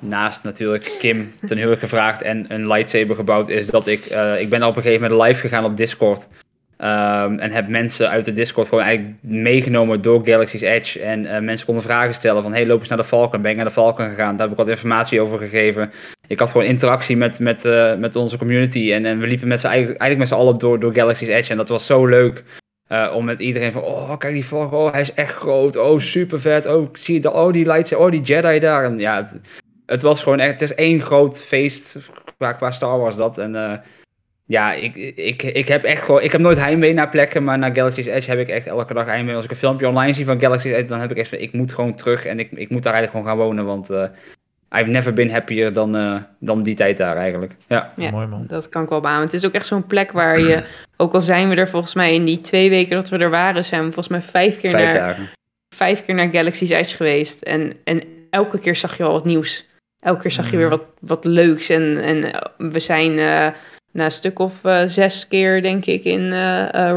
[0.00, 4.48] Naast natuurlijk Kim ten huwelijk gevraagd en een lightsaber gebouwd, is dat ik, eh, ik
[4.48, 6.28] ben op een gegeven moment live gegaan op Discord.
[6.76, 11.00] Ehm, en heb mensen uit de Discord gewoon eigenlijk meegenomen door Galaxy's Edge.
[11.00, 13.42] En eh, mensen konden vragen stellen van, hey, loop eens naar de Falcon.
[13.42, 14.36] Ben ik naar de Falcon gegaan?
[14.36, 15.92] Daar heb ik wat informatie over gegeven.
[16.26, 18.92] Ik had gewoon interactie met, met, eh, met onze community.
[18.92, 21.50] En, en we liepen met eigenlijk, eigenlijk met z'n allen door, door Galaxy's Edge.
[21.50, 22.44] En dat was zo leuk.
[22.86, 24.78] Eh, om met iedereen van, oh, kijk die Falcon.
[24.78, 25.76] Oh, hij is echt groot.
[25.76, 26.66] Oh, super vet.
[26.66, 27.34] Oh, zie je dat?
[27.34, 28.04] Oh, die lightsaber.
[28.04, 28.84] Oh, die Jedi daar.
[28.84, 29.40] En ja, het,
[29.86, 31.98] het was gewoon echt, het is één groot feest
[32.38, 33.38] qua, qua Star Wars dat.
[33.38, 33.78] En eh,
[34.46, 37.74] ja, ik, ik, ik heb echt gewoon, ik heb nooit heimwee naar plekken, maar naar
[37.74, 39.34] Galaxy's Edge heb ik echt elke dag heimwee.
[39.34, 41.52] Als ik een filmpje online zie van Galaxy's Edge, dan heb ik echt van, ik
[41.52, 44.08] moet gewoon terug en ik, ik moet daar eigenlijk gewoon gaan wonen, want eh,
[44.78, 47.52] I've never been happier dan, eh, dan die tijd daar eigenlijk.
[47.66, 48.44] Ja, Ja, Mooi man.
[48.46, 49.22] dat kan ik wel beamen.
[49.24, 50.62] Het is ook echt zo'n plek waar je,
[50.96, 53.64] ook al zijn we er volgens mij in die twee weken dat we er waren,
[53.64, 55.28] zijn we volgens mij vijf keer, vijf naar, dagen.
[55.74, 57.42] vijf keer naar Galaxy's Edge geweest.
[57.42, 59.66] En, en elke keer zag je al wat nieuws.
[60.00, 61.68] Elke keer zag je weer wat, wat leuks.
[61.68, 63.46] En, en eh, we zijn eh,
[63.92, 66.20] na een stuk of eh, zes keer, denk ik, in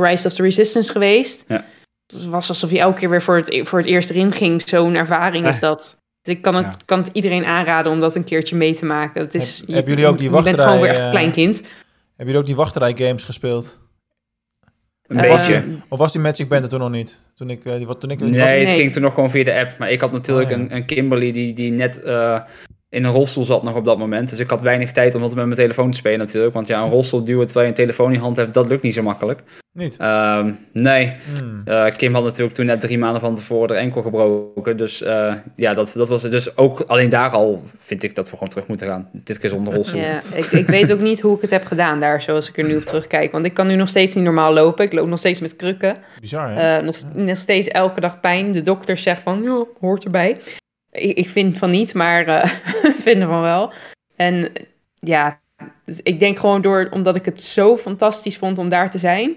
[0.02, 1.44] Rise of the Resistance geweest.
[1.48, 1.66] Ja.
[2.08, 4.62] Het was alsof je elke keer weer voor het, voor het eerst erin ging.
[4.66, 5.62] Zo'n ervaring is Eh.
[5.62, 5.98] dat.
[6.22, 6.72] Dus ik kan het, Ja.
[6.86, 9.22] kan het iedereen aanraden om dat een keertje mee te maken.
[9.22, 11.12] Het is, Heb- je- hebben jullie ook die Je bent gewoon weer echt eh, een
[11.12, 11.56] klein kind.
[11.56, 11.72] Hebben
[12.18, 13.80] jullie ook die wachtrij games gespeeld?
[15.08, 15.64] Een Eh, beetje.
[15.88, 17.26] Of was die Magic Band er toen nog niet?
[17.36, 18.76] Toen ik, eh, wat, toen ik, Nee, was- het Nee.
[18.80, 19.78] ging toen nog gewoon via de app.
[19.78, 20.64] Maar ik had natuurlijk Oh, ja.
[20.64, 22.40] een, een Kimberly die, die net eh,
[22.90, 24.30] in een rolstoel zat nog op dat moment.
[24.30, 26.54] Dus ik had weinig tijd om dat met mijn telefoon te spelen natuurlijk.
[26.54, 28.82] Want ja, een rolstoel duwen terwijl je een telefoon in je hand hebt, dat lukt
[28.84, 29.42] niet zo makkelijk.
[29.74, 29.98] niet.
[29.98, 31.62] Ehm, nee, Hmm.
[31.66, 34.78] Eh, Kim had natuurlijk toen net drie maanden van tevoren er enkel gebroken.
[34.78, 36.32] Dus eh, ja, dat, dat was het.
[36.32, 39.10] Dus ook alleen daar al vind ik dat we gewoon terug moeten gaan.
[39.12, 40.00] Dit keer zonder rolstoel.
[40.00, 42.68] Ja, ik, ik weet ook niet hoe ik het heb gedaan daar, zoals ik er
[42.68, 43.32] nu op terugkijk.
[43.32, 44.86] Want ik kan nu nog steeds niet normaal lopen.
[44.86, 45.96] Ik loop nog steeds met krukken.
[46.20, 46.78] Bizar, hè?
[46.78, 48.52] Eh, nog, nog steeds elke dag pijn.
[48.52, 50.38] De dokter zegt van, joh, hoort erbij.
[50.92, 52.52] Ik, ik vind van niet, maar eh,
[52.96, 53.72] ik vind ervan wel.
[54.16, 54.52] En
[55.00, 55.40] ja,
[55.86, 59.36] dus ik denk gewoon door, omdat ik het zo fantastisch vond om daar te zijn,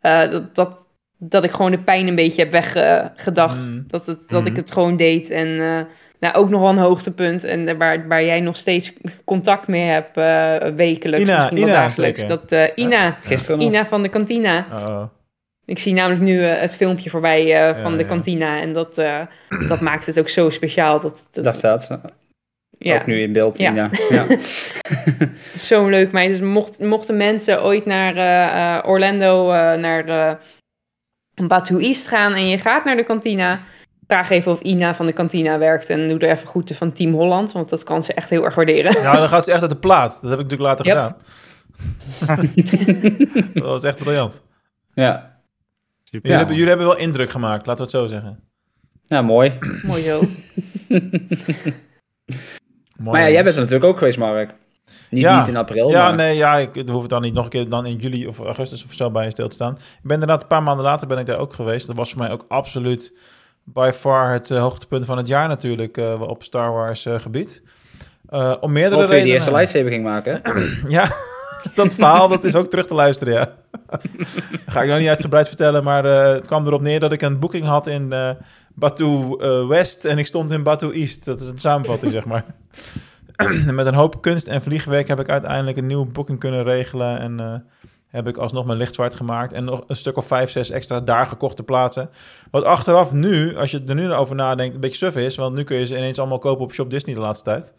[0.00, 0.86] eh, dat, dat,
[1.18, 3.68] dat ik gewoon de pijn een beetje heb weggedacht.
[3.68, 3.84] Mm.
[3.88, 4.60] Dat, het, dat ik Mhm.
[4.60, 5.30] het gewoon deed.
[5.30, 5.80] En eh,
[6.18, 7.44] nou, ook nog wel een hoogtepunt.
[7.44, 8.92] En waar, waar jij nog steeds
[9.24, 12.20] contact mee hebt, eh, wekelijks, Ina, misschien wel Ina, dagelijks.
[12.20, 12.36] zeker.
[12.40, 13.68] Dat, eh, Ina, Gisteren nog.
[13.68, 14.66] Ina van de kantina.
[14.72, 15.02] Oh,
[15.70, 18.08] Ik zie namelijk nu eh, het filmpje voorbij eh, van Ja, de ja.
[18.08, 18.60] kantina.
[18.60, 19.20] En dat, eh,
[19.68, 21.00] dat maakt het ook zo speciaal.
[21.00, 21.98] Dat, dat, Daar staat ze.
[22.78, 23.58] ja, Ook nu in beeld.
[23.58, 23.70] Ja.
[23.70, 23.90] Ina.
[24.10, 24.26] Ja.
[25.56, 26.30] zo'n leuk meid.
[26.30, 30.34] Dus mocht, mochten mensen ooit naar eh, eh, Orlando, eh, naar eh
[31.46, 33.58] Batu East gaan en je gaat naar de kantina,
[34.06, 35.88] vraag even of Ina van de kantina werkt.
[35.90, 38.54] En doe er even groeten van Team Holland, want dat kan ze echt heel erg
[38.54, 39.02] waarderen.
[39.02, 40.18] Nou, dan gaat ze echt uit de plaat.
[40.22, 40.96] Dat heb ik natuurlijk later Yep.
[40.96, 41.16] gedaan.
[43.54, 44.42] dat was echt briljant.
[44.94, 45.38] ja.
[46.10, 46.20] Super.
[46.30, 48.40] Jullie, hebben, jullie hebben wel indruk gemaakt, laten we het zo zeggen.
[49.02, 49.52] Ja, mooi.
[49.82, 50.20] Mooi zo.
[52.96, 54.54] Mooi, Maar ja, jij bent er natuurlijk ook geweest, Mark.
[55.10, 55.38] Niet, Ja.
[55.38, 56.14] niet in april, Ja, maar...
[56.16, 58.84] nee, ja, ik hoef het dan niet nog een keer dan in juli of augustus
[58.84, 59.72] of zo bij je stil te staan.
[59.74, 61.86] Ik ben inderdaad een paar maanden later ben ik daar ook geweest.
[61.86, 63.16] Dat was voor mij ook absoluut
[63.64, 67.62] by far het eh, hoogtepunt van het jaar natuurlijk eh, op Star Wars eh, gebied.
[68.28, 69.34] Eh, om meerdere je die redenen.
[69.34, 70.40] eerste lightsaber ging maken.
[70.88, 71.12] Ja,
[71.74, 73.52] dat verhaal dat is ook terug te luisteren, ja.
[74.66, 77.38] Ga ik nou niet uitgebreid vertellen, maar eh, het kwam erop neer dat ik een
[77.38, 78.30] boeking had in eh
[78.74, 81.24] Batu eh, West en ik stond in Batu East.
[81.24, 82.44] Dat is een samenvatting, zeg maar.
[83.72, 87.64] Met een hoop kunst en vliegwerk heb ik uiteindelijk een nieuwe boeking kunnen regelen en
[88.10, 91.00] heb ik alsnog mijn licht zwart gemaakt en nog een stuk of vijf, zes extra
[91.00, 92.10] daar gekochte plaatsen.
[92.50, 95.64] Wat achteraf nu, als je er nu over nadenkt, een beetje suf is, want nu
[95.64, 97.74] kun je ze ineens allemaal kopen op Shop Disney de laatste tijd.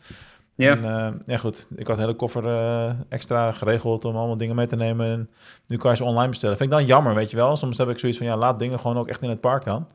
[0.62, 0.76] Ja.
[0.76, 1.68] En, eh, ja, goed.
[1.76, 5.06] Ik had een hele koffer eh, extra geregeld om allemaal dingen mee te nemen.
[5.06, 5.30] En
[5.68, 6.58] nu kan je ze online bestellen.
[6.58, 7.58] Vind ik dan jammer, weet je wel.
[7.58, 9.88] Soms heb ik zoiets van, ja, laat dingen gewoon ook echt in het park dan.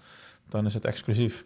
[0.49, 1.45] Dan is het exclusief.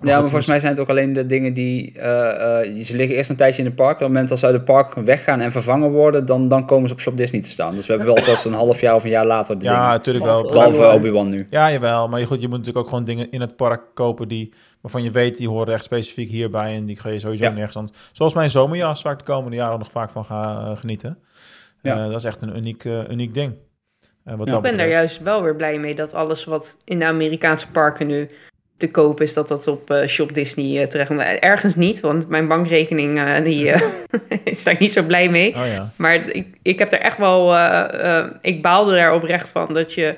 [0.00, 1.92] Ja, maar volgens mij zijn het ook alleen de dingen die...
[1.98, 3.92] eh, eh, ze liggen eerst een tijdje in het park.
[3.94, 6.26] Op het moment dat ze uit het park weggaan en vervangen worden...
[6.26, 7.74] dan, dan komen ze op Shop Disney te staan.
[7.74, 9.88] Dus we hebben wel pas een half jaar of een jaar later de Ja, dingen.
[9.88, 10.42] natuurlijk wel.
[10.42, 11.46] Behalve Obi-Wan nu.
[11.50, 12.08] Ja, jawel.
[12.08, 15.02] Maar je, goed, je moet natuurlijk ook gewoon dingen in het park kopen die, waarvan
[15.02, 17.50] je weet, die horen echt specifiek hierbij en die ga je sowieso Ja.
[17.50, 17.98] nergens anders.
[18.12, 21.18] Zoals mijn zomerjas, waar ik de komende jaren nog vaak van ga eh, genieten.
[21.82, 21.96] Ja.
[21.96, 23.54] Eh, dat is echt een uniek, uniek ding.
[24.24, 24.44] Wat Ja.
[24.44, 27.70] dat Ik ben daar juist wel weer blij mee dat alles wat in de Amerikaanse
[27.70, 28.28] parken nu
[28.76, 31.20] te koop is, dat dat op eh, Shop Disney eh, terecht komt.
[31.20, 33.82] Ergens niet, want mijn bankrekening eh, die, eh,
[34.44, 35.54] is daar niet zo blij mee.
[35.56, 35.92] Oh ja.
[35.96, 37.54] Maar ik, ik heb er echt wel.
[37.54, 40.14] eh, eh, ik baalde daar oprecht van dat je.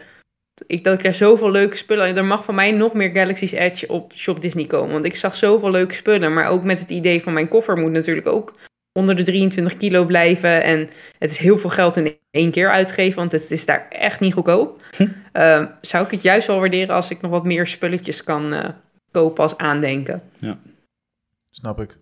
[0.66, 2.16] Ik, dat ik er zoveel leuke spullen.
[2.16, 4.92] Er mag van mij nog meer Galaxy's Edge op Shop Disney komen.
[4.92, 6.32] Want ik zag zoveel leuke spullen.
[6.34, 8.54] Maar ook met het idee van mijn koffer moet natuurlijk ook
[8.98, 10.62] onder de 23 kilo blijven.
[10.62, 10.88] En
[11.18, 13.18] het is heel veel geld in één keer uitgeven.
[13.18, 14.82] Want het is daar echt niet goedkoop.
[15.32, 18.68] Eh, zou ik het juist wel waarderen als ik nog wat meer spulletjes kan eh,
[19.10, 20.22] kopen als aandenken.
[21.50, 21.98] Snap ik.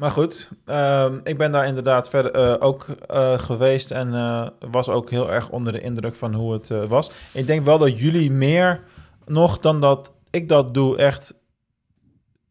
[0.00, 4.88] Maar goed, ehm, ik ben daar inderdaad verder eh, ook eh, geweest en eh, was
[4.88, 7.10] ook heel erg onder de indruk van hoe het eh, was.
[7.32, 8.80] Ik denk wel dat jullie meer
[9.26, 11.34] nog dan dat ik dat doe echt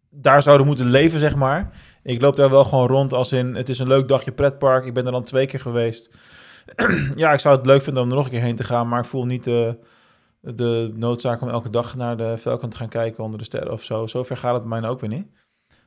[0.09, 1.71] daar zouden moeten leven, zeg maar.
[2.03, 4.85] Ik loop daar wel gewoon rond als in, het is een leuk dagje pretpark.
[4.85, 6.11] Ik ben er dan twee keer geweest.
[7.15, 8.99] ja, ik zou het leuk vinden om er nog een keer heen te gaan, maar
[8.99, 9.77] ik voel niet de,
[10.41, 13.83] de noodzaak om elke dag naar de Falcon te gaan kijken onder de sterren of
[13.83, 14.07] zo.
[14.07, 15.27] Zover gaat het mij nou ook weer niet.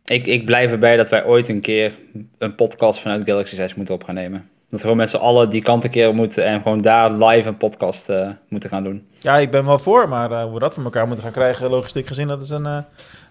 [0.04, 1.98] Ik, ik blijf erbij dat wij ooit een keer
[2.38, 4.38] een podcast vanuit Galaxy 6 moeten op gaan nemen.
[4.70, 7.48] Dat we gewoon met z'n allen die kant een keer moeten en gewoon daar live
[7.48, 9.06] een podcast eh, moeten gaan doen.
[9.18, 11.70] Ja, ik ben wel voor, maar eh, hoe we dat voor elkaar moeten gaan krijgen,
[11.70, 12.66] logistiek gezien, dat is een...
[12.66, 12.78] eh,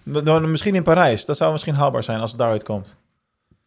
[0.02, 2.96] misschien in Parijs, dat zou misschien haalbaar zijn als het daaruit komt.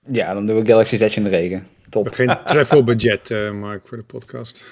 [0.08, 1.68] Ja, dan doen we Galaxy 6 in de regen.
[1.90, 2.08] Top.
[2.12, 4.66] Geen travel budget, eh, Mark, voor de podcast.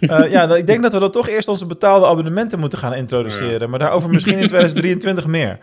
[0.00, 3.70] Eh, ja, ik denk dat we dan toch eerst onze betaalde abonnementen moeten gaan introduceren,
[3.70, 5.58] maar daarover misschien in 2023 meer.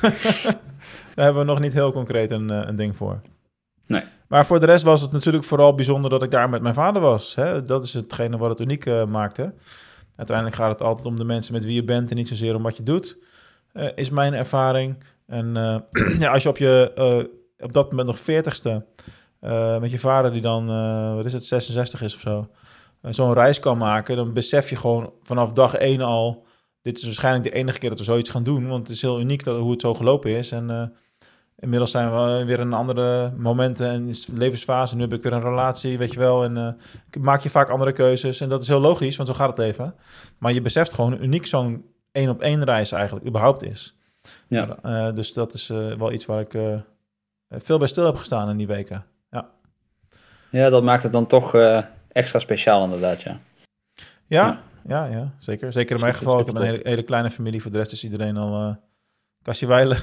[1.14, 3.20] Daar hebben we nog niet heel concreet een, eh, een ding voor.
[3.86, 4.02] Nee.
[4.28, 7.02] Maar voor de rest was het natuurlijk vooral bijzonder dat ik daar met mijn vader
[7.02, 7.34] was.
[7.34, 7.62] Hè?
[7.62, 9.52] Dat is hetgene wat het uniek maakte.
[10.16, 12.62] Uiteindelijk gaat het altijd om de mensen met wie je bent en niet zozeer om
[12.62, 13.18] wat je doet,
[13.78, 14.96] eh, is mijn ervaring.
[15.26, 18.86] En eh, ja, als je op, je, eh, op dat moment nog veertigste
[19.40, 20.66] eh met je vader, die dan,
[21.16, 22.48] wat is het, 66 is of zo,
[23.02, 26.46] zo'n reis kan maken, dan besef je gewoon vanaf dag één al,
[26.82, 29.20] dit is waarschijnlijk de enige keer dat we zoiets gaan doen, want het is heel
[29.20, 30.52] uniek dat, hoe het zo gelopen is.
[30.52, 30.92] En
[31.58, 34.96] inmiddels zijn we weer in andere momenten en levensfase.
[34.96, 37.92] Nu heb ik weer een relatie, weet je wel, en eh, maak je vaak andere
[37.92, 38.40] keuzes.
[38.40, 39.94] En dat is heel logisch, want zo gaat het leven.
[40.38, 41.84] Maar je beseft gewoon uniek zo'n
[42.18, 43.96] één op één reis eigenlijk überhaupt is.
[44.46, 44.76] Ja.
[44.82, 46.74] Eh, dus dat is eh, wel iets waar ik eh,
[47.48, 49.04] veel bij stil heb gestaan in die weken.
[50.50, 51.54] Ja, dat maakt het dan toch
[52.12, 53.40] extra speciaal inderdaad, ja.
[54.26, 55.72] Ja, ja, ja, zeker.
[55.72, 56.40] Zeker in mijn geval.
[56.40, 57.62] Ik heb een hele, hele kleine familie.
[57.62, 58.76] Voor de rest is iedereen al
[59.42, 59.98] kastje wijlen.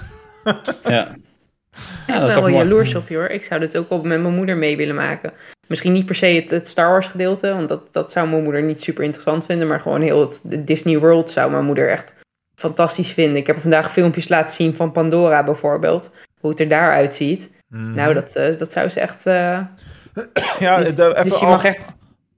[0.84, 1.16] Ja,
[2.08, 2.54] Ja, ik ben wel mooi.
[2.54, 3.28] jaloers op je hoor.
[3.28, 5.34] Ik zou dit ook op met mijn moeder mee willen maken.
[5.68, 8.64] Misschien niet per se het, het Star Wars gedeelte, want dat, dat zou mijn moeder
[8.64, 9.68] niet super interessant vinden.
[9.68, 12.14] Maar gewoon heel het Disney World zou mijn moeder echt
[12.56, 13.38] fantastisch vinden.
[13.38, 16.12] Ik heb vandaag filmpjes laten zien van Pandora bijvoorbeeld.
[16.40, 17.50] Hoe het er daaruit ziet.
[17.68, 17.92] Mhm.
[17.94, 19.26] Nou, dat, eh, dat zou ze echt...
[19.26, 19.60] eh,
[20.60, 21.96] ja, dus, de, even dus al- echt...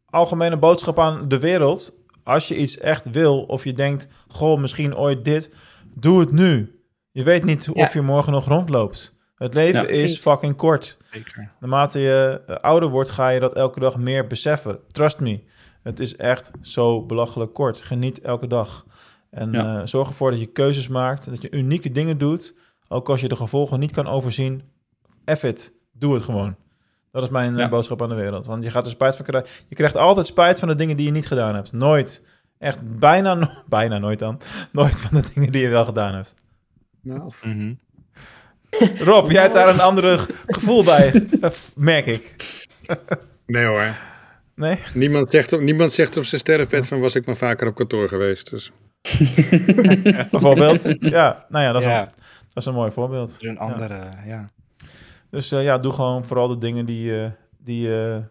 [0.09, 1.93] algemene boodschap aan de wereld.
[2.23, 5.51] Als je iets echt wil, of je denkt, goh, misschien ooit dit,
[5.93, 6.71] doe het nu.
[7.11, 9.15] Je weet niet of je morgen nog rondloopt.
[9.37, 9.87] Het leven Ja.
[9.87, 10.97] is fucking kort.
[11.11, 11.51] Zeker.
[11.59, 14.79] Naarmate je eh, ouder wordt, ga je dat elke dag meer beseffen.
[14.87, 15.43] Trust me.
[15.83, 17.77] Het is echt zo belachelijk kort.
[17.81, 18.85] Geniet elke dag.
[19.29, 19.79] En Ja.
[19.79, 22.55] eh, zorg ervoor dat je keuzes maakt, dat je unieke dingen doet.
[22.87, 24.61] Ook als je de gevolgen niet kan overzien.
[25.37, 25.73] F it.
[25.93, 26.55] Doe het gewoon.
[27.11, 27.69] Dat is mijn eh, Ja.
[27.69, 28.45] boodschap aan de wereld.
[28.45, 29.49] Want je gaat er spijt van krijgen.
[29.67, 31.71] Je krijgt altijd spijt van de dingen die je niet gedaan hebt.
[31.73, 32.25] Nooit.
[32.57, 34.39] Echt bijna, no- bijna nooit dan.
[34.71, 36.35] Nooit van de dingen die je wel gedaan hebt.
[37.01, 37.73] Nou, Mhm.
[38.99, 42.35] Rob, jij hebt daar een andere gevoel bij, eh, merk ik.
[43.45, 43.95] nee hoor.
[44.55, 44.79] Nee?
[44.93, 48.07] Niemand zegt, op, niemand zegt op zijn sterfbed van was ik maar vaker op kantoor
[48.07, 48.49] geweest.
[48.49, 48.71] Dus.
[50.31, 50.95] Bijvoorbeeld.
[50.99, 52.05] Ja, nou ja, dat is, ja, Een,
[52.47, 53.37] dat is een mooi voorbeeld.
[53.39, 54.49] een andere, ja.
[55.29, 58.21] Dus eh, ja, doe gewoon vooral de dingen die, je die je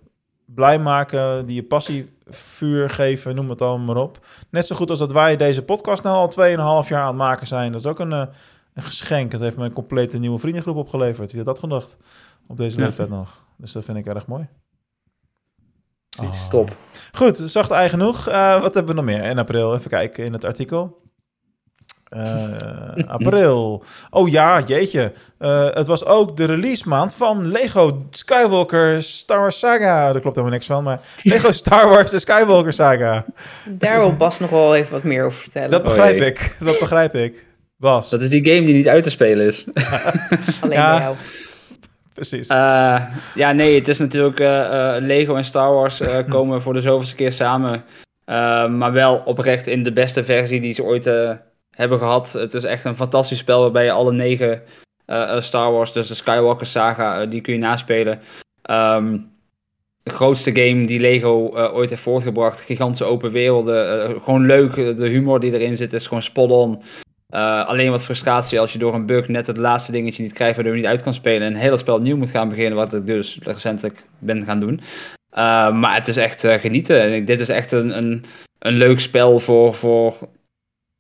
[0.45, 4.27] blij maken, die je passie vuur geven, noem het allemaal maar op.
[4.51, 7.47] Net zo goed als dat wij deze podcast nou al 2,5 jaar aan het maken
[7.47, 7.73] zijn.
[7.73, 8.27] Dat is ook een, eh,
[8.77, 9.33] een geschenk.
[9.33, 11.31] Het heeft me een complete nieuwe vriendengroep opgeleverd.
[11.33, 11.97] Wie had dat gedacht?
[12.47, 12.85] Op deze Ja.
[12.85, 13.45] leeftijd nog.
[13.57, 14.47] Dus dat vind ik erg mooi.
[16.21, 16.49] Oh.
[16.49, 16.77] Top.
[17.13, 18.29] Goed, zacht eigen genoeg.
[18.29, 19.75] Eh, wat hebben we nog meer in april?
[19.75, 21.05] Even kijken in het artikel.
[22.07, 22.57] Eh,
[23.07, 23.85] april.
[24.11, 25.13] Oh ja, jeetje.
[25.39, 30.13] Eh, het was ook de release maand van Lego Skywalker Star Wars Saga.
[30.13, 33.25] Daar klopt helemaal niks van, maar Lego Star Wars de Skywalker Saga.
[33.69, 35.71] Daar wil Bas nog wel even wat meer over vertellen.
[35.71, 36.57] Dat begrijp ik.
[36.61, 37.46] Dat begrijp ik.
[37.77, 38.11] Was.
[38.11, 39.65] Dat is die game die niet uit te spelen is.
[40.61, 40.91] Alleen Ja.
[40.93, 41.17] bij jou.
[42.13, 42.49] Precies.
[42.49, 43.03] Eh,
[43.35, 46.81] ja, nee, het is natuurlijk eh, eh, Lego en Star Wars eh, komen voor de
[46.81, 47.85] zoveelste keer samen.
[48.25, 51.31] Eh, maar wel oprecht in de beste versie die ze ooit eh,
[51.71, 52.33] hebben gehad.
[52.33, 54.63] Het is echt een fantastisch spel waarbij je alle negen
[55.39, 58.21] Star Wars, dus de Skywalker saga, die kun je naspelen.
[58.63, 59.19] Ehm,
[60.03, 62.61] de grootste game die Lego eh, ooit heeft voortgebracht.
[62.61, 64.11] Gigantische open werelden.
[64.23, 64.75] gewoon leuk.
[64.75, 66.83] De humor die erin zit is gewoon spot on.
[67.27, 70.55] Eh, alleen wat frustratie als je door een bug net het laatste dingetje niet krijgt
[70.55, 72.95] waardoor je niet uit kan spelen en een hele spel opnieuw moet gaan beginnen, wat
[72.95, 74.81] ik dus recentelijk ben gaan doen.
[75.31, 77.01] Eh, maar het is echt eh, genieten.
[77.01, 78.25] En dit is echt een, een,
[78.59, 80.29] een leuk spel voor, voor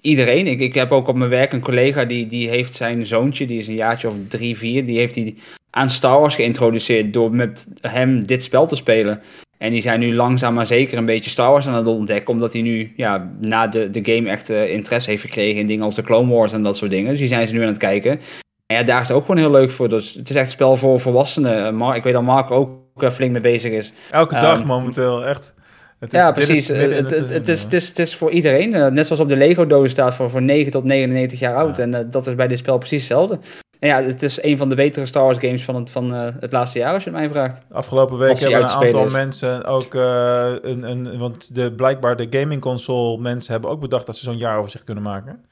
[0.01, 0.47] iedereen.
[0.47, 3.59] Ik, ik heb ook op mijn werk een collega die, die heeft zijn zoontje, die
[3.59, 5.35] is een jaartje of drie, vier, die heeft hij
[5.71, 9.23] aan Star Wars geïntroduceerd door met hem dit spel te spelen.
[9.59, 12.35] En die zijn nu langzaam maar zeker een beetje Star Wars aan het ontdekken.
[12.35, 15.85] Omdat hij nu ja, na de, de game echt eh, interesse heeft gekregen in dingen
[15.85, 17.11] als de Clone Wars en dat soort dingen.
[17.11, 18.21] Dus die zijn ze nu aan het kijken.
[18.67, 19.89] En ja, daar is het ook gewoon heel leuk voor.
[19.89, 21.67] Dus het is echt een spel voor volwassenen.
[21.67, 23.93] Eh, Mar- ik weet dat Mark ook eh, flink mee bezig is.
[24.11, 25.55] Elke dag ehm, momenteel, echt.
[26.01, 26.69] Het is- ja, is precies.
[26.69, 27.11] Het, het,
[27.49, 28.71] is, het, is, het is voor iedereen.
[28.95, 31.77] Net zoals op de Lego-doos staat voor, voor 9 tot 99 jaar oud.
[31.77, 31.83] Ja.
[31.83, 33.39] En dat is bij dit spel precies hetzelfde.
[33.79, 36.29] En ja, het is een van de betere Star Wars games van het, van, eh,
[36.41, 37.63] het laatste jaar, als je het mij vraagt.
[37.71, 41.19] Afgelopen week hebben een aantal mensen ook eh, een, een.
[41.19, 45.05] Want de, blijkbaar de gaming console mensen hebben ook bedacht dat ze zo'n jaaroverzicht kunnen
[45.05, 45.45] maken.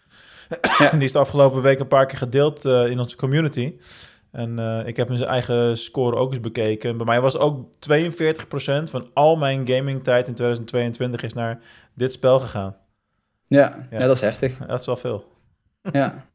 [0.90, 3.74] En die is de afgelopen week een paar keer gedeeld eh, in onze community.
[4.30, 6.96] En ik heb mijn eigen score ook eens bekeken.
[6.96, 11.58] Bij mij was ook 42% van al mijn gamingtijd in 2022 is naar
[11.94, 12.76] dit spel gegaan.
[13.46, 13.58] Ja,
[13.90, 13.98] Ja.
[13.98, 14.06] ja.
[14.06, 14.58] dat is heftig.
[14.66, 15.24] Dat is wel veel.
[15.92, 16.14] Ja.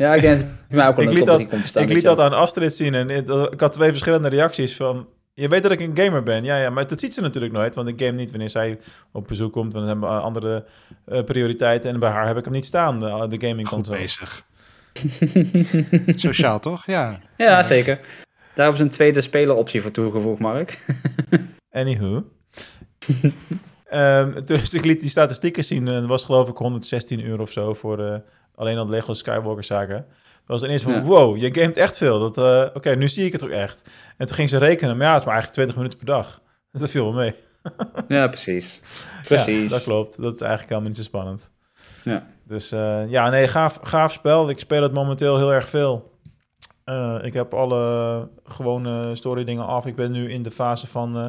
[0.00, 1.82] Ja, ik denk mij ook wel Ik liet dat- 3 komt te staan.
[1.82, 2.26] ik dit liet dat jaar.
[2.26, 3.10] aan Astrid zien en
[3.52, 5.06] ik had twee verschillende reacties van...
[5.34, 6.44] Je weet dat ik een gamer ben.
[6.44, 8.78] Ja, ja, maar dat ziet ze natuurlijk nooit, want ik game niet wanneer zij
[9.12, 9.72] op bezoek komt.
[9.72, 10.64] Want dan hebben we andere
[11.06, 13.98] eh, prioriteiten en bij haar heb ik hem niet staan, de, de gaming Goed console.
[13.98, 14.44] bezig.
[16.26, 16.86] Sociaal, toch?
[16.86, 17.18] Ja.
[17.36, 17.96] Ja, zeker.
[18.54, 20.78] Daar hebben ze een tweede speleroptie voor toegevoegd, Mark.
[21.72, 22.24] Anywho.
[23.90, 27.50] Ehm, dus ik liet die statistieken zien en het was geloof ik 116 euro of
[27.50, 28.14] zo voor eh,
[28.54, 29.96] alleen al de Lego Skywalker zaken.
[29.96, 31.02] Dat was ineens van, Ja.
[31.02, 32.18] wow, je gamet echt veel.
[32.20, 33.90] Dat, eh, Oké, nu zie ik het ook echt.
[34.16, 36.40] En toen ging ze rekenen, maar ja, het is maar eigenlijk 20 minuten per dag.
[36.72, 37.34] Dus dat viel wel mee.
[38.08, 38.80] Ja, precies.
[39.24, 39.62] Precies.
[39.62, 40.22] Ja, dat klopt.
[40.22, 41.50] Dat is eigenlijk helemaal niet zo spannend.
[42.04, 42.26] Ja.
[42.44, 44.50] Dus eh, ja, nee, gaaf, gaaf spel.
[44.50, 46.18] Ik speel het momenteel heel erg veel.
[46.84, 49.86] Eh, ik heb alle gewone story dingen af.
[49.86, 51.26] Ik ben nu in de fase van eh,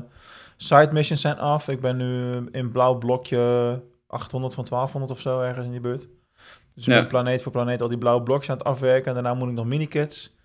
[0.63, 1.67] side missions zijn af.
[1.67, 3.39] Ik ben nu in blauw blokje
[4.07, 6.07] 800 van 1200 of zo ergens in die buurt.
[6.75, 6.99] Dus ik Ja.
[6.99, 9.07] ben planeet voor planeet al die blauwe blokjes aan het afwerken.
[9.07, 10.35] En daarna moet ik nog minikits.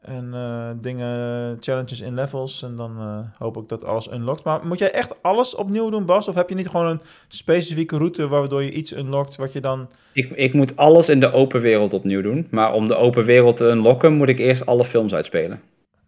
[0.00, 2.62] En eh, dingen, challenges in levels.
[2.62, 4.44] En dan eh, hoop ik dat alles unlockt.
[4.44, 6.28] Maar moet jij echt alles opnieuw doen, Bas?
[6.28, 9.88] Of heb je niet gewoon een specifieke route waardoor je iets unlockt wat je dan...
[10.12, 12.46] Ik, ik moet alles in de open wereld opnieuw doen.
[12.50, 15.60] Maar om de open wereld te unlocken, moet ik eerst alle films uitspelen.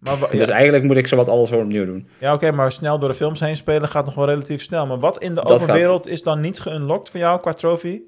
[0.03, 2.07] Maar, Dus eigenlijk moet ik zowat alles gewoon opnieuw doen.
[2.19, 4.87] ja oké, maar snel door de films heen spelen gaat nog wel relatief snel.
[4.87, 5.77] Maar wat in de Dat open gaat.
[5.77, 8.07] wereld is dan niet geunlocked voor jou qua trofee?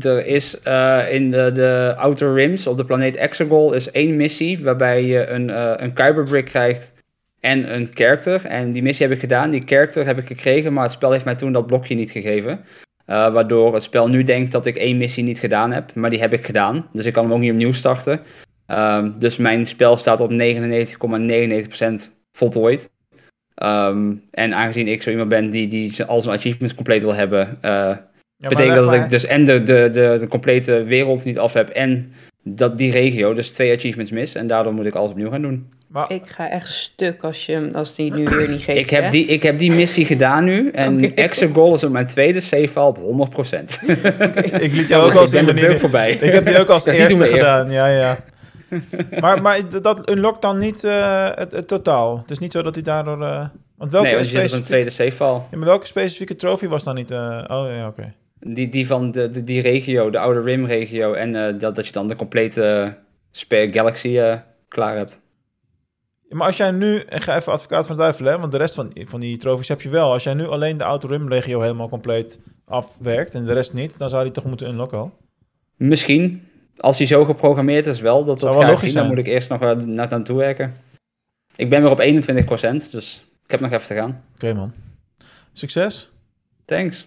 [0.00, 4.64] Er is eh, in de, de Outer Rims op de planeet Exegol is één missie
[4.64, 6.92] waarbij je een, eh een Kyberbrick krijgt
[7.40, 8.44] en een character.
[8.44, 11.24] En die missie heb ik gedaan, die character heb ik gekregen, maar het spel heeft
[11.24, 12.60] mij toen dat blokje niet gegeven.
[13.04, 16.20] Eh, waardoor het spel nu denkt dat ik één missie niet gedaan heb, maar die
[16.20, 16.86] heb ik gedaan.
[16.92, 18.20] Dus ik kan hem ook niet opnieuw starten.
[18.66, 22.90] Ehm, dus mijn spel staat op 99,99% voltooid.
[23.54, 27.58] Ehm, en aangezien ik zo iemand ben die, die al zijn achievements compleet wil hebben,
[27.60, 27.96] eh,
[28.38, 31.68] Ja, betekent dat ik dus en de, de, de, de complete wereld niet af heb
[31.68, 32.12] en
[32.48, 34.34] dat die regio, dus twee achievements mis.
[34.34, 35.68] En daardoor moet ik alles opnieuw gaan doen.
[35.86, 38.78] maar, Ik ga echt stuk als, je, als die nu weer niet geeft.
[38.78, 39.10] Ik heb, hè?
[39.10, 41.14] die, ik heb die missie gedaan nu en Oké.
[41.14, 43.00] Exegol is op mijn tweede save op 100%.
[44.66, 46.10] ik liet jou ook Dus als ik ben de voorbij.
[46.10, 48.18] Ik heb die ook als eerste gedaan, ja, ja.
[49.20, 52.18] maar, maar dat unlockt dan niet eh, het, het totaal?
[52.18, 53.22] Het is niet zo dat hij daardoor...
[53.22, 55.40] eh, want welke, nee, want je een tweede save file.
[55.50, 57.10] ja, maar welke specifieke trofee was dan niet...
[57.10, 58.14] eh, oh, ja, oké.
[58.40, 61.12] Die, die van de, de- die regio, de Outer Rim regio.
[61.12, 62.96] En dat, dat je dan de complete
[63.30, 64.20] Spare Galaxy
[64.68, 65.20] klaar hebt.
[66.28, 68.74] Maar als jij nu, ik ga even advocaat van de duivel, hè, want de rest
[68.74, 70.12] van, van die trofies heb je wel.
[70.12, 73.98] Als jij nu alleen de Outer Rim regio helemaal compleet afwerkt en de rest niet,
[73.98, 75.12] dan zou die toch moeten unlocken al.
[75.76, 76.42] Misschien,
[76.76, 78.98] als hij zo geprogrammeerd is wel, dat, dat wel ga ik logisch zien.
[78.98, 80.74] Dan moet ik eerst nog wel na- naartoe werken.
[81.56, 84.22] Ik ben weer op 21%, dus ik heb nog even te gaan.
[84.34, 84.72] Oké man.
[85.52, 86.10] Succes.
[86.64, 87.06] Thanks.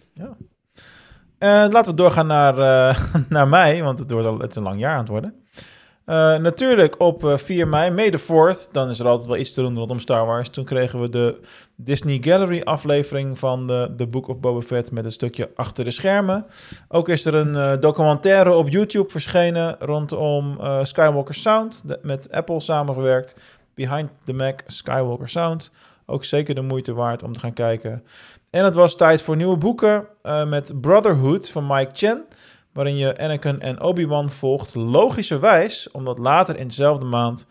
[1.38, 4.64] Eh, laten we doorgaan naar, eh, naar mij, want het, wordt al, het is een
[4.64, 5.44] lang jaar aan het worden.
[6.10, 8.72] Eh, natuurlijk op eh, 4 mei, May the 4th.
[8.72, 10.50] Dan is er altijd wel iets te doen rondom Star Wars.
[10.50, 11.40] Toen kregen we de
[11.76, 14.92] Disney Gallery aflevering van de, de Book of Boba Fett...
[14.92, 16.46] met een stukje achter de schermen.
[16.88, 19.76] Ook is er een eh, documentaire op YouTube verschenen...
[19.80, 21.84] rondom eh, Skywalker Sound.
[22.02, 23.36] met Apple samengewerkt.
[23.76, 25.72] Behind the Mac Skywalker Sound.
[26.06, 28.04] Ook zeker de moeite waard om te gaan kijken.
[28.50, 32.26] En het was tijd voor nieuwe boeken eh, met Brotherhood van Mike Chen,
[32.80, 34.76] waarin je Anakin en Obi-Wan volgt.
[34.76, 37.48] Logischerwijs, omdat later in dezelfde maand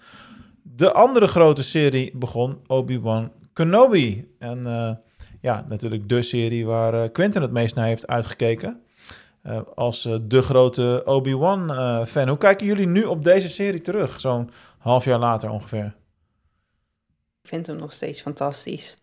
[0.63, 4.35] de andere grote serie begon, Obi-Wan Kenobi.
[4.39, 4.91] En eh,
[5.41, 8.83] ja, natuurlijk de serie waar eh, Quentin het meest naar heeft uitgekeken.
[9.43, 12.29] Eh, als de grote Obi-Wan-fan.
[12.29, 14.21] Hoe kijken jullie nu op deze serie terug?
[14.21, 15.97] Zo'n half jaar later ongeveer.
[17.43, 18.97] Ik vind hem nog steeds fantastisch.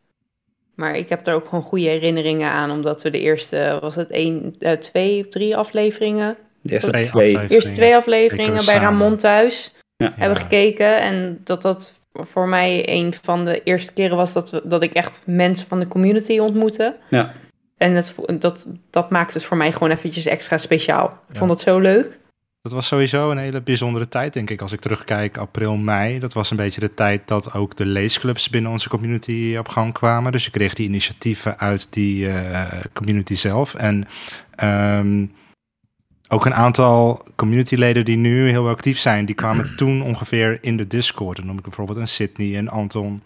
[0.76, 4.10] Maar ik heb er ook gewoon goede herinneringen aan, omdat we de eerste, was het
[4.12, 6.36] één, eh, twee, drie afleveringen?
[6.62, 7.12] De eerste Twee twee.
[7.14, 7.52] afleveringen.
[7.56, 8.76] eerste twee afleveringen bij.
[8.78, 10.12] Ramon thuis Ja.
[10.16, 11.00] hebben gekeken.
[11.00, 14.94] En dat dat voor mij een van de eerste keren was dat, we, dat ik
[14.94, 16.96] echt mensen van de community ontmoette.
[17.10, 17.32] Ja.
[17.78, 21.06] En het, dat, dat maakt het voor mij gewoon eventjes extra speciaal.
[21.08, 21.38] Ik Ja.
[21.40, 22.20] vond het zo leuk.
[22.66, 24.62] Dat was sowieso een hele bijzondere tijd, denk ik.
[24.62, 26.20] Als ik terugkijk, april, mei.
[26.20, 29.94] Dat was een beetje de tijd dat ook de leesclubs binnen onze community op gang
[29.94, 30.32] kwamen.
[30.32, 33.74] Dus je kreeg die initiatieven uit die eh, community zelf.
[33.74, 34.08] En
[34.56, 35.26] ehm,
[36.28, 40.88] ook een aantal communityleden die nu heel actief zijn, die kwamen toen ongeveer in de
[40.88, 41.38] Discord.
[41.38, 43.22] Dan noem ik bijvoorbeeld een Sydney en Anton.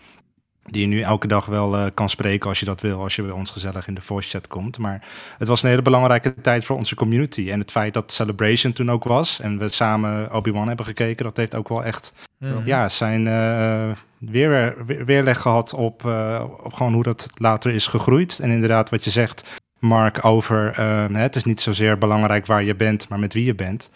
[0.71, 3.21] Die je nu elke dag wel eh, kan spreken als je dat wil, als je
[3.21, 4.77] bij ons gezellig in de voice chat komt.
[4.77, 7.51] Maar het was een hele belangrijke tijd voor onze community.
[7.51, 11.37] En het feit dat Celebration toen ook was en we samen Obi-Wan hebben gekeken, dat
[11.37, 12.65] heeft ook wel echt Mhm.
[12.65, 17.87] ja, zijn eh, weer, weer, weerleg gehad op, eh, op gewoon hoe dat later is
[17.87, 18.39] gegroeid.
[18.39, 22.63] En inderdaad, wat je zegt, Mark, over eh, hè, het is niet zozeer belangrijk waar
[22.63, 23.89] je bent, maar met wie je bent.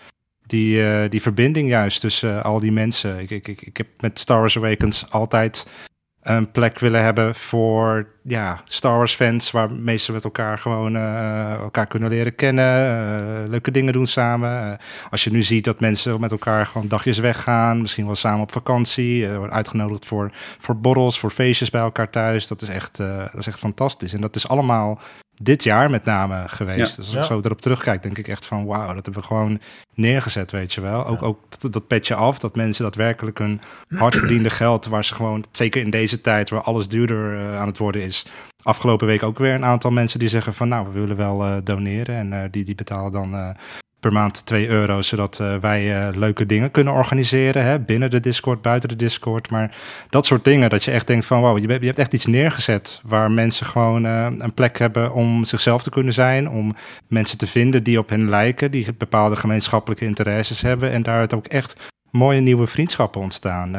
[0.45, 3.19] Die, die verbinding juist tussen al die mensen.
[3.19, 5.67] Ik, ik, ik, ik heb met Star Wars Awakens altijd
[6.23, 11.53] een plek willen hebben voor ja, Star Wars fans, waar mensen met elkaar gewoon eh,
[11.53, 14.71] elkaar kunnen leren kennen, eh, leuke dingen doen samen.
[14.71, 14.77] Eh,
[15.09, 18.51] als je nu ziet dat mensen met elkaar gewoon dagjes weggaan, misschien wel samen op
[18.51, 23.37] vakantie, worden uitgenodigd voor, voor borrels, voor feestjes bij elkaar thuis, dat is, echt, dat
[23.37, 24.13] is echt fantastisch.
[24.13, 24.99] En dat is allemaal
[25.37, 26.77] dit jaar met name geweest.
[26.89, 26.95] Ja.
[26.95, 27.19] Dus als Ja.
[27.19, 29.59] ik zo erop terugkijk, denk ik echt van wauw, dat hebben we gewoon
[29.93, 31.05] neergezet, weet je wel.
[31.05, 31.25] Ook, Ja.
[31.25, 35.43] ook dat, dat petje af, dat mensen daadwerkelijk hun hard verdiende geld, waar ze gewoon,
[35.51, 38.25] zeker in deze tijd waar alles duurder eh, aan het worden is.
[38.63, 41.55] Afgelopen week ook weer een aantal mensen die zeggen van nou, we willen wel eh,
[41.63, 42.15] doneren.
[42.15, 43.49] En eh, die, die betalen dan eh,
[44.03, 47.63] per maand 2 euro, zodat eh, wij eh, leuke dingen kunnen organiseren.
[47.63, 47.79] Hè?
[47.79, 49.49] Binnen de Discord, buiten de Discord.
[49.49, 49.75] Maar
[50.09, 53.01] dat soort dingen, dat je echt denkt van wauw, je, je hebt echt iets neergezet
[53.03, 56.49] waar mensen gewoon eh, een plek hebben om zichzelf te kunnen zijn.
[56.49, 56.75] Om
[57.07, 60.91] mensen te vinden die op hen lijken, die bepaalde gemeenschappelijke interesses hebben.
[60.91, 63.75] En daaruit ook echt mooie nieuwe vriendschappen ontstaan.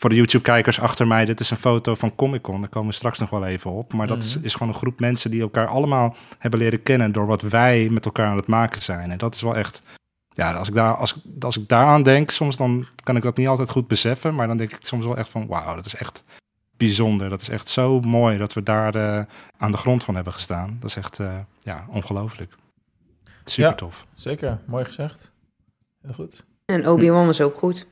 [0.00, 2.60] Voor de YouTube-kijkers achter mij, dit is een foto van Comic Con.
[2.60, 3.92] Daar komen we straks nog wel even op.
[3.92, 4.44] Maar dat is, Mhm.
[4.44, 8.04] is gewoon een groep mensen die elkaar allemaal hebben leren kennen door wat wij met
[8.04, 9.10] elkaar aan het maken zijn.
[9.10, 9.82] En dat is wel echt.
[10.28, 13.48] Ja, als ik, daar, als, als ik daaraan denk, soms dan kan ik dat niet
[13.48, 14.34] altijd goed beseffen.
[14.34, 16.24] Maar dan denk ik soms wel echt van wauw, dat is echt
[16.76, 17.28] bijzonder.
[17.28, 19.24] Dat is echt zo mooi dat we daar eh,
[19.58, 20.76] aan de grond van hebben gestaan.
[20.80, 22.54] Dat is echt eh, ja, ongelooflijk.
[23.44, 23.76] Super Ja.
[23.76, 24.06] tof.
[24.12, 25.32] Zeker, mooi gezegd.
[26.02, 26.46] Heel goed.
[26.64, 27.86] En Obi-Wan was ook goed.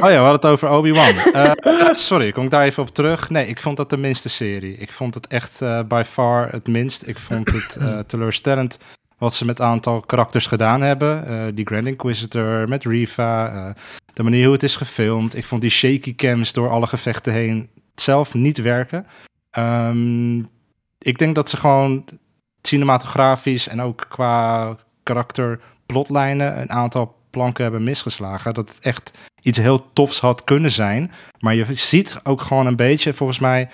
[0.00, 1.16] Oh ja, we hadden het over Obi-Wan.
[1.16, 3.30] Eh, sorry, kom ik daar even op terug?
[3.30, 4.76] Nee, ik vond dat de minste serie.
[4.76, 7.06] Ik vond het echt eh by far het minst.
[7.06, 8.78] Ik vond het eh, teleurstellend
[9.18, 11.54] wat ze met een aantal karakters gedaan hebben.
[11.54, 13.74] Die Grand Inquisitor met Riva,
[14.12, 15.36] de manier hoe het is gefilmd.
[15.36, 19.06] Ik vond die shaky cams door alle gevechten heen zelf niet werken.
[19.50, 20.38] Ehm,
[20.98, 22.04] ik denk dat ze gewoon
[22.62, 28.54] cinematografisch en ook qua karakter plotlijnen een aantal planken hebben misgeslagen.
[28.54, 29.10] Dat het echt
[29.42, 31.12] iets heel tofs had kunnen zijn.
[31.40, 33.68] Maar je ziet ook gewoon een beetje, volgens mij,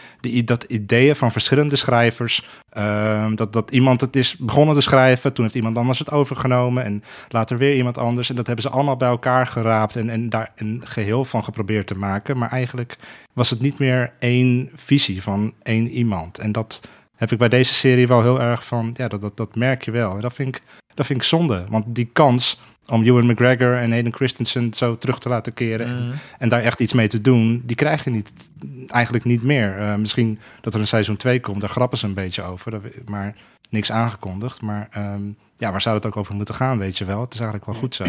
[0.44, 2.46] dat ideeën van verschillende schrijvers.
[2.70, 6.84] ehm, dat, dat iemand het is begonnen te schrijven, toen heeft iemand anders het overgenomen.
[6.84, 8.30] En later weer iemand anders.
[8.30, 11.86] En dat hebben ze allemaal bij elkaar geraapt en, en daar een geheel van geprobeerd
[11.86, 12.38] te maken.
[12.38, 12.96] Maar eigenlijk
[13.32, 16.38] was het niet meer één visie van één iemand.
[16.38, 19.54] En dat heb ik bij deze serie wel heel erg van, ja, dat, dat, dat
[19.54, 20.14] merk je wel.
[20.14, 20.62] En dat vind ik,
[20.94, 21.64] dat vind ik zonde.
[21.70, 26.12] Want die kans om Ewan McGregor en Hayden Christensen zo terug te laten keren en,
[26.38, 28.50] en daar echt iets mee te doen, die krijg je niet,
[28.86, 29.78] eigenlijk niet meer.
[29.78, 32.82] Eh, misschien dat er een seizoen 2 komt, daar grappen ze een beetje over, dat
[33.06, 33.34] maar
[33.74, 34.60] niks aangekondigd.
[34.60, 35.22] Maar ehm,
[35.56, 37.20] ja, waar zou het ook over moeten gaan, weet je wel?
[37.20, 38.04] Het is eigenlijk wel goed zo.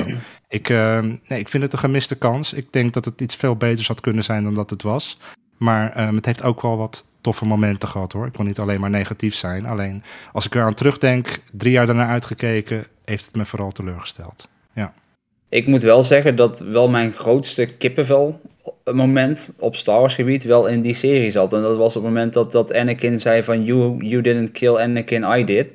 [0.48, 2.54] Ik, ehm, nee, ik vind het een gemiste kans.
[2.54, 5.18] Ik denk dat het iets veel beters had kunnen zijn dan dat het was.
[5.58, 8.28] Maar ehm, het heeft ook wel wat toffe momenten gehad hoor.
[8.28, 9.66] Ik wil niet alleen maar negatief zijn.
[9.66, 14.50] Alleen als ik eraan terugdenk, drie jaar daarna uitgekeken, heeft het me vooral teleurgesteld.
[15.50, 18.40] Ik moet wel zeggen dat wel mijn grootste kippenvel
[18.94, 21.54] moment op Star Wars gebied wel in die serie zat.
[21.54, 24.76] En dat was op het moment dat, dat Anakin zei van you, you didn't kill
[24.76, 25.68] Anakin, I did.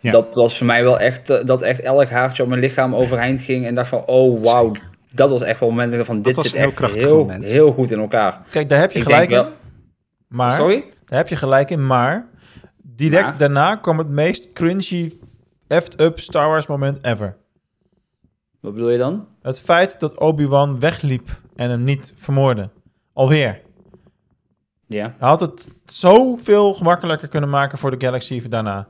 [0.00, 0.10] Ja.
[0.10, 3.40] Dat was voor mij wel echt, eh, dat echt elk haartje op mijn lichaam overeind
[3.40, 3.66] ging.
[3.66, 4.72] En dacht van, oh wauw,
[5.10, 7.44] dat was echt wel momenten van, dit zit heel echt heel, moment.
[7.44, 8.44] heel goed in elkaar.
[8.50, 9.36] Kijk, daar heb je Ik gelijk in.
[9.36, 9.50] wel-
[10.28, 10.84] Maar, Sorry?
[11.04, 12.26] daar heb je gelijk in, maar
[12.82, 13.36] direct Maar?
[13.36, 15.12] daarna kwam het meest cringy,
[15.68, 17.36] effed up Star Wars moment ever.
[18.66, 19.26] Wat bedoel je dan?
[19.42, 22.70] Het feit dat Obi-Wan wegliep en hem niet vermoordde.
[23.12, 23.60] Alweer.
[24.86, 25.14] Ja.
[25.18, 28.88] Hij had het zoveel gemakkelijker kunnen maken voor de Galaxy daarna.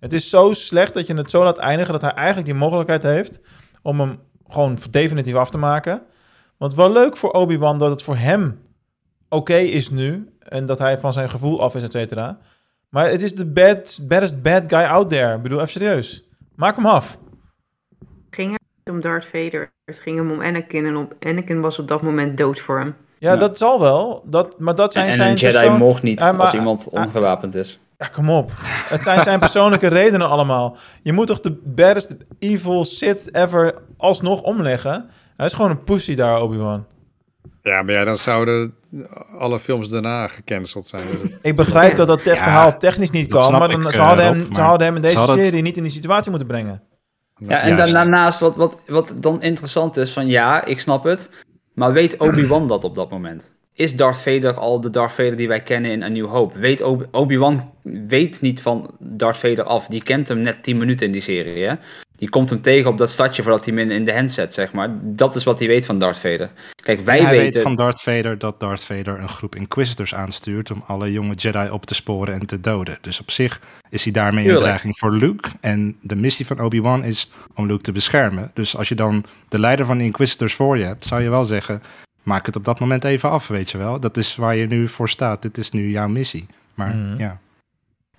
[0.00, 3.02] Het is zo slecht dat je het zo laat eindigen dat hij eigenlijk die mogelijkheid
[3.02, 3.40] heeft
[3.82, 6.02] om hem gewoon definitief af te maken.
[6.56, 8.60] Want wel leuk voor Obi-Wan dat het voor hem
[9.28, 12.38] oké is nu en dat hij van zijn gevoel af is, et cetera.
[12.88, 15.36] Maar het is de bad, baddest bad guy out there.
[15.36, 16.24] Ik bedoel, even serieus.
[16.54, 17.18] Maak hem af.
[18.88, 19.70] Om Darth Vader.
[19.84, 20.86] Het ging hem om Anakin.
[20.86, 22.94] En op Anakin was op dat moment dood voor hem.
[23.18, 23.38] Ja, Ja.
[23.38, 24.22] dat zal wel.
[24.26, 26.54] Dat, maar dat zijn En, en zijn een Jedi persoon- mocht niet Ja, maar- als
[26.54, 27.78] iemand ongewapend is.
[27.98, 28.50] Ja, kom op.
[28.88, 30.76] Het zijn zijn persoonlijke redenen allemaal.
[31.02, 35.08] Je moet toch de baddest evil Sith ever alsnog omleggen?
[35.36, 36.84] Hij is gewoon een pussy daar, Obi-Wan.
[37.62, 38.74] Ja, maar ja, dan zouden
[39.38, 41.02] alle films daarna gecanceld zijn.
[41.10, 43.90] Dus het- Ik begrijp dat dat te- Ja, verhaal technisch niet kan, maar dan, ik,
[43.90, 45.92] ze, eh, hadden hem, ze maar hadden hem in deze het- serie niet in die
[45.92, 46.82] situatie moeten brengen.
[47.38, 47.92] Ja, en Juist.
[47.92, 51.30] daarnaast, wat, wat, wat dan interessant is, van ja, ik snap het,
[51.74, 53.54] maar weet Obi-Wan dat op dat moment?
[53.74, 56.58] Is Darth Vader al de Darth Vader die wij kennen in A New Hope?
[56.58, 61.06] Weet Obi- Obi-Wan weet niet van Darth Vader af, die kent hem net 10 minuten
[61.06, 61.74] in die serie, hè?
[62.18, 64.54] Die komt hem tegen op dat stadje voordat hij hem in, in de hand zet,
[64.54, 64.88] zeg maar.
[65.02, 66.50] Dat is wat hij weet van Darth Vader.
[66.82, 67.52] Kijk, wij hij weten...
[67.52, 71.70] weet van Darth Vader dat Darth Vader een groep Inquisitors aanstuurt om alle jonge Jedi
[71.70, 72.98] op te sporen en te doden.
[73.00, 75.48] Dus op zich is hij daarmee een dreiging voor Luke.
[75.60, 78.50] En de missie van Obi-Wan is om Luke te beschermen.
[78.54, 81.44] Dus als je dan de leider van de Inquisitors voor je hebt, zou je wel
[81.44, 81.82] zeggen,
[82.22, 84.00] maak het op dat moment even af, weet je wel.
[84.00, 85.42] Dat is waar je nu voor staat.
[85.42, 86.46] Dit is nu jouw missie.
[86.74, 87.18] Maar Mhm.
[87.18, 87.38] ja,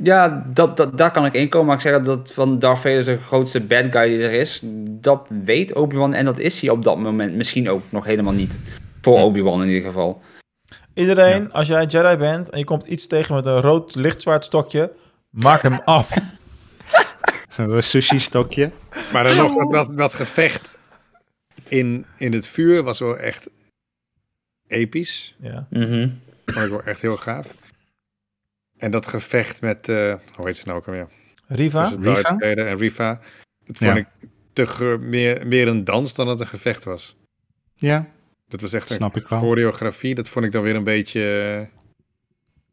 [0.04, 1.68] Ja, dat, dat, daar kan ik in komen.
[1.68, 4.60] Maar ik zeg dat van Darth Vader de grootste bad guy die er is.
[4.90, 8.60] Dat weet Obi-Wan en dat is hij op dat moment misschien ook nog helemaal niet.
[9.02, 10.22] Voor Obi-Wan in ieder geval.
[10.94, 14.92] Iedereen, als jij Jedi bent en je komt iets tegen met een rood lichtzwaard stokje,
[15.30, 16.18] maak hem af.
[17.50, 18.72] zo'n sushi-stokje.
[19.14, 20.78] Maar dan nog, dat, dat, dat gevecht
[21.68, 23.50] in, in het vuur was wel echt
[24.68, 25.36] episch.
[25.38, 25.68] Ja.
[25.70, 26.10] Mhm.
[26.46, 27.46] Vond ik wel echt heel gaaf.
[28.80, 31.08] En dat gevecht met, eh, hoe heet ze nou ook alweer?
[31.48, 31.92] Riva?
[32.02, 32.38] Riva?
[32.38, 33.20] En Riva.
[33.66, 33.96] Dat vond Ja.
[33.96, 34.08] ik
[34.54, 37.16] te meer, meer een dans dan het een gevecht was.
[37.76, 38.06] Ja,
[38.50, 40.16] Dat was echt een snap choreografie.
[40.16, 41.22] Dat vond ik dan weer een beetje...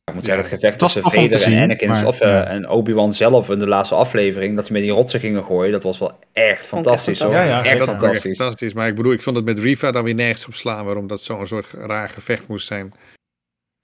[0.05, 2.45] Ik moet zeggen, het gevecht tussen Vader en Anakin maar, of, eh, ja.
[2.45, 5.83] en Obi-Wan zelf in de laatste aflevering, dat hij met die rotsen gingen gooien, dat
[5.83, 7.21] was wel echt fantastisch.
[7.21, 7.33] hoor.
[7.33, 7.65] fantastisch.
[7.65, 8.37] Ja, ja, echt dat ik echt fantastisch.
[8.37, 8.73] fantastisch.
[8.75, 10.85] Maar ik bedoel, ik vond het met Riva dan weer nergens op slaan.
[10.85, 12.93] Waarom dat zo'n soort raar gevecht moest zijn.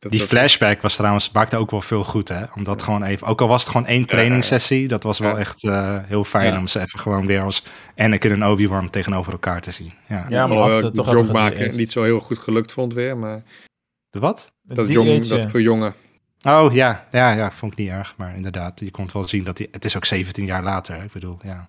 [0.02, 2.44] Dat, Die dat- flashback was trouwens, maakte ook wel veel goed, hè?
[2.56, 5.36] Omdat gewoon even, ook al was het gewoon één trainingssessie, dat was wel Ja.
[5.38, 6.58] echt eh, heel fijn Ja.
[6.58, 7.64] om ze even gewoon weer als
[7.96, 9.92] Anakin en Obi-Wan tegenover elkaar te zien.
[10.08, 10.26] Ja.
[10.28, 13.18] Ja, maar ze ik toch jong maken niet zo heel goed gelukt vond weer.
[13.18, 13.42] Maar
[14.10, 14.52] De wat?
[14.62, 15.94] dat, jong, dat voor jongen.
[16.42, 19.58] Oh ja, ja, ja, vond ik niet erg, maar inderdaad, je kon wel zien dat
[19.58, 21.02] hij, het is ook 17 jaar later, hè?
[21.04, 21.68] ik bedoel, ja.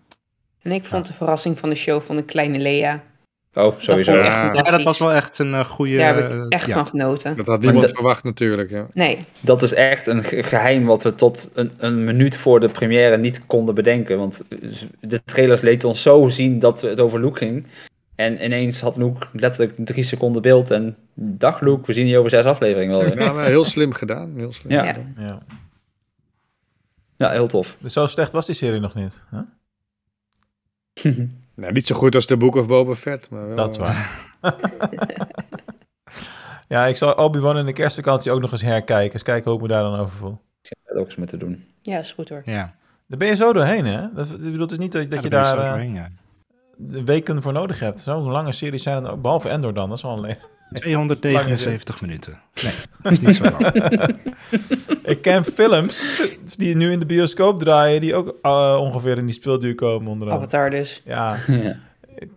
[0.62, 3.04] En ik vond de verrassing van de show van de kleine Lea.
[3.54, 4.16] Oh, sowieso.
[4.16, 4.62] echt Ja.
[4.62, 5.98] Dat was wel echt een uh, goede...
[5.98, 6.74] Daar heb ik echt ja.
[6.74, 7.38] van genoten.
[7.38, 8.70] Dat had niemand verwacht natuurlijk.
[8.70, 8.88] Ja.
[8.94, 12.70] Nee, Dat is echt een ge- geheim wat we tot een, een minuut voor de
[12.70, 14.18] première niet konden bedenken.
[14.18, 14.44] Want
[15.00, 17.66] de trailers lieten ons zo zien dat het over Luke ging.
[18.16, 20.72] En ineens had Luke letterlijk drie seconden beeld.
[20.72, 23.20] En dag Luke, we zien je over zes afleveringen wel weer.
[23.20, 24.34] Ja, maar heel slim gedaan.
[24.36, 24.72] Heel slim.
[24.72, 24.84] Ja.
[24.84, 24.96] Ja.
[25.18, 25.40] Ja.
[27.18, 27.78] Ja, heel tof.
[27.80, 29.26] Dus zo slecht was die serie nog niet.
[29.32, 29.40] Huh?
[31.56, 33.30] Nou, niet zo goed als de Book of Boba Fett.
[33.30, 34.20] Maar wel, Dat is waar.
[36.68, 39.14] ja, ik zal Obi-Wan in de kerstvakantie ook nog eens herkijken.
[39.14, 40.40] Eens kijken hoe ik me daar dan over voel.
[40.62, 41.66] Ik heb ook eens moeten doen.
[41.82, 42.42] ja, is goed hoor.
[42.46, 42.76] Ja,
[43.08, 44.14] Daar ben je zo doorheen, hè?
[44.14, 46.10] Dat, ik bedoel, het is niet dat, dat Ja, je daar eh, doorheen, ja.
[47.04, 48.00] weken voor nodig hebt.
[48.00, 49.90] Zo'n lange series zijn er ook, behalve Endor dan.
[49.90, 50.38] Dat is wel een
[50.74, 52.40] 279 minuten.
[52.64, 53.68] Nee, dat is niet zo lang.
[55.14, 56.22] Ik ken films
[56.58, 60.30] die nu in de bioscoop draaien, die ook eh, ongeveer in die speelduur komen onder
[60.30, 60.42] andere.
[60.42, 61.02] Avatar dus.
[61.06, 61.38] Ja.
[61.48, 61.76] Ja.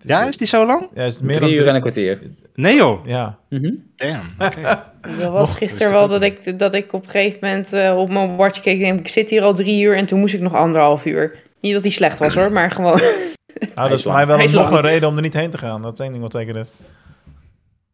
[0.00, 0.88] Ja, is die zo lang?
[0.94, 2.20] Ja, is het meer Drie dan uur en een kwartier.
[2.54, 3.06] Nee joh.
[3.06, 3.38] Ja.
[3.48, 3.72] Mhm.
[3.96, 4.82] Damn, oké.
[5.18, 8.36] Dat was gisteren wel dat ik, dat ik op een gegeven moment eh, op mijn
[8.36, 10.54] watch keek en denk ik zit hier al drie uur en toen moest ik nog
[10.54, 11.34] anderhalf uur.
[11.60, 13.00] Niet dat die slecht was hoor, maar gewoon...
[13.74, 15.82] Ah, dat is voor mij wel nog een reden om er niet heen te gaan.
[15.82, 16.68] Dat is één ding wat zeker is.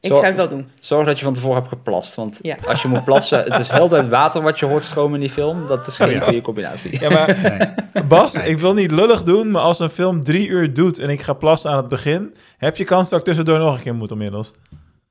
[0.02, 0.68] Ik Zo- zou het wel doen.
[0.80, 2.14] Zorg dat je van tevoren hebt geplast.
[2.14, 2.56] Want Ja.
[2.66, 5.30] als je moet plassen, het is heel tijd water wat je hoort stromen in die
[5.30, 5.66] film.
[5.66, 6.20] Dat is geen ja.
[6.20, 7.00] goede combinatie.
[7.00, 7.38] Ja, maar
[7.92, 8.04] Nee.
[8.04, 11.20] Bas, ik wil niet lullig doen, maar als een film drie uur doet en ik
[11.20, 14.10] ga plassen aan het begin, heb je kans dat ik tussendoor nog een keer moet
[14.10, 14.52] inmiddels.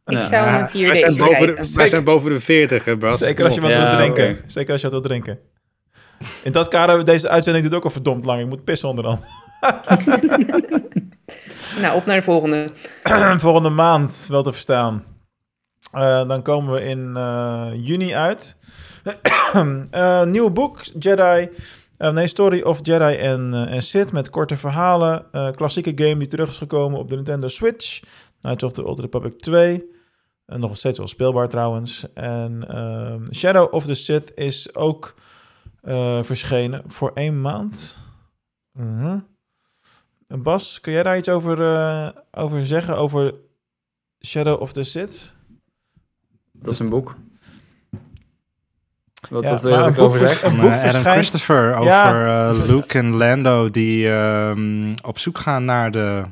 [0.05, 0.23] Ik Ja.
[0.23, 3.19] zou een 4D Wij zijn, boven de, wij zijn boven de 40, hè, Bas.
[3.19, 4.37] Zeker als je wat wilt drinken.
[4.45, 5.39] Zeker als je wat wilt drinken.
[6.43, 8.41] In dat kader, deze uitzending duurt ook al verdomd lang.
[8.41, 9.25] Ik moet pissen onderhand.
[11.79, 12.69] Nou, op naar de volgende.
[13.37, 15.03] Volgende maand wel te verstaan.
[15.91, 18.55] Eh, dan komen we in eh, juni uit.
[19.91, 21.49] Eh, nieuw boek, Jedi.
[21.97, 25.25] nee, Story of Jedi en, en Sith met korte verhalen.
[25.55, 27.99] Klassieke game die terug is gekomen op de Nintendo Switch.
[28.41, 29.85] Knights of the Old Republic 2.
[30.45, 32.13] En nog steeds wel speelbaar trouwens.
[32.13, 35.15] En ehm, Shadow of the Sith is ook
[36.21, 37.97] verschenen voor één maand.
[38.71, 39.17] Mhm.
[40.31, 42.97] En Bas, kun jij daar iets over, eh, over zeggen?
[42.97, 43.33] Over
[44.25, 45.33] Shadow of the Sith?
[46.51, 47.15] Dat is een boek.
[49.29, 50.43] Wat, Ja, wat wil je ik een boek over vers- zeg?
[50.51, 52.49] een boek Adam verschijnt- Christopher over Ja.
[52.49, 56.23] eh, Luke en Lando die ehm, op zoek gaan naar de...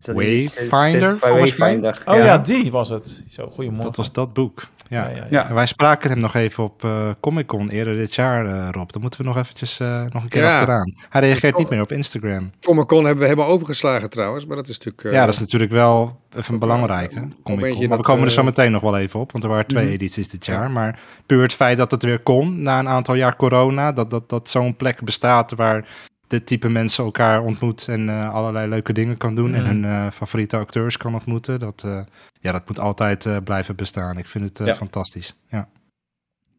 [0.00, 1.16] Wayfinder?
[1.20, 2.02] Wayfinder.
[2.04, 3.24] Oh ja, die was het.
[3.28, 3.84] Zo, goedemorgen.
[3.86, 4.66] Dat was dat boek.
[4.88, 5.02] Ja.
[5.04, 5.26] Ja, ja, ja.
[5.30, 5.48] Ja.
[5.48, 8.90] En wij spraken hem nog even op eh, Comic Con eerder dit jaar, eh, Rob.
[8.92, 10.54] Dan moeten we nog eventjes eh, nog een keer Ja.
[10.54, 10.94] achteraan.
[11.08, 12.50] Hij reageert niet meer op Instagram.
[12.60, 15.04] Comic Con hebben we helemaal overgeslagen trouwens, maar dat is natuurlijk...
[15.06, 17.88] eh, ja, dat is natuurlijk wel even een belangrijke een Comic Con.
[17.88, 19.92] Maar we komen er zo meteen nog wel even op, want er waren twee Mhm.
[19.92, 20.52] edities dit Ja.
[20.52, 20.70] jaar.
[20.70, 24.28] Maar puur het feit dat het weer kon na een aantal jaar corona, dat, dat,
[24.28, 25.84] dat zo'n plek bestaat waar
[26.26, 29.70] dit type mensen elkaar ontmoet en eh, allerlei leuke dingen kan doen en Mhm.
[29.70, 32.00] hun eh, favoriete acteurs kan ontmoeten, dat, eh,
[32.40, 34.18] ja, dat moet altijd eh, blijven bestaan.
[34.18, 34.74] Ik vind het eh, Ja.
[34.74, 35.34] fantastisch.
[35.50, 35.68] Ja.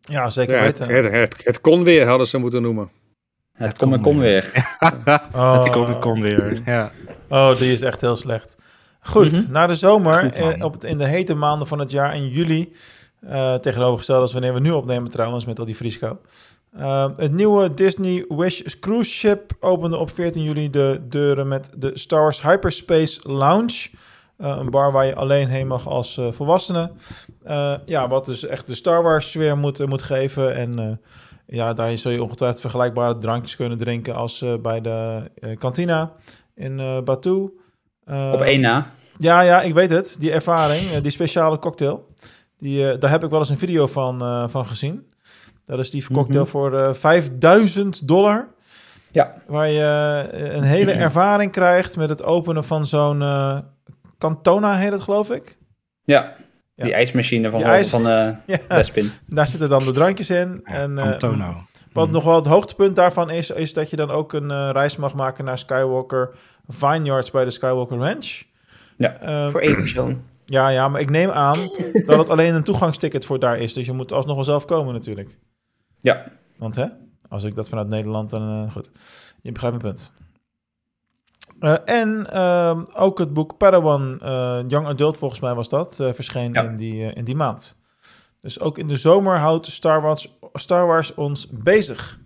[0.01, 0.95] Ja, zeker ja, het, weten.
[0.95, 2.89] het, het, het kon weer, hadden ze moeten noemen.
[3.53, 4.51] Het weer.
[5.33, 5.53] Oh.
[5.53, 6.61] Met die Comic Con weer.
[6.65, 6.91] Ja.
[7.29, 8.57] Oh, die is echt heel slecht.
[8.99, 9.51] Goed, Mhm.
[9.51, 12.73] na de zomer, Goed, op het, in de hete maanden van het jaar, in juli,
[13.21, 16.19] eh, tegenovergesteld als wanneer we nu opnemen trouwens, met al die frisco.
[16.73, 21.91] Eh, het nieuwe Disney Wish Cruise Ship opende op 14 juli de deuren met de
[21.97, 23.89] Star Wars Hyperspace Lounge.
[24.37, 26.91] Eh, een bar waar je alleen heen mag als eh, volwassene.
[27.43, 30.55] Eh, ja, wat dus echt de Star Wars sfeer moet, moet geven.
[30.55, 31.01] En
[31.45, 35.21] ja, daar zul je ongetwijfeld vergelijkbare drankjes kunnen drinken als bij de
[35.57, 36.11] kantina
[36.55, 37.49] in Batu.
[38.05, 38.91] Eh, Op één na.
[39.17, 40.15] ja, ja, ik weet het.
[40.19, 42.07] Die ervaring, die speciale cocktail.
[42.57, 44.19] Die, daar heb ik wel eens een video van,
[44.49, 45.05] van gezien.
[45.67, 46.49] Dat is die cocktail Mhm.
[46.51, 48.47] voor eh 5000 dollar.
[49.11, 49.33] Ja.
[49.47, 49.81] Waar je
[50.31, 53.57] eh, een hele ervaring krijgt met het openen van zo'n eh
[54.17, 55.57] Cantona, heet het geloof ik.
[56.03, 56.33] Ja.
[56.75, 56.83] Ja.
[56.83, 59.11] Die ijsmachine van, Die ijs- van eh Ja, Bespin.
[59.27, 60.59] daar zitten dan de drankjes in.
[60.63, 61.55] en, eh, Antono.
[61.93, 62.13] Wat Mm.
[62.13, 65.13] nog wel het hoogtepunt daarvan is, is dat je dan ook een eh, reis mag
[65.13, 66.29] maken naar Skywalker
[66.67, 68.43] Vineyards bij de Skywalker Ranch.
[68.97, 69.17] Ja.
[69.19, 70.21] Ehm, Voor één persoon.
[70.45, 71.59] Ja, ja, maar ik neem aan
[72.07, 73.73] dat het alleen een toegangsticket voor daar is.
[73.73, 75.37] Dus je moet alsnog wel zelf komen natuurlijk.
[75.99, 76.25] Ja.
[76.57, 76.85] Want hè,
[77.29, 78.91] als ik dat vanuit Nederland, dan eh, goed.
[79.41, 80.11] Je begrijpt mijn punt.
[81.59, 86.53] Eh, en ehm, ook het boek Padawan, eh, Young Adult volgens mij was dat, verscheen
[86.53, 86.61] Ja.
[86.61, 87.77] in, die, in die maand.
[88.41, 92.19] Dus ook in de zomer houdt Star Wars, Star Wars ons bezig.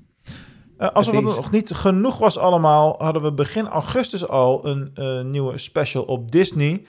[0.77, 4.91] Alsof het nog niet genoeg was allemaal, hadden we begin augustus al een
[5.31, 6.85] nieuwe special op Disney.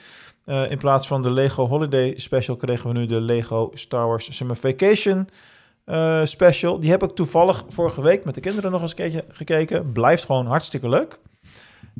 [0.69, 4.57] In plaats van de Lego Holiday Special kregen we nu de Lego Star Wars Summer
[4.57, 5.29] Vacation
[5.85, 6.81] eh, Special.
[6.81, 9.93] Die heb ik toevallig vorige week met de kinderen nog eens een keertje gekeken.
[9.93, 11.19] Blijft gewoon hartstikke leuk.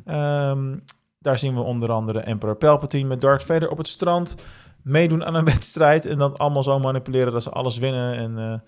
[0.05, 0.77] Ehm,
[1.19, 4.35] daar zien we onder andere Emperor Palpatine met Darth Vader op het strand
[4.81, 8.59] meedoen aan een wedstrijd en dan allemaal zo manipuleren dat ze alles winnen en eh,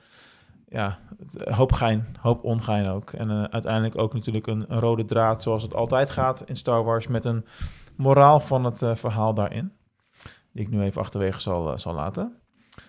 [0.67, 0.99] ja,
[1.37, 3.11] eh, hoop gein, hoop ongein ook.
[3.11, 7.07] En uiteindelijk ook natuurlijk een, een rode draad zoals het altijd gaat in Star Wars
[7.07, 7.45] met een
[7.95, 9.71] moraal van het verhaal daarin.
[10.51, 12.39] Die ik nu even achterwege zal, zal laten.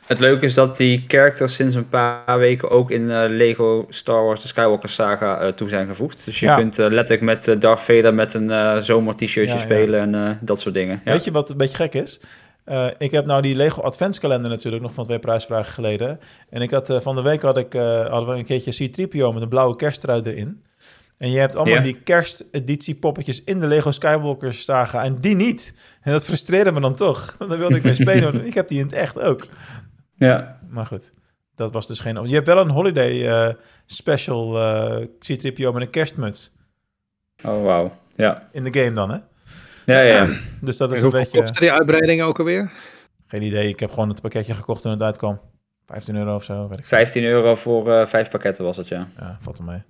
[0.07, 4.25] Het leuke is dat die characters sinds een paar weken ook in eh, Lego Star
[4.25, 6.25] Wars de Skywalker saga eh, toe zijn gevoegd.
[6.25, 6.57] Dus je Ja.
[6.57, 9.61] kunt eh, letterlijk met Darth Vader met een zomer t-shirtje Ja, ja.
[9.61, 11.01] spelen en dat soort dingen.
[11.05, 11.13] Ja.
[11.13, 12.21] Weet je wat een beetje gek is?
[12.99, 16.21] Ik heb nou die Lego Adventskalender natuurlijk nog van twee prijsvragen geleden.
[16.51, 19.49] En ik had van de week had ik, hadden we een keertje C-3PO met een
[19.49, 20.63] blauwe kersttrui erin.
[21.19, 25.75] En je hebt allemaal die kersteditie poppetjes in de Lego Skywalker saga en die niet.
[26.03, 27.35] En dat frustreerde me dan toch.
[27.39, 28.47] Want dan wilde ik mee spelen.
[28.47, 29.47] ik heb die in het echt ook.
[30.17, 30.59] Ja.
[30.69, 31.13] Maar goed,
[31.55, 32.29] dat was dus geen...
[32.29, 33.55] Je hebt wel een holiday eh,
[33.87, 36.55] special eh C-3PO met een kerstmuts.
[37.45, 37.97] Oh, wauw.
[38.15, 38.49] Ja.
[38.53, 39.19] In de game dan, hè?
[39.87, 40.27] Ja, ja.
[40.61, 41.41] Dus dat is En een hoeveel beetje...
[41.41, 42.73] kostte die uitbreiding ook alweer?
[43.27, 43.69] Geen idee.
[43.69, 45.41] Ik heb gewoon het pakketje gekocht toen het uitkwam.
[45.87, 46.99] 15 euro of zo, weet ik veel.
[46.99, 49.09] 15 euro voor eh, vijf pakketten was het, ja.
[49.19, 49.83] Ja, valt er mee.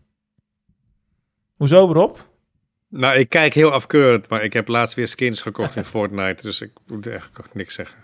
[1.56, 2.16] Hoezo, Rob?
[2.88, 6.60] Nou, ik kijk heel afkeurend, maar ik heb laatst weer skins gekocht in Fortnite, dus
[6.60, 7.98] ik moet eigenlijk ook niks zeggen.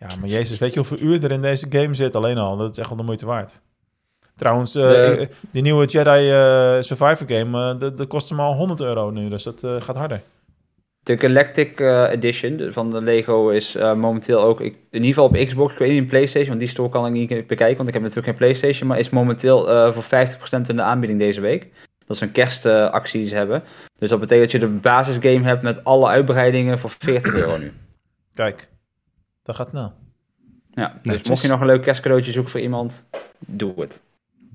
[0.00, 2.14] Ja, maar jezus, weet je hoeveel uur er in deze game zit?
[2.14, 3.60] Alleen al, dat is echt wel de moeite waard.
[4.36, 8.54] Trouwens, eh, ik- die nieuwe Jedi eh, Survivor game, eh, dat, dat kost hem al
[8.54, 10.20] 100 euro nu, dus dat eh, gaat harder.
[11.02, 15.24] De Galactic eh, Edition van de Lego is eh, momenteel ook, ik, in ieder geval
[15.24, 17.88] op Xbox, ik weet niet in PlayStation, want die store kan ik niet bekijken, want
[17.88, 21.40] ik heb natuurlijk geen PlayStation, maar is momenteel eh, voor 50% in de aanbieding deze
[21.40, 21.66] week.
[22.06, 23.62] Dat is een kerstactie die ze hebben.
[23.98, 27.72] Dus dat betekent dat je de basisgame hebt met alle uitbreidingen voor 40 euro nu.
[28.34, 28.68] Kijk,
[29.42, 29.92] dat gaat snel.
[30.70, 31.28] Ja, dus Netjes.
[31.28, 33.08] mocht je nog een leuk kerstcadeautje zoeken voor iemand,
[33.38, 34.02] doe het.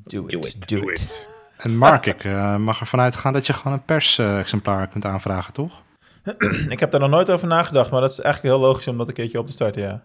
[0.04, 0.68] Do Do it, it.
[0.70, 1.28] do it.
[1.58, 5.82] En Mark, ik eh, mag ervan uitgaan dat je gewoon een persexemplaar kunt aanvragen, toch?
[6.70, 9.08] Ik heb daar nog nooit over nagedacht, maar dat is eigenlijk heel logisch om dat
[9.08, 10.04] een keertje op te starten, ja.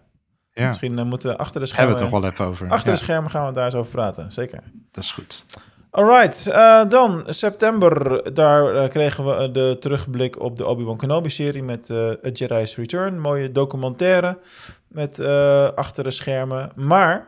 [0.53, 1.95] Ja, Misschien eh, moeten we achter de hebben schermen...
[1.95, 2.69] we het nog wel even over.
[2.69, 4.59] Achter Ja, de schermen gaan we daar eens over praten, zeker.
[4.91, 5.45] dat is goed.
[5.91, 8.23] Alright, eh, dan september.
[8.33, 13.19] Daar eh, kregen we eh, de terugblik op de Obi-Wan Kenobi-serie met A Jedi's Return.
[13.19, 14.37] Mooie documentaire
[14.87, 15.19] met
[15.75, 16.71] achter de schermen.
[16.75, 17.27] Maar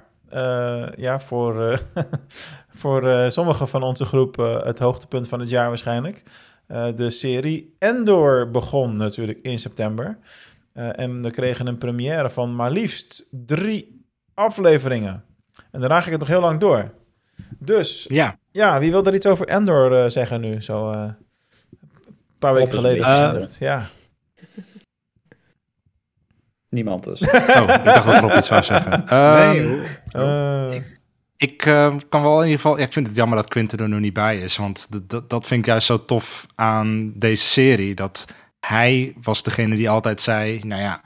[0.95, 1.79] ja, voor,
[2.81, 6.23] voor sommigen van onze groep het hoogtepunt van het jaar waarschijnlijk.
[6.95, 10.17] De serie Endor begon natuurlijk in september.
[10.73, 15.23] En we kregen een première van maar liefst drie afleveringen.
[15.71, 16.91] En daarna ging het nog heel lang door.
[17.59, 20.61] Dus Ja, ja, wie wil er iets over Endor eh, zeggen nu?
[20.61, 23.57] Zo eh, een paar weken geleden gezegd.
[23.59, 23.85] ja.
[26.69, 27.21] Niemand dus.
[27.27, 27.27] oh,
[27.61, 29.07] ik dacht dat Rob iets zou zeggen.
[29.07, 30.81] Ehm, nee, hoe- Eh,
[31.37, 32.77] Ik eh, kan wel in ieder geval.
[32.77, 34.57] Ja, ik vind het jammer dat Quinten er nu niet bij is.
[34.57, 37.95] Want dat- dat, dat vind ik juist zo tof aan deze serie.
[37.95, 38.25] Dat
[38.59, 41.01] hij was degene die altijd zei: Nou ja,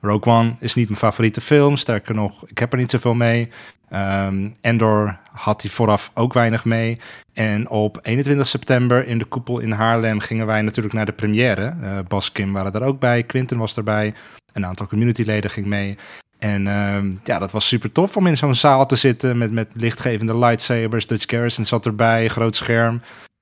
[0.00, 1.76] Rogue One is niet mijn favoriete film.
[1.76, 3.48] Sterker nog, ik heb er niet zoveel mee.
[3.88, 6.98] Ehm, Endor had hij vooraf ook weinig mee.
[7.32, 11.76] En op 21 september in de koepel in Haarlem gingen wij natuurlijk naar de première.
[11.82, 13.22] Eh, Bas Kim waren er ook bij.
[13.22, 14.14] Quinten was erbij.
[14.52, 15.96] Een aantal communityleden ging mee.
[16.38, 19.68] En ehm, ja, dat was super tof om in zo'n zaal te zitten met, met
[19.74, 21.06] lichtgevende lightsabers.
[21.06, 23.00] Dutch Garrison zat erbij, groot scherm.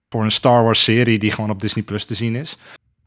[0.08, 2.58] Voor een Star Wars serie die gewoon op Disney Plus te zien is.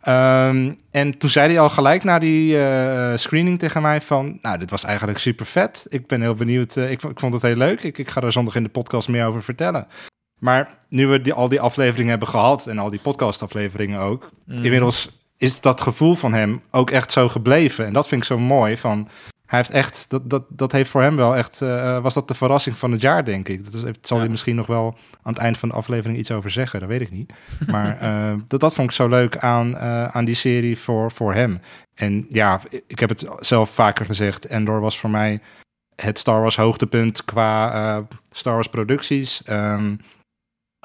[0.10, 4.40] Ehm, en toen zei hij al gelijk na die eh, screening tegen mij van...
[4.42, 5.86] Nou, dit was eigenlijk super vet.
[5.90, 6.78] Ik ben heel benieuwd.
[6.78, 7.84] eh, ik, ik vond het heel leuk.
[7.84, 9.88] Ik, ik ga er zondag in de podcast meer over vertellen.
[10.40, 12.68] Maar nu we die, al die afleveringen hebben gehad...
[12.68, 14.32] en al die podcastafleveringen ook...
[14.46, 14.64] mm.
[14.64, 17.86] inmiddels is dat gevoel van hem ook echt zo gebleven.
[17.86, 18.78] En dat vind ik zo mooi.
[18.78, 19.08] Van,
[19.50, 22.34] hij heeft echt, dat, dat, dat heeft voor hem wel echt, eh, was dat de
[22.34, 23.64] verrassing van het jaar, denk ik.
[23.64, 24.24] Dat is, zal Ja.
[24.24, 27.02] hij misschien nog wel aan het eind van de aflevering iets over zeggen, dat weet
[27.02, 27.34] ik niet.
[27.68, 31.34] Maar eh, dat, dat vond ik zo leuk aan, eh, aan die serie voor, voor
[31.34, 31.60] hem.
[31.96, 34.46] En ja, ik heb het zelf vaker gezegd.
[34.46, 35.42] Endor was voor mij
[35.96, 39.44] het Star Wars hoogtepunt qua eh, Star Wars producties.
[39.44, 39.96] Ehm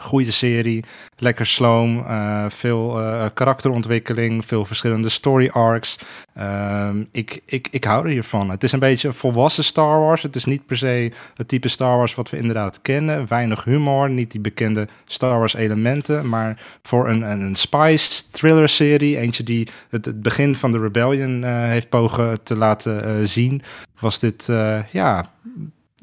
[0.04, 0.84] goede serie,
[1.16, 5.98] lekker sloom, eh, veel eh, karakterontwikkeling, veel verschillende story arcs.
[6.34, 8.50] Ehm, ik, ik, ik hou er hiervan.
[8.50, 10.22] Het is een beetje volwassen Star Wars.
[10.22, 13.28] Het is niet per se het type Star Wars wat we inderdaad kennen.
[13.28, 16.28] Weinig humor, niet die bekende Star Wars elementen.
[16.28, 20.78] Maar voor een, een, een spice thriller serie, eentje die het, het begin van de
[20.78, 23.62] Rebellion eh, heeft pogen te laten zien,
[24.00, 24.46] was dit
[24.90, 25.24] ja,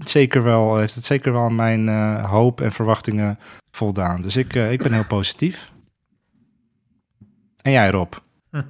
[0.10, 3.40] zeker wel, heeft het zeker wel mijn eh, hoop en verwachtingen
[3.72, 4.22] voldaan.
[4.22, 5.72] Dus ik, eh, ik ben heel positief.
[7.62, 8.14] En jij Rob?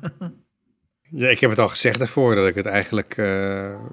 [1.13, 3.85] Ja, ik heb het al gezegd daarvoor dat ik het eigenlijk eh,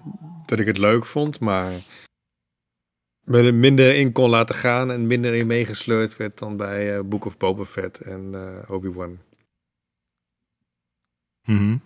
[0.46, 1.72] dat ik het leuk vond, maar
[3.24, 7.04] me er minder in kon laten gaan en minder in meegesleurd werd dan bij eh,
[7.04, 9.18] Book of Boba Fett en eh, Obi-Wan.
[11.44, 11.76] Mhm.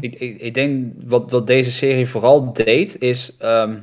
[0.00, 3.78] Ik, ik, ik denk wat, wat deze serie vooral deed, is ehm,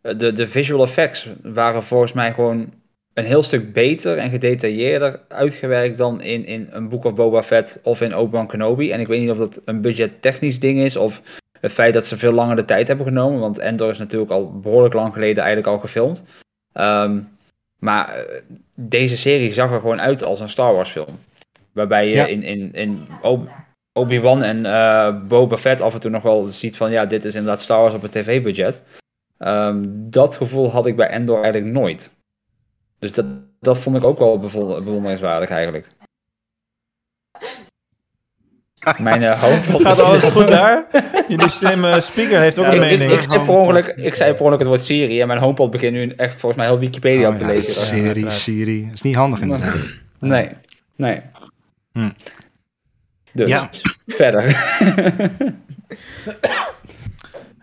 [0.00, 2.72] de, de visual effects waren volgens mij gewoon
[3.14, 7.80] een heel stuk beter en gedetailleerder uitgewerkt dan in, in een Book of Boba Fett
[7.82, 8.90] of in Obi-Wan Kenobi.
[8.90, 11.22] En ik weet niet of dat een budgettechnisch ding is of
[11.60, 14.60] het feit dat ze veel langer de tijd hebben genomen, want Endor is natuurlijk al
[14.60, 16.24] behoorlijk lang geleden eigenlijk al gefilmd.
[16.72, 17.20] Ehm,
[17.78, 18.40] maar eh,
[18.74, 21.18] deze serie zag er gewoon uit als een Star Wars film.
[21.72, 22.26] Waarbij je Ja.
[22.26, 23.06] in, in, in
[23.92, 27.34] Obi-Wan en eh, Boba Fett af en toe nog wel ziet van ja, dit is
[27.34, 28.82] inderdaad Star Wars op het tv-budget.
[29.38, 32.10] Ehm, dat gevoel had ik bij Endor eigenlijk nooit.
[32.98, 33.26] Dus dat,
[33.60, 35.86] dat vond ik ook wel bewonder- bewonderenswaardig eigenlijk.
[38.98, 39.80] Mijn hoop...
[39.80, 40.86] Gaat alles goed daar?
[41.28, 43.12] Jullie slimme speaker heeft ook Ja, een ik, ik, mening.
[43.12, 45.92] ik, zei per ongeluk, ik zei per ongeluk het woord Siri en mijn homepod begint
[45.92, 47.72] nu echt volgens mij heel Wikipedia Oh op te ja, lezen.
[47.72, 48.32] Serie, uiteraard.
[48.34, 48.90] serie.
[48.92, 49.86] is niet handig inderdaad.
[50.18, 50.48] Nee,
[50.96, 51.20] nee.
[51.92, 52.10] Hm.
[53.32, 53.70] Dus, Ja.
[54.06, 54.44] verder.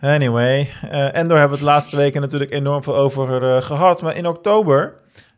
[0.02, 4.02] Anyway, eh Endor hebben we het laatste weken natuurlijk enorm veel over eh, gehad.
[4.02, 4.94] Maar in oktober,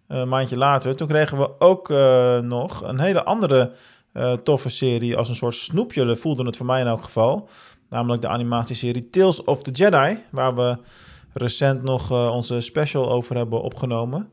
[0.07, 3.71] eh, een maandje later, toen kregen we ook eh, nog een hele andere
[4.13, 7.49] eh, toffe serie als een soort snoepje, voelde het voor mij in elk geval.
[7.89, 10.77] Namelijk de animatieserie Tales of the Jedi, waar we
[11.33, 14.29] recent nog eh, onze special over hebben opgenomen.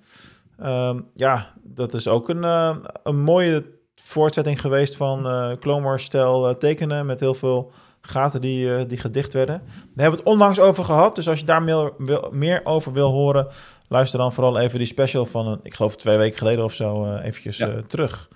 [0.58, 3.64] Ehm, ja, dat is ook een, eh, een mooie
[4.08, 7.70] voortzetting geweest van eh Clone Wars-stijl eh, tekenen met heel veel
[8.00, 9.62] gaten die, eh, die gedicht werden.
[9.64, 12.92] Daar hebben we het onlangs over gehad, dus als je daar meer, wil, meer over
[12.92, 13.46] wil horen,
[13.88, 17.14] luister dan vooral even die special van, een, ik geloof twee weken geleden of zo,
[17.16, 17.82] eventjes Ja.
[17.86, 18.28] terug.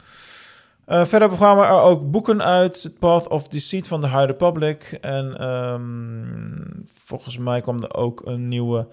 [0.87, 4.99] Verder kwamen er ook boeken uit, Path of Deceit van de High Republic.
[5.01, 8.87] En ehm, volgens mij kwam er ook een nieuwe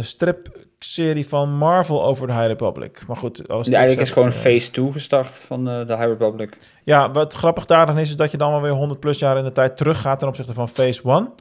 [0.00, 3.06] stripserie van Marvel over de High Republic.
[3.06, 6.08] Maar goed, alles Ja, eigenlijk is gewoon eh, Phase 2 gestart van eh, de High
[6.08, 6.56] Republic.
[6.84, 9.44] ja, wat grappig daarin is, is dat je dan wel weer 100 plus jaar in
[9.44, 11.32] de tijd terug gaat ten opzichte van Phase 1.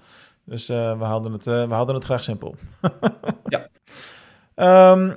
[0.45, 2.55] Dus eh, we, houden het, eh, we houden het graag simpel.
[3.45, 3.67] Ja.
[4.55, 5.13] Ehm,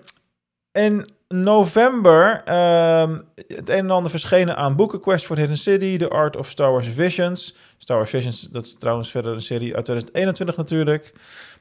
[0.73, 5.01] in november ehm, het een en ander verschenen aan boeken.
[5.01, 7.57] Quest for Hidden City, The Art of Star Wars Visions.
[7.79, 11.13] Star Wars Visions, dat is trouwens verder een serie uit 2021 natuurlijk.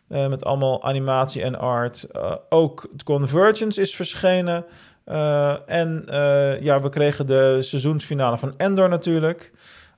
[0.07, 2.03] Eh, met allemaal animatie en art.
[2.03, 4.65] Eh, ook Convergence is verschenen.
[5.03, 6.03] Eh, en
[6.61, 9.51] ja, we kregen de seizoensfinale van Endor natuurlijk.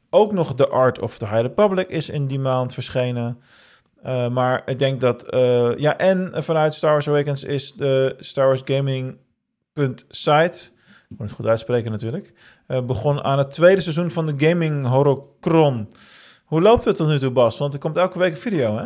[0.09, 3.41] Ook nog The Art of the High Republic is in die maand verschenen.
[4.31, 5.25] Maar ik denk dat...
[5.77, 10.59] ja, en vanuit Star Wars Awakens is de Star Wars Gaming.site...
[11.09, 12.33] Ik moet het goed uitspreken natuurlijk.
[12.67, 15.89] eh, begon aan het tweede seizoen van de Gaming Horocron.
[16.45, 17.57] Hoe loopt het tot nu toe, Bas?
[17.57, 18.85] Want er komt elke week een video, hè?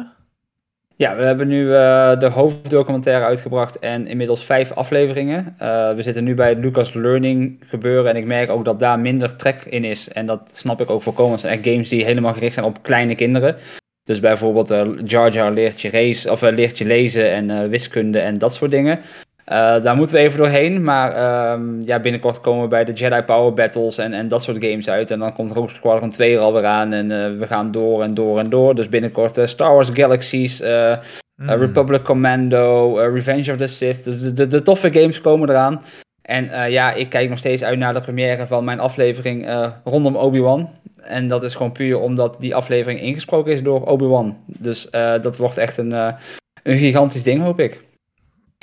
[1.01, 5.55] Ja, we hebben nu eh, de hoofddocumentaire uitgebracht en inmiddels vijf afleveringen.
[5.57, 8.99] Eh, we zitten nu bij het Lucas Learning gebeuren en ik merk ook dat daar
[8.99, 10.09] minder trek in is.
[10.09, 11.31] En dat snap ik ook voorkomen.
[11.31, 13.55] Het zijn echt games die helemaal gericht zijn op kleine kinderen.
[14.03, 18.37] Dus bijvoorbeeld eh Jar Jar leert je, race, of, leert je lezen en wiskunde en
[18.37, 18.99] dat soort dingen.
[19.51, 23.21] Eh, daar moeten we even doorheen, maar ehm, ja, binnenkort komen we bij de Jedi
[23.21, 25.11] Power Battles en, en dat soort games uit.
[25.11, 28.13] En dan komt Rogue Squadron 2 er alweer aan en eh, we gaan door en
[28.13, 28.75] door en door.
[28.75, 30.61] Dus binnenkort eh, Star Wars Galaxies.
[30.61, 30.97] Uh,
[31.35, 34.03] Republic Commando, Revenge of the Sith.
[34.03, 35.81] Dus de, de, de toffe games komen eraan.
[36.21, 39.67] En uh, ja, ik kijk nog steeds uit naar de première van mijn aflevering uh,
[39.83, 40.69] rondom Obi-Wan.
[41.01, 44.37] En dat is gewoon puur omdat die aflevering ingesproken is door Obi-Wan.
[44.45, 45.91] Dus uh, dat wordt echt een,
[46.63, 47.89] een gigantisch ding, hoop ik.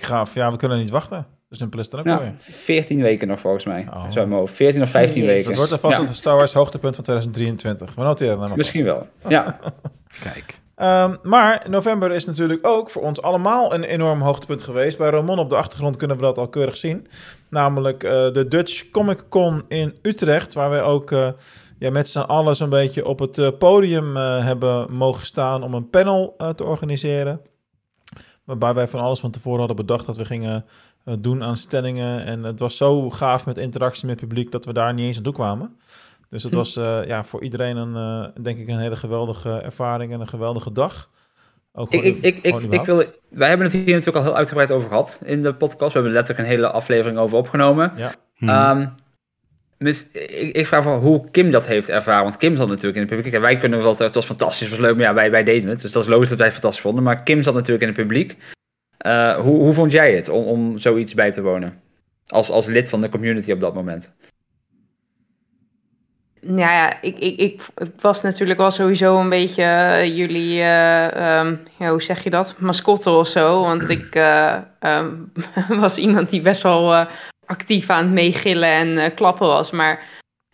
[0.02, 1.26] Gaaf, ja, we kunnen niet wachten.
[1.48, 2.34] Dus een plus dan ook ja, weer.
[2.38, 3.86] 14 weken nog volgens mij.
[3.90, 4.10] Oh.
[4.10, 4.54] Zo hoofd.
[4.54, 5.34] 14 of 15 Jezus.
[5.34, 5.48] weken.
[5.48, 7.94] Dat wordt alvast Ja, het Star Wars hoogtepunt van 2023.
[7.94, 9.06] We noteren hem Misschien wel.
[9.28, 9.58] Ja.
[10.24, 10.60] Kijk.
[10.82, 14.98] Um, maar november is natuurlijk ook voor ons allemaal een enorm hoogtepunt geweest.
[14.98, 17.06] Bij Ramon op de achtergrond kunnen we dat al keurig zien.
[17.50, 21.28] Namelijk uh, de Dutch Comic Con in Utrecht, waar we ook uh,
[21.78, 25.90] ja, met z'n allen zo'n beetje op het uh, podium hebben mogen staan om een
[25.90, 27.40] panel te organiseren.
[28.48, 30.64] Waarbij wij van alles van tevoren hadden bedacht dat we gingen
[31.18, 32.24] doen aan stellingen.
[32.24, 35.16] En het was zo gaaf met interactie met het publiek dat we daar niet eens
[35.16, 35.76] aan toe kwamen.
[36.30, 40.12] Dus het was uh, ja, voor iedereen een, uh, denk ik een hele geweldige ervaring
[40.12, 41.08] en een geweldige dag.
[41.72, 44.70] Ook ik, ik, ik, ik, ik wil, wij hebben het hier natuurlijk al heel uitgebreid
[44.70, 45.92] over gehad in de podcast.
[45.92, 47.92] We hebben letterlijk een hele aflevering over opgenomen.
[47.96, 48.12] Ja.
[48.34, 48.48] Hmm.
[48.80, 48.94] Um,
[49.78, 50.06] mis,
[50.52, 52.24] ik, vraag me hoe Kim dat heeft ervaren.
[52.24, 53.32] Want Kim zat natuurlijk in het publiek.
[53.34, 54.94] En wij kunnen wel, het was fantastisch, was leuk.
[54.94, 55.80] Maar ja, wij, wij deden het.
[55.80, 57.04] Dus dat is logisch dat wij het fantastisch vonden.
[57.04, 58.36] Maar Kim zat natuurlijk in het publiek.
[59.06, 61.80] Uh, hoe, hoe vond jij het om, om zoiets bij te wonen?
[62.26, 64.10] Als, als lid van de community op dat moment.
[66.40, 67.62] Nou ja, ik, ik, ik,
[68.00, 73.10] was natuurlijk wel sowieso een beetje uh, jullie, um, ja, hoe zeg je dat, mascotte
[73.10, 73.60] of zo.
[73.60, 74.14] Want ik
[74.80, 75.32] um,
[75.80, 77.06] was iemand die best wel eh,
[77.48, 79.70] actief aan het meegillen en klappen was.
[79.70, 80.06] Maar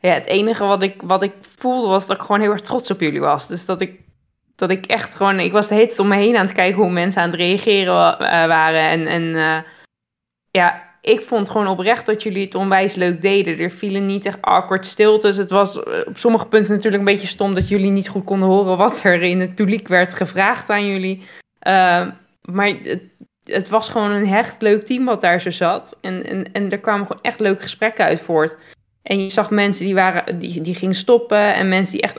[0.05, 2.91] ja, het enige wat ik, wat ik voelde was dat ik gewoon heel erg trots
[2.91, 3.47] op jullie was.
[3.49, 4.01] Dus dat ik,
[4.57, 7.23] dat ik echt gewoon, ik was de om me heen aan het kijken hoe mensen
[7.23, 8.89] aan het reageren eh, waren.
[8.89, 9.71] En, en eh,
[10.51, 13.59] ja, ik vond gewoon oprecht dat jullie het onwijs leuk deden.
[13.59, 15.37] Er vielen niet echt awkward stiltes.
[15.37, 18.49] Het was eh, op sommige punten natuurlijk een beetje stom dat jullie niet goed konden
[18.49, 21.23] horen wat er in het publiek werd gevraagd aan jullie.
[22.45, 23.03] Maar het,
[23.45, 25.99] het, was gewoon een hecht leuk team wat daar zo zat.
[26.01, 28.57] En, en, en er kwamen gewoon echt leuke gesprekken uit voort.
[29.03, 32.19] En je zag mensen die, waren, die, die gingen stoppen en mensen die echt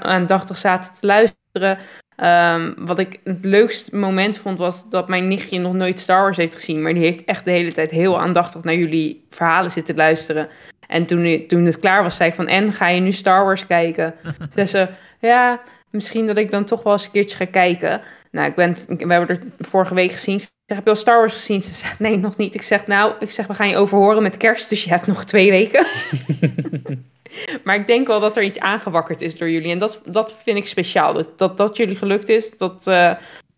[0.00, 1.78] aandachtig zaten te luisteren.
[2.24, 6.36] Um, wat ik het leukste moment vond was dat mijn nichtje nog nooit Star Wars
[6.36, 6.82] heeft gezien.
[6.82, 10.48] Maar die heeft echt de hele tijd heel aandachtig naar jullie verhalen zitten luisteren.
[10.86, 12.46] En toen, toen het klaar was, zei ik van...
[12.46, 14.14] En, ga je nu Star Wars kijken?
[14.54, 14.88] Zei ze,
[15.20, 15.60] ja,
[15.96, 18.00] misschien dat ik dan toch wel eens een keertje ga kijken.
[18.30, 20.40] Nou, ik ben, we hebben er vorige week gezien.
[20.40, 21.60] Ze zeg, heb je al Star Wars gezien?
[21.60, 22.54] Ze zegt, nee, nog niet.
[22.54, 24.70] Ik zeg, nou, ik zeg, we gaan je overhoren met kerst.
[24.70, 25.86] Dus je hebt nog twee weken.
[27.64, 29.70] Maar ik denk wel dat er iets aangewakkerd is door jullie.
[29.70, 31.12] En dat, dat vind ik speciaal.
[31.12, 32.58] Dat, dat, dat jullie gelukt is.
[32.58, 33.12] Dat, uh,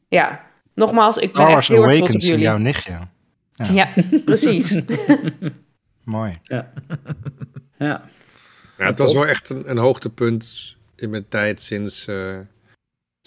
[0.08, 0.44] ja,
[0.74, 2.38] nogmaals, ik ben echt heel erg trots op jullie.
[2.38, 2.98] jouw nichtje.
[3.54, 3.88] Ja, ja
[4.24, 4.80] precies.
[6.04, 6.38] Mooi.
[6.42, 6.70] Ja.
[7.78, 8.02] ja.
[8.78, 12.38] ja het was wel echt een, een, hoogtepunt in mijn tijd sinds uh,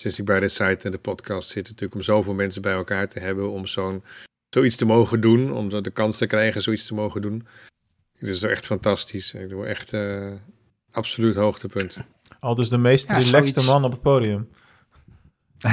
[0.02, 3.08] sinds ik bij de site en de podcast zit, natuurlijk om zoveel mensen bij elkaar
[3.08, 4.04] te hebben, om zo'n,
[4.50, 7.48] zoiets te mogen doen, om de kans te krijgen zoiets te mogen doen.
[8.18, 9.34] Het is echt fantastisch.
[9.34, 10.32] Ik doe echt uh,
[10.92, 11.98] absoluut hoogtepunt.
[12.40, 13.66] Al dus de meest Ja, relaxte zoiets.
[13.66, 14.50] man op het podium.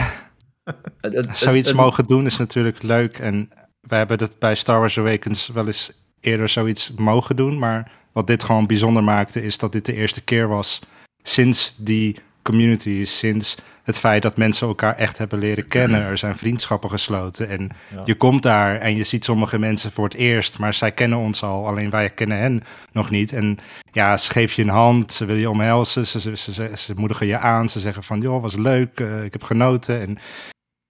[1.32, 3.18] Zoiets mogen doen is natuurlijk leuk.
[3.18, 3.50] En
[3.80, 7.58] wij hebben dat bij Star Wars Awakens wel eens eerder zoiets mogen doen.
[7.58, 10.80] Maar wat dit gewoon bijzonder maakte, is dat dit de eerste keer was
[11.28, 16.02] sinds die community, sinds het feit dat mensen elkaar echt hebben leren kennen.
[16.02, 18.02] Er zijn vriendschappen gesloten en Ja.
[18.04, 21.42] je komt daar en je ziet sommige mensen voor het eerst, maar zij kennen ons
[21.42, 23.32] al, alleen wij kennen hen nog niet.
[23.32, 23.58] En
[23.92, 27.26] ja, ze geven je een hand, ze willen je omhelzen, ze, ze, ze, ze, moedigen
[27.26, 30.00] je aan, ze zeggen van, joh, was leuk, eh, ik heb genoten.
[30.00, 30.18] En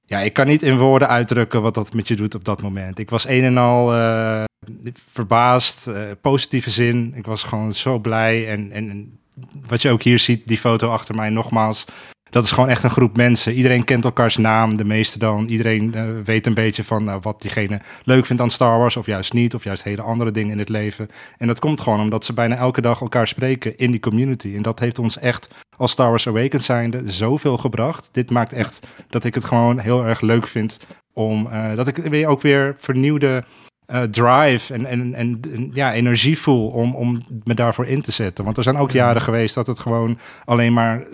[0.06, 2.98] ja, ik kan niet in woorden uitdrukken wat dat met je doet op dat moment.
[2.98, 4.44] Ik was een en al eh,
[5.12, 7.12] verbaasd, eh, positieve zin.
[7.16, 8.48] Ik was gewoon zo blij.
[8.48, 9.18] En, en
[9.68, 11.84] wat je ook hier ziet, die foto achter mij nogmaals.
[12.30, 13.54] Dat is gewoon echt een groep mensen.
[13.54, 15.46] Iedereen kent elkaars naam, de meeste dan.
[15.46, 19.06] Iedereen eh, weet een beetje van nou, wat diegene leuk vindt aan Star Wars, of
[19.06, 21.08] juist niet, of juist hele andere dingen in het leven.
[21.38, 24.52] En dat komt gewoon omdat ze bijna elke dag elkaar spreken in die community.
[24.56, 28.08] En dat heeft ons echt als Star Wars Awakens zijnde zoveel gebracht.
[28.12, 30.78] Dit maakt echt dat ik het gewoon heel erg leuk vind
[31.12, 33.44] om eh, dat ik weer ook weer vernieuwde
[33.88, 35.40] eh, drive en, en, en,
[35.72, 38.44] ja, energie voel om, om me daarvoor in te zetten.
[38.44, 41.06] Want er zijn ook jaren geweest dat het gewoon alleen maar,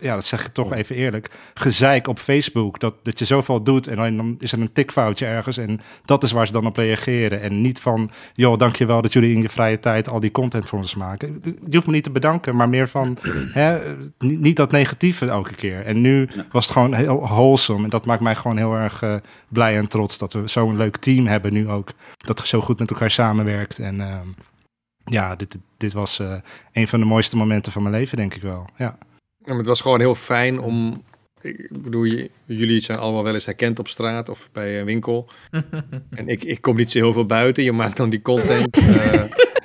[0.00, 2.80] ja, dat zeg ik toch even eerlijk, gezeik op Facebook.
[2.80, 6.22] Dat, dat je zoveel doet en dan, dan is er een tikfoutje ergens en dat
[6.22, 7.40] is waar ze dan op reageren.
[7.40, 10.78] En niet van, joh, dankjewel dat jullie in je vrije tijd al die content voor
[10.78, 11.40] ons maken.
[11.42, 13.18] Je hoeft me niet te bedanken, maar meer van,
[13.60, 13.78] hè,
[14.18, 15.84] niet, niet dat negatieve elke keer.
[15.84, 19.14] En nu was het gewoon heel wholesome en dat maakt mij gewoon heel erg eh,
[19.48, 21.90] blij en trots dat we zo'n leuk team hebben nu ook.
[22.26, 23.78] Dat zo goed met elkaar samenwerkt.
[23.78, 24.28] En ehm,
[25.04, 26.34] ja, dit, dit was eh,
[26.72, 28.68] een van de mooiste momenten van mijn leven, denk ik wel.
[28.76, 28.98] Ja.
[29.38, 31.02] Ja, maar het was gewoon heel fijn om.
[31.40, 32.04] Ik bedoel,
[32.44, 35.28] jullie zijn allemaal wel eens herkend op straat of bij een winkel.
[36.10, 37.62] en ik, ik kom niet zo heel veel buiten.
[37.62, 38.76] Je maakt dan die content.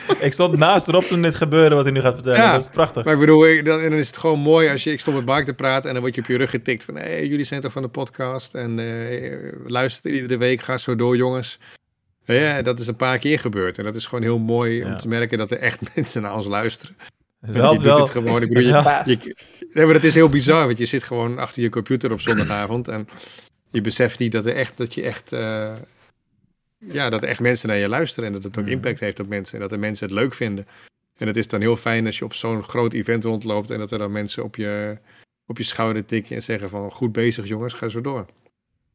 [0.20, 2.38] Ik stond naast erop toen dit gebeurde, wat hij nu gaat vertellen.
[2.38, 3.04] Ja, dat is prachtig.
[3.04, 4.92] maar ik bedoel, ik- dan, en dan is het gewoon mooi als je.
[4.92, 6.96] Ik stond met Mark te praten en dan word je op je rug getikt van.
[6.96, 8.54] Hé, jullie zijn toch van de podcast?
[8.54, 10.62] En eh luister iedere week.
[10.62, 11.58] Ga zo door, jongens.
[12.24, 13.78] Ja, dat is een paar keer gebeurd.
[13.78, 16.46] En dat is gewoon heel mooi om te merken dat er echt mensen naar ons
[16.46, 16.96] luisteren.
[17.40, 18.42] Het wel, je doet wel, het gewoon.
[18.42, 19.02] Ik bedoel, je, Ja.
[19.04, 19.34] je,
[19.72, 22.88] nee, maar dat is heel bizar, want je zit gewoon achter je computer op zondagavond
[22.88, 23.08] en
[23.70, 25.72] je beseft niet dat, er echt, dat je echt, eh,
[26.90, 28.72] ja, dat er echt mensen naar je luisteren en dat het ook Mhm.
[28.72, 30.66] impact heeft op mensen en dat de mensen het leuk vinden.
[31.16, 33.90] En het is dan heel fijn als je op zo'n groot event rondloopt en dat
[33.90, 34.98] er dan mensen op je,
[35.46, 38.26] op je schouder tikken en zeggen van goed bezig jongens, ga zo door.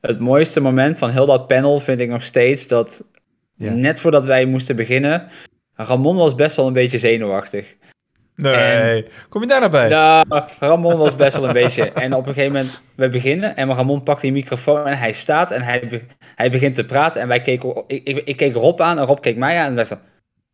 [0.01, 3.03] Het mooiste moment van heel dat panel vind ik nog steeds dat
[3.53, 3.72] Ja.
[3.73, 5.27] net voordat wij moesten beginnen,
[5.73, 7.76] Ramon was best wel een beetje zenuwachtig.
[8.41, 9.89] Nee, kom je daar nou bij?
[9.89, 10.26] Ja,
[10.59, 11.91] Ramon was best wel een beetje.
[11.91, 15.51] En op een gegeven moment, we beginnen en Ramon pakt die microfoon en hij staat
[15.51, 16.01] en hij, be-
[16.35, 17.22] hij begint te praten.
[17.22, 19.76] En wij keken, ik, ik, ik keek Rob aan en Rob keek mij aan en
[19.76, 19.95] dacht,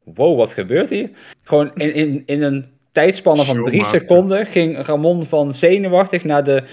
[0.04, 1.10] wow, wat gebeurt hier?
[1.44, 6.64] Gewoon in, in, in een tijdspanne van drie seconden ging Ramon van zenuwachtig naar de...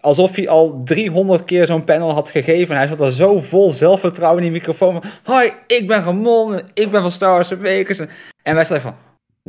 [0.00, 2.76] Alsof hij al 300 keer zo'n panel had gegeven.
[2.76, 4.92] Hij zat er zo vol zelfvertrouwen in die microfoon.
[4.92, 6.60] van, Hoi, ik ben Ramon.
[6.74, 7.98] Ik ben van Star Wars Awakens.
[8.42, 8.94] En wij zeiden van...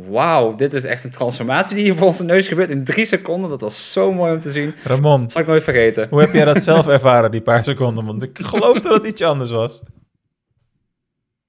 [0.04, 3.50] Wauw, dit is echt een transformatie die hier voor onze neus gebeurt in drie seconden.
[3.50, 4.74] Dat was zo mooi om te zien.
[4.84, 6.06] Ramon, Dat zal ik nooit vergeten.
[6.10, 8.04] hoe heb jij dat zelf ervaren, die paar seconden?
[8.04, 9.82] Want ik geloof dat het ietsje anders was.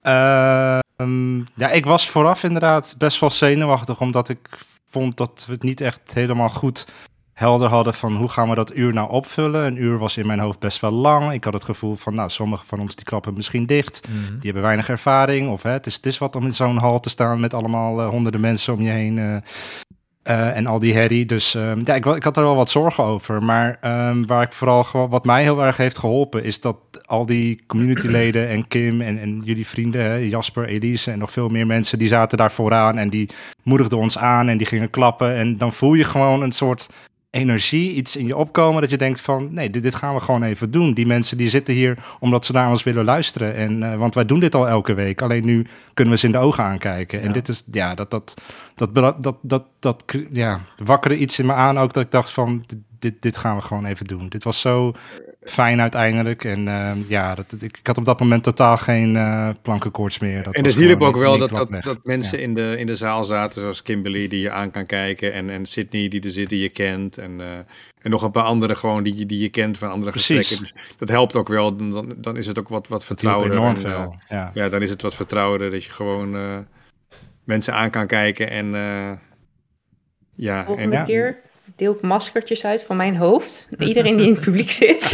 [0.02, 4.58] Ehm, ja, ik was vooraf inderdaad best wel zenuwachtig, omdat ik
[4.90, 6.88] vond dat we het niet echt helemaal goed
[7.38, 9.66] helder hadden van hoe gaan we dat uur nou opvullen.
[9.66, 11.32] Een uur was in mijn hoofd best wel lang.
[11.32, 14.08] Ik had het gevoel van, nou, sommige van ons die klappen misschien dicht.
[14.30, 15.50] Die hebben weinig ervaring.
[15.50, 18.02] Of hè, het, is, het is wat om in zo'n hal te staan met allemaal
[18.02, 19.18] eh, honderden mensen om je heen.
[19.18, 19.36] eh,
[20.28, 21.26] eh, en al die herrie.
[21.26, 23.44] Dus ehm, ja, ik, ik had er wel wat zorgen over.
[23.44, 27.26] Maar ehm, waar ik vooral gewoon, wat mij heel erg heeft geholpen, is dat al
[27.26, 31.68] die communityleden en Kim en, en jullie vrienden, hè, Jasper, Elise en nog veel meer
[31.68, 33.30] mensen, die zaten daar vooraan en die
[33.64, 35.36] moedigden ons aan en die gingen klappen.
[35.36, 36.88] En dan voel je gewoon een soort
[37.30, 40.44] energie, iets in je opkomen dat je denkt van, nee, dit, dit gaan we gewoon
[40.44, 40.94] even doen.
[40.94, 43.56] Die mensen die zitten hier omdat ze naar ons willen luisteren.
[43.56, 46.32] En, eh, want wij doen dit al elke week, alleen nu kunnen we ze in
[46.32, 47.22] de ogen aankijken.
[47.22, 48.42] En dit is, ja, dat, dat,
[48.76, 52.30] dat, dat, dat, dat, dat ja, wakkerde iets in me aan ook dat ik dacht
[52.30, 52.64] van,
[53.00, 54.30] dit, dit gaan we gewoon even doen.
[54.30, 54.94] Dit was zo
[55.50, 56.44] fijn uiteindelijk.
[56.44, 60.44] En ehm, ja, dat, ik, ik had op dat moment totaal geen eh plankenkoorts meer.
[60.44, 62.44] Dat en het hielp ook wel dat, dat, dat mensen Ja.
[62.44, 65.34] in, de, in de zaal zaten, zoals Kimberly, die je aan kan kijken.
[65.34, 67.18] En, en Sydney, die er zit, die je kent.
[67.18, 67.48] En, eh,
[68.02, 70.48] en nog een paar anderen gewoon die, je- die je kent van andere Precies.
[70.48, 70.76] gesprekken.
[70.76, 71.76] Dus dat helpt ook wel.
[71.76, 73.52] Dan- Dan, dan is het ook wat, wat vertrouwder.
[73.52, 74.16] enorm en, eh, veel.
[74.30, 74.52] ja.
[74.54, 76.58] ja, dan is het wat vertrouwder dat je gewoon eh,
[77.44, 78.50] mensen aan kan kijken.
[78.50, 79.12] En eh,
[80.36, 81.04] ja, en, Volgende ja.
[81.04, 81.38] keer
[81.78, 83.68] deel ik maskertjes uit van mijn hoofd.
[83.80, 85.12] Iedereen die in het publiek zit.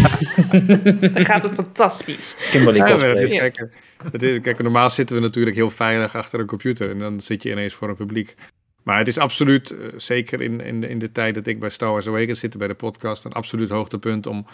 [1.14, 2.36] dan gaat het fantastisch.
[2.52, 3.14] Kimberly Ja, maar cosplay.
[3.14, 3.40] dat is, Ja.
[3.50, 3.70] kijk,
[4.12, 7.44] het is- kijk, normaal zitten we natuurlijk heel veilig achter een computer en dan zit
[7.44, 8.36] je ineens voor een publiek.
[8.84, 11.70] Maar het is absoluut, eh, zeker in, in, de, in de tijd dat ik bij
[11.70, 14.46] Star Wars Awakens zit, bij de podcast, een absoluut hoogtepunt om,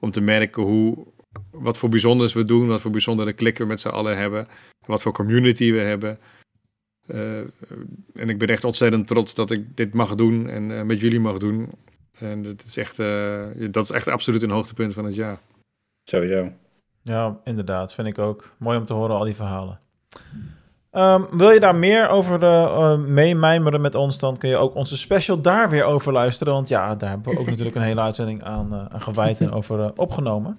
[0.00, 1.06] om te merken hoe,
[1.50, 4.48] wat voor bijzonders we doen, wat voor bijzondere klikken we met z'n allen hebben,
[4.86, 6.18] wat voor community we hebben.
[7.08, 7.38] Eh,
[8.14, 11.20] en ik ben echt ontzettend trots dat ik dit mag doen en eh, met jullie
[11.20, 11.70] mag doen.
[12.18, 15.38] En dat is echt, eh, dat is echt absoluut een hoogtepunt van het jaar.
[16.04, 16.52] Sowieso.
[17.02, 18.54] Ja, inderdaad, vind ik ook.
[18.58, 19.80] Mooi om te horen, al die verhalen.
[20.90, 24.74] Ehm, wil je daar meer over eh, eh, meemijmeren met ons, dan kun je ook
[24.74, 26.52] onze special daar weer over luisteren.
[26.52, 29.52] Want ja, daar hebben we ook natuurlijk een hele uitzending aan, eh, aan gewijd en
[29.52, 30.58] over opgenomen.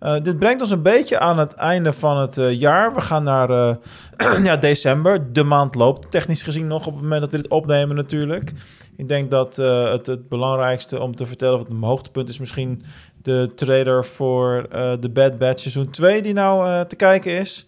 [0.00, 2.94] Eh, dit brengt ons een beetje aan het einde van het eh, jaar.
[2.94, 5.32] We gaan naar eh, ja, december.
[5.32, 8.52] De maand loopt technisch gezien nog op het moment dat we dit opnemen natuurlijk.
[8.96, 12.80] Ik denk dat het, het belangrijkste om te vertellen, wat een hoogtepunt is misschien
[13.22, 14.68] de trailer voor
[15.00, 17.66] The Bad Batch seizoen 2 die nou te kijken is.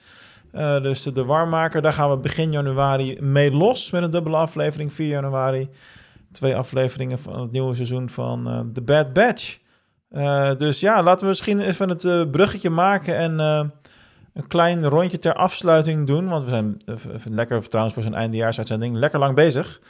[0.82, 4.92] Dus de, de warmmaker, daar gaan we begin januari mee los met een dubbele aflevering
[4.92, 5.68] 4 januari.
[6.32, 9.58] Twee afleveringen van het nieuwe seizoen van The Bad Batch.
[10.12, 13.62] Eh, dus ja, laten we misschien even het eh, bruggetje maken en eh,
[14.34, 16.28] een klein rondje ter afsluiting doen.
[16.28, 16.76] Want we zijn
[17.34, 19.80] lekker, trouwens voor zo'n eindejaarsuitzending, lekker lang bezig.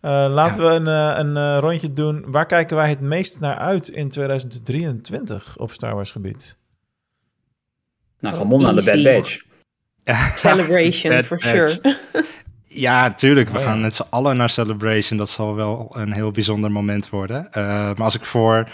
[0.00, 2.24] Eh, laten we een, eh, een rondje doen.
[2.26, 6.58] Waar kijken wij het meest naar uit in 2023 op Star Wars gebied?
[8.20, 9.02] Nou, gewoon naar de Bad.
[9.02, 9.44] Batch.
[10.36, 11.80] Celebration, Bad for sure.
[12.68, 13.48] Ja, tuurlijk.
[13.48, 13.68] We Oh, ja.
[13.68, 15.18] gaan met z'n allen naar Celebration.
[15.18, 17.52] Dat zal wel een heel bijzonder moment worden.
[17.52, 18.68] Eh, maar als ik voor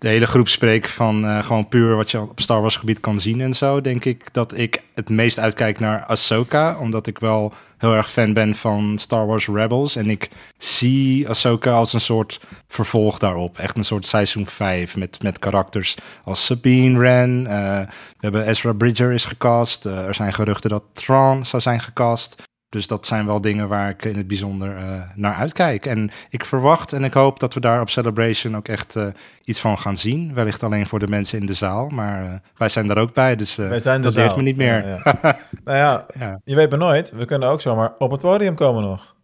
[0.00, 3.20] de hele groep spreek van eh, gewoon puur wat je op Star Wars gebied kan
[3.20, 6.76] zien en zo, denk ik dat ik het meest uitkijk naar Ahsoka.
[6.78, 9.96] Omdat ik wel heel erg fan ben van Star Wars Rebels.
[9.96, 10.28] En ik
[10.58, 13.58] zie Ahsoka als een soort vervolg daarop.
[13.58, 17.46] Echt een soort seizoen 5 met, met karakters als Sabine Wren.
[17.46, 19.86] eh, we hebben Ezra Bridger is gecast.
[19.86, 22.48] eh, er zijn geruchten dat Thrawn zou zijn gecast.
[22.70, 25.86] Dus dat zijn wel dingen waar ik in het bijzonder eh, naar uitkijk.
[25.86, 29.06] En ik verwacht en ik hoop dat we daar op Celebration ook echt eh,
[29.44, 30.34] iets van gaan zien.
[30.34, 33.36] Wellicht alleen voor de mensen in de zaal, maar eh, wij zijn daar ook bij.
[33.36, 34.36] Dus eh, Wij zijn de dat leert zaal.
[34.36, 34.86] me niet meer.
[34.88, 35.20] Ja, ja.
[35.64, 36.40] nou ja, Ja.
[36.44, 37.10] je weet maar nooit.
[37.10, 39.16] We kunnen ook zomaar op het podium komen nog.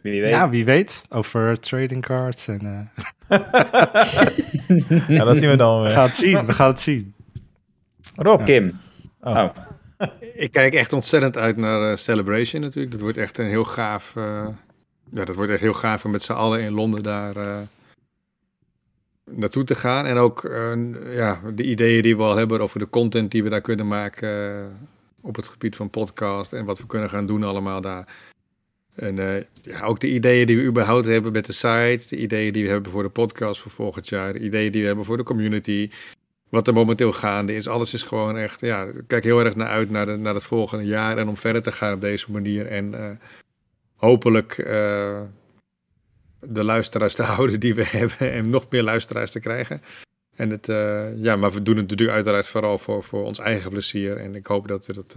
[0.00, 0.30] Wie weet.
[0.30, 1.06] Ja, wie weet.
[1.10, 2.48] Over trading cards.
[2.48, 2.90] En,
[3.28, 3.38] eh,
[5.08, 5.90] Ja, dat zien we dan we weer.
[5.96, 6.46] gaan het zien.
[6.46, 7.14] We gaan het zien.
[8.16, 8.44] Rob.
[8.44, 8.80] Kim.
[9.20, 9.36] Oh.
[9.36, 9.50] Oh.
[10.34, 12.92] Ik kijk echt ontzettend uit naar eh, Celebration natuurlijk.
[12.92, 14.16] Dat wordt echt een heel gaaf.
[14.16, 14.48] eh,
[15.10, 17.58] ja, dat wordt echt heel gaaf om met z'n allen in Londen daar eh,
[19.30, 20.06] naartoe te gaan.
[20.06, 20.42] En ook
[21.10, 24.72] ja, de ideeën die we al hebben over de content die we daar kunnen maken
[25.20, 28.08] op het gebied van podcast en wat we kunnen gaan doen allemaal daar.
[28.94, 29.16] En
[29.62, 32.70] ja, ook de ideeën die we überhaupt hebben met de site, de ideeën die we
[32.70, 35.90] hebben voor de podcast voor volgend jaar, de ideeën die we hebben voor de community,
[36.54, 37.68] wat er momenteel gaande is.
[37.68, 40.84] Alles is gewoon echt, ja, kijk heel erg naar uit naar, de, naar het volgende
[40.84, 42.66] jaar en om verder te gaan op deze manier.
[42.66, 43.10] En eh,
[43.96, 45.20] hopelijk eh,
[46.40, 49.82] de luisteraars te houden die we hebben en nog meer luisteraars te krijgen.
[50.36, 53.70] En het, eh, ja, maar we doen het natuurlijk uiteraard vooral voor, voor ons eigen
[53.70, 54.16] plezier.
[54.16, 55.16] En ik hoop dat we dat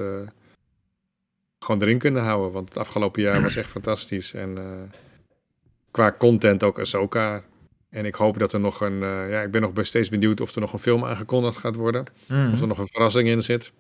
[1.60, 2.52] gewoon erin kunnen houden.
[2.52, 4.34] Want het afgelopen jaar was echt fantastisch.
[4.34, 4.58] En
[5.92, 7.44] qua content ook Ahsoka.
[7.90, 9.04] En ik hoop dat er nog een...
[9.04, 12.06] eh, ja, ik ben nog steeds benieuwd of er nog een film aangekondigd gaat worden.
[12.28, 12.54] Mm.
[12.54, 13.72] Of er nog een verrassing in zit.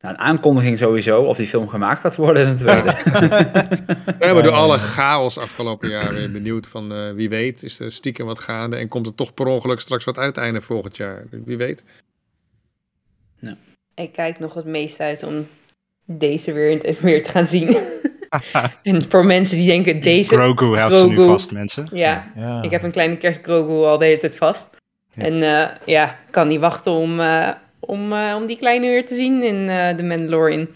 [0.00, 1.22] Nou, een aankondiging sowieso.
[1.22, 2.90] Of die film gemaakt gaat worden is een tweede.
[4.18, 7.92] We hebben door alle chaos afgelopen jaar weer benieuwd van eh, wie weet is er
[7.92, 11.24] stiekem wat gaande en komt er toch per ongeluk straks wat uit einde volgend jaar.
[11.30, 11.84] Wie weet.
[13.94, 15.48] Ik kijk nog het meest uit om
[16.04, 17.68] deze weer, weer te gaan zien.
[18.82, 20.34] en voor mensen die denken, deze...
[20.36, 21.30] Grogu houdt ze nu Grogu.
[21.30, 21.88] vast, mensen.
[21.92, 22.62] Ja, Ja.
[22.62, 24.70] ik heb een kleine kerstgrogu al de hele tijd vast.
[25.12, 25.22] Ja.
[25.24, 27.48] En eh, ja, ik kan niet wachten om, eh,
[27.80, 30.68] om, eh, om die kleine weer te zien in eh The Mandalorian.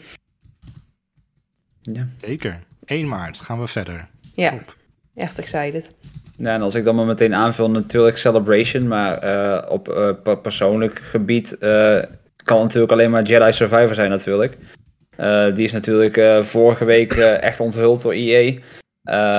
[1.83, 2.07] ja.
[2.21, 2.59] Zeker.
[2.85, 4.07] 1 maart gaan we verder.
[4.35, 4.77] Ja, Top.
[5.15, 5.95] echt excited.
[6.37, 10.39] Ja, en als ik dan maar meteen aanvul, natuurlijk Celebration, maar eh, op eh, per-
[10.39, 11.99] persoonlijk gebied eh,
[12.45, 14.57] kan natuurlijk alleen maar Jedi Survivor zijn natuurlijk.
[15.19, 18.53] Eh, die is natuurlijk eh, vorige week eh, echt onthuld door EA.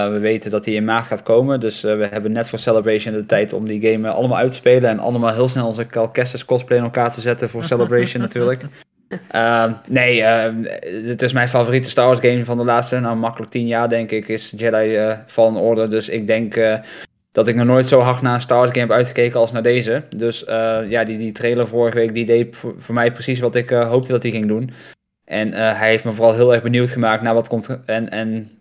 [0.10, 3.26] We weten dat die in maart gaat komen, dus we hebben net voor Celebration de
[3.26, 6.46] tijd om die game allemaal uit te spelen en allemaal heel snel onze Cal Kestis
[6.46, 8.64] cosplay in elkaar te zetten voor Celebration natuurlijk.
[9.28, 10.54] Eh, nee, eh,
[11.10, 14.12] het is mijn favoriete Star Wars game van de laatste, nou makkelijk tien jaar denk
[14.12, 15.90] ik, is Jedi Fallen Order.
[15.90, 16.60] Dus ik denk
[17.32, 19.64] dat ik nog nooit zo hard naar een Star Wars game heb uitgekeken als naar
[19.64, 20.04] deze.
[20.10, 20.44] Dus
[20.90, 24.12] ja, die, die trailer vorige week, die deed voor, voor mij precies wat ik hoopte
[24.12, 24.72] dat hij ging doen.
[25.30, 28.10] En eh, hij heeft me vooral heel erg benieuwd gemaakt naar wat komt er- en,
[28.10, 28.52] en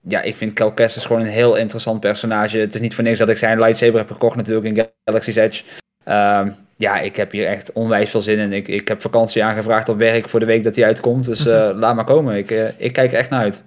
[0.00, 2.58] ja, ik vind Cal Kestis gewoon een heel interessant personage.
[2.58, 5.64] Het is niet voor niks dat ik zijn lightsaber heb gekocht natuurlijk in Galaxy's Edge.
[6.04, 8.52] Ehm, ja, ik heb hier echt onwijs veel zin in.
[8.52, 11.24] Ik, ik heb vakantie aangevraagd op werk voor de week dat hij uitkomt.
[11.24, 12.36] Dus eh, laat maar komen.
[12.36, 13.62] Ik, eh, ik kijk er echt naar uit.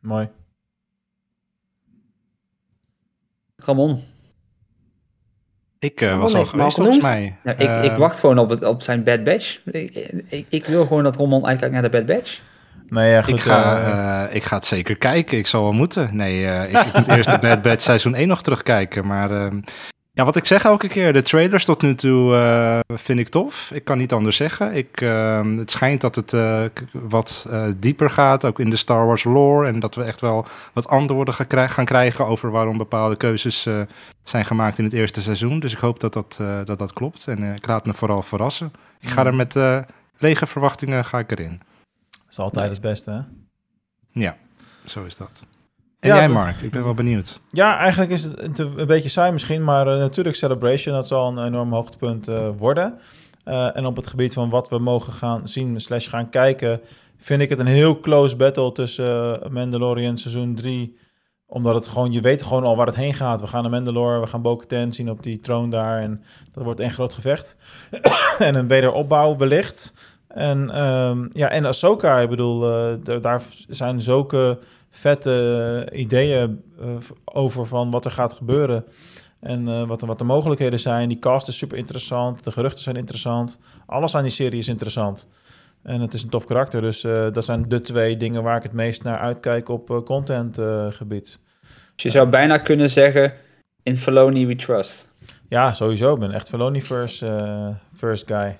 [0.00, 0.28] Mooi.
[3.56, 4.02] Ramon.
[5.78, 7.36] Ik eh, Ramon was al geweest volgens mij.
[7.44, 9.60] Ja, ik, ik Eh, wacht gewoon op, het, op zijn Bad Batch.
[9.64, 9.94] Ik,
[10.28, 12.40] ik, ik wil gewoon dat Ramon uitkijkt naar de Bad Batch.
[12.88, 13.34] Nee, ja, goed.
[13.34, 15.38] ik, ga, eh, ik ga het zeker kijken.
[15.38, 16.16] Ik zal wel moeten.
[16.16, 19.06] Nee, eh, ik, ik moet eerst de Bad Batch seizoen 1 nog terugkijken.
[19.06, 19.60] Maar ehm,
[20.16, 23.70] ja, wat ik zeg elke keer, de trailers tot nu toe eh, vind ik tof.
[23.74, 24.74] Ik kan niet anders zeggen.
[24.74, 29.06] Ik, ehm, het schijnt dat het eh, wat eh, dieper gaat, ook in de Star
[29.06, 29.66] Wars lore.
[29.68, 33.62] En dat we echt wel wat antwoorden gaan krijgen, over waarom bepaalde keuzes
[34.24, 35.60] zijn gemaakt in het eerste seizoen.
[35.60, 37.26] Dus ik hoop dat dat, dat, dat klopt.
[37.26, 38.72] En ik laat me vooral verrassen.
[39.00, 39.26] Ik ga Mm.
[39.26, 39.54] er met
[40.18, 41.60] lege verwachtingen ga ik erin.
[42.28, 43.20] is altijd het beste, hè?
[44.20, 44.36] Ja,
[44.84, 45.46] zo is dat.
[46.00, 46.56] En Ja, jij, Mark?
[46.60, 47.40] Ik ben wel benieuwd.
[47.50, 51.46] Ja, eigenlijk is het een beetje saai misschien, maar eh, natuurlijk Celebration, dat zal een
[51.46, 52.98] enorm hoogtepunt eh, worden.
[53.44, 56.80] Eh, en op het gebied van wat we mogen gaan zien slash gaan kijken,
[57.18, 60.96] vind ik het een heel close battle tussen Mandalorian seizoen 3,
[61.46, 63.40] omdat het gewoon, je weet gewoon al waar het heen gaat.
[63.40, 66.80] We gaan naar Mandalore, we gaan Bo-Katan zien op die troon daar en dat wordt
[66.80, 67.56] een groot gevecht.
[68.38, 69.94] en een wederopbouw wellicht.
[70.28, 72.60] En, ehm, ja, en Ahsoka, ik bedoel,
[73.20, 74.58] daar zijn zulke
[74.96, 76.86] vette ideeën eh,
[77.24, 78.84] over van wat er gaat gebeuren.
[79.40, 81.08] En eh, wat, wat de mogelijkheden zijn.
[81.08, 82.44] Die cast is super interessant.
[82.44, 83.58] De geruchten zijn interessant.
[83.86, 85.28] Alles aan die serie is interessant.
[85.86, 86.80] En het is een tof karakter.
[86.80, 90.02] Dus eh, dat zijn de twee dingen waar ik het meest naar uitkijk op eh,
[90.02, 91.40] contentgebied.
[91.94, 93.32] Dus je zou bijna kunnen zeggen,
[93.82, 95.12] in Filoni we trust.
[95.48, 96.14] ja, sowieso.
[96.14, 98.56] Ik ben echt Filoni first, eh, first guy.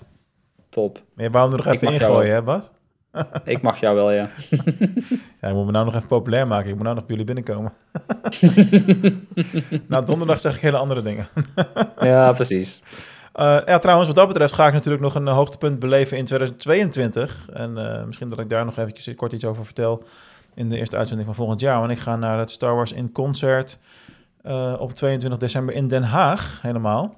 [0.69, 1.01] Top.
[1.13, 2.69] Maar je wou hem er nog Ik even ingooien, hè Bas?
[3.43, 4.29] Ik mag jou wel, ja.
[5.41, 6.69] Ja, je moet me nou nog even populair maken.
[6.69, 7.71] Ik moet nou nog bij jullie binnenkomen.
[9.87, 11.27] nou, donderdag zeg ik hele andere dingen.
[11.99, 12.81] ja, precies.
[13.37, 16.25] Eh, ja, trouwens, wat dat betreft ga ik natuurlijk nog een eh, hoogtepunt beleven in
[16.25, 17.49] 2022.
[17.53, 20.03] En eh, misschien dat ik daar nog eventjes kort iets over vertel
[20.53, 21.79] in de eerste uitzending van volgend jaar.
[21.79, 23.79] Want ik ga naar het Star Wars in concert
[24.79, 27.15] op 22 december in Den Haag, helemaal.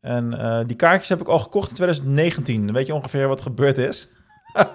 [0.00, 0.30] En
[0.66, 2.66] die kaartjes heb ik al gekocht in 2019.
[2.66, 4.08] Dan weet je ongeveer wat gebeurd is.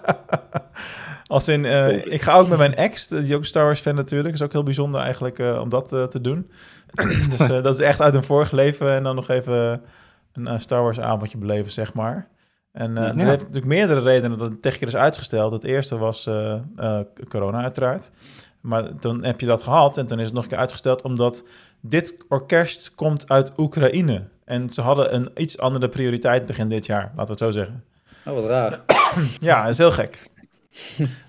[1.28, 4.34] Als in, eh, ik ga ook met mijn ex, die ook Star Wars fan natuurlijk.
[4.34, 6.52] is ook heel bijzonder eigenlijk eh, om dat eh, te doen.
[7.38, 8.90] dus dat is echt uit een vorig leven.
[8.90, 9.82] En dan nog even
[10.34, 12.28] een Star Wars avondje beleven, zeg maar.
[12.72, 13.02] En Ja.
[13.08, 15.52] dat heeft natuurlijk meerdere redenen dat het tegen keer is uitgesteld.
[15.52, 16.30] Het eerste was
[17.30, 18.12] corona uiteraard.
[18.62, 21.02] Maar toen heb je dat gehad en toen is het nog een keer uitgesteld...
[21.02, 21.46] omdat
[21.82, 24.24] dit orkest komt uit Oekraïne.
[24.46, 27.84] En ze hadden een iets andere prioriteit begin dit jaar, laten we het zo zeggen.
[28.26, 28.80] Oh, wat raar.
[29.40, 30.22] Ja, dat is heel gek.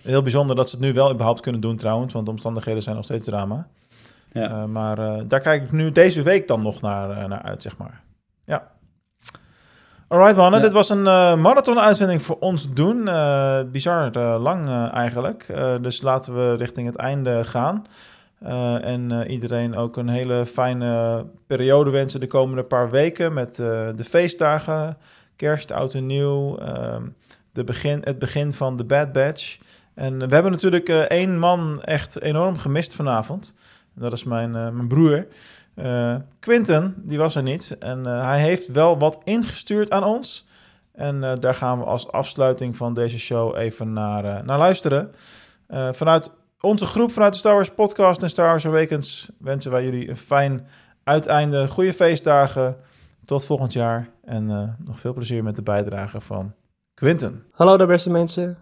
[0.03, 2.13] heel bijzonder dat ze het nu wel überhaupt kunnen doen trouwens...
[2.13, 3.67] want de omstandigheden zijn nog steeds drama.
[4.33, 4.49] Ja.
[4.49, 7.63] Eh, maar eh, daar kijk ik nu deze week dan nog naar, eh, naar uit,
[7.63, 8.03] zeg maar.
[8.45, 8.71] Ja.
[10.09, 10.65] Alright mannen, Ja.
[10.65, 11.03] dit was een
[11.41, 13.05] marathon-uitzending voor ons doen.
[13.71, 15.55] Bizar lang eigenlijk.
[15.81, 17.85] Dus laten we richting het einde gaan.
[18.83, 23.33] En iedereen ook een hele fijne periode wensen de komende paar weken...
[23.33, 24.97] met de feestdagen,
[25.37, 26.59] kerst, oud en nieuw...
[26.59, 27.03] ehm,
[27.53, 29.59] de begin, het begin van de Bad Batch.
[29.95, 33.57] En we hebben natuurlijk eh, één man echt enorm gemist vanavond.
[33.95, 35.27] Dat is mijn, eh, mijn broer.
[35.75, 37.77] Eh Quinten, die was er niet.
[37.79, 40.47] En hij heeft wel wat ingestuurd aan ons.
[40.93, 45.13] En daar gaan we als afsluiting van deze show even naar, naar luisteren.
[45.91, 46.31] Vanuit
[46.61, 49.31] onze groep, vanuit de Star Wars Podcast en Star Wars Awakens...
[49.39, 50.67] wensen wij jullie een fijn
[51.05, 52.77] uiteinde, goede feestdagen.
[53.27, 54.11] Tot volgend jaar.
[54.25, 56.55] En eh, nog veel plezier met de bijdrage van
[56.95, 57.45] Quinten.
[57.51, 58.59] Hallo daar beste mensen.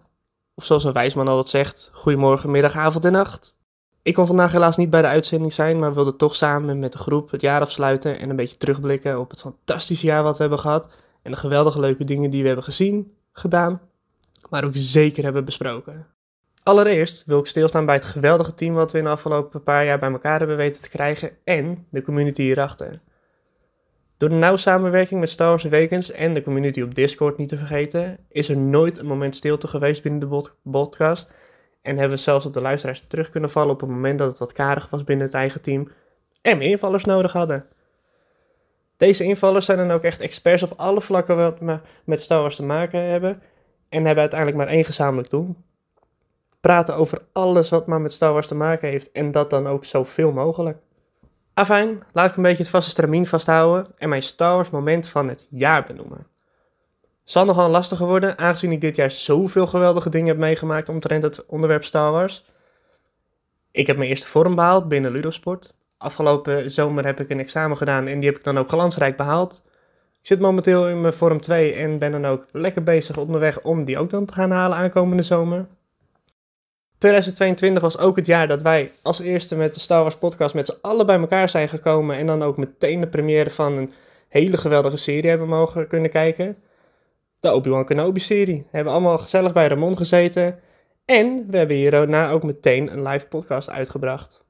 [0.55, 3.59] Of zoals een wijsman altijd zegt, goedemorgen, middag, avond en nacht.
[4.03, 6.99] Ik kon vandaag helaas niet bij de uitzending zijn, maar wilde toch samen met de
[6.99, 10.59] groep het jaar afsluiten en een beetje terugblikken op het fantastische jaar wat we hebben
[10.59, 10.89] gehad
[11.23, 13.81] en de geweldige leuke dingen die we hebben gezien, gedaan,
[14.51, 16.07] maar ook zeker hebben besproken.
[16.63, 19.99] Allereerst wil ik stilstaan bij het geweldige team wat we in de afgelopen paar jaar
[19.99, 23.01] bij elkaar hebben weten te krijgen en de community hierachter.
[24.17, 27.57] Door de nauwe samenwerking met Star Wars Awakens en de community op Discord niet te
[27.57, 31.31] vergeten, is er nooit een moment stilte geweest binnen de podcast.
[31.83, 34.39] En hebben we zelfs op de luisteraars terug kunnen vallen op het moment dat het
[34.39, 35.89] wat karig was binnen het eigen team
[36.43, 37.67] en invallers nodig hadden.
[38.97, 42.57] Deze invallers zijn dan ook echt experts op alle vlakken wat me met Star Wars
[42.57, 43.43] te maken hebben
[43.89, 45.57] en hebben uiteindelijk maar één gezamenlijk doel.
[46.61, 49.85] Praten over alles wat maar met Star Wars te maken heeft en dat dan ook
[49.85, 50.79] zoveel mogelijk.
[51.55, 55.29] Afijn, laat ik een beetje het vaste stramien vasthouden en mijn Star Wars moment van
[55.29, 56.27] het jaar benoemen.
[57.25, 61.47] Zal nogal lastiger worden, aangezien ik dit jaar zoveel geweldige dingen heb meegemaakt omtrent het
[61.47, 62.45] onderwerp Star Wars.
[63.71, 65.75] Ik heb mijn eerste vorm behaald binnen Ludosport.
[65.99, 69.63] Afgelopen zomer heb ik een examen gedaan en die heb ik dan ook glansrijk behaald.
[70.21, 73.41] Ik zit momenteel in mijn vorm 2 en ben dan ook lekker bezig op mijn
[73.41, 75.67] weg om die ook dan te gaan halen aankomende zomer.
[77.05, 80.67] 2022 was ook het jaar dat wij als eerste met de Star Wars podcast met
[80.67, 83.93] z'n allen bij elkaar zijn gekomen en dan ook meteen de première van een
[84.29, 86.57] hele geweldige serie hebben mogen kunnen kijken.
[87.41, 88.57] De Obi-Wan Kenobi serie.
[88.57, 90.59] We hebben allemaal gezellig bij Ramon gezeten
[91.05, 94.47] en we hebben hierna ook meteen een live podcast uitgebracht.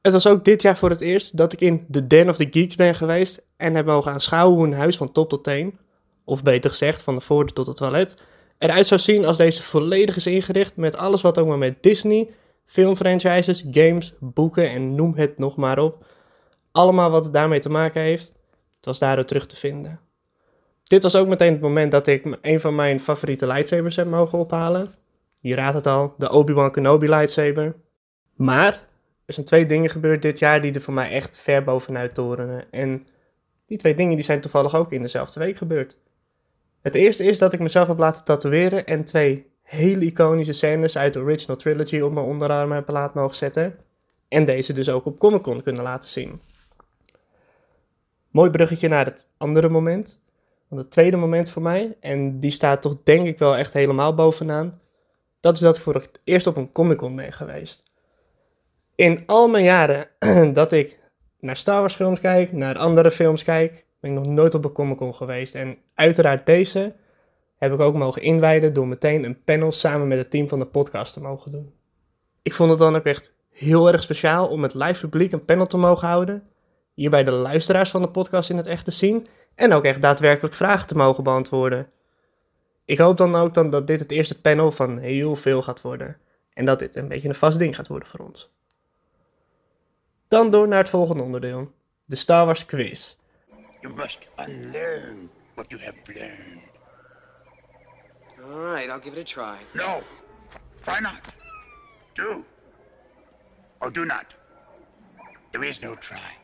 [0.00, 2.48] Het was ook dit jaar voor het eerst dat ik in The Den of the
[2.50, 5.78] Geeks ben geweest en heb mogen aanschouwen hoe een huis van top tot teen,
[6.24, 8.22] of beter gezegd van de voordeur tot het toilet,
[8.62, 12.30] eruit zou zien als deze volledig is ingericht met alles wat ook maar met Disney,
[12.66, 16.06] filmfranchises, games, boeken en noem het nog maar op.
[16.72, 18.32] Allemaal wat het daarmee te maken heeft,
[18.76, 20.00] het was daar ook terug te vinden.
[20.84, 24.38] Dit was ook meteen het moment dat ik een van mijn favoriete lightsabers heb mogen
[24.38, 24.94] ophalen.
[25.40, 27.74] Je raadt het al, de Obi-Wan Kenobi lightsaber.
[28.34, 28.72] Maar
[29.26, 32.64] er zijn twee dingen gebeurd dit jaar die er voor mij echt ver bovenuit torenen.
[32.70, 33.06] En
[33.66, 35.96] die twee dingen die zijn toevallig ook in dezelfde week gebeurd.
[36.82, 41.12] Het eerste is dat ik mezelf heb laten tatoeëren en twee hele iconische scènes uit
[41.12, 43.78] de original trilogy op mijn onderarm heb laten mogen zetten.
[44.28, 46.40] En deze dus ook op Comic Con kunnen laten zien.
[48.30, 50.20] Mooi bruggetje naar het andere moment.
[50.68, 54.14] Want het tweede moment voor mij, en die staat toch denk ik wel echt helemaal
[54.14, 54.80] bovenaan.
[55.40, 57.82] Dat is dat ik voor het eerst op een Comic Con ben geweest.
[58.94, 60.08] In al mijn jaren
[60.54, 60.98] dat ik
[61.40, 64.96] naar Star Wars films kijk, naar andere films kijk, ben nog nooit op een Comic
[64.96, 65.54] Con geweest.
[65.54, 66.94] En uiteraard deze
[67.56, 70.66] heb ik ook mogen inwijden door meteen een panel samen met het team van de
[70.66, 71.74] podcast te mogen doen.
[72.42, 75.66] Ik vond het dan ook echt heel erg speciaal om met live publiek een panel
[75.66, 76.42] te mogen houden.
[76.94, 79.26] Hierbij de luisteraars van de podcast in het echt te zien.
[79.54, 81.90] En ook echt daadwerkelijk vragen te mogen beantwoorden.
[82.84, 86.16] Ik hoop dan ook dan dat dit het eerste panel van heel veel gaat worden.
[86.52, 88.50] En dat dit een beetje een vast ding gaat worden voor ons.
[90.28, 91.70] Dan door naar het volgende onderdeel.
[92.04, 93.16] De Star Wars quiz.
[93.82, 96.62] You must unlearn what you have learned.
[98.44, 99.58] All right, I'll give it a try.
[99.74, 100.02] No.
[100.82, 101.20] Try not.
[102.14, 102.44] Do.
[103.80, 104.34] Or do not.
[105.50, 106.38] There is no try.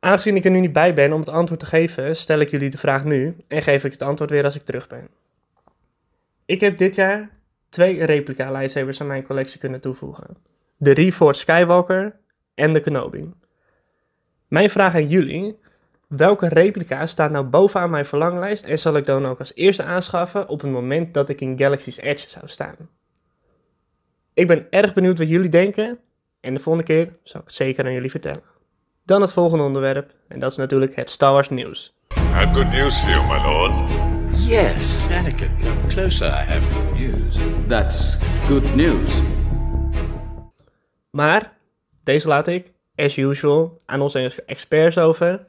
[0.00, 2.70] Aangezien ik er nu niet bij ben om het antwoord te geven, stel ik jullie
[2.70, 5.08] de vraag nu en geef ik het antwoord weer als ik terug ben.
[6.46, 7.30] Ik heb dit jaar
[7.68, 10.36] twee replica lightsabers aan mijn collectie kunnen toevoegen.
[10.76, 12.20] De Reforged Skywalker
[12.54, 13.32] en de Kenobi.
[14.48, 15.58] Mijn vraag aan jullie,
[16.06, 20.48] welke replica staat nou bovenaan mijn verlanglijst en zal ik dan ook als eerste aanschaffen
[20.48, 22.76] op het moment dat ik in Galaxy's Edge zou staan?
[24.34, 25.98] Ik ben erg benieuwd wat jullie denken
[26.40, 28.42] en de volgende keer zal ik het zeker aan jullie vertellen.
[29.04, 31.94] Dan het volgende onderwerp en dat is natuurlijk het Star Wars nieuws.
[32.14, 33.72] I have good news for you, my lord.
[34.48, 36.26] Yes, Anakin, come closer.
[36.26, 37.36] I have good news.
[37.66, 39.20] That's good news.
[41.10, 41.52] Maar
[42.02, 45.44] deze laat ik, as usual, aan onze experts over.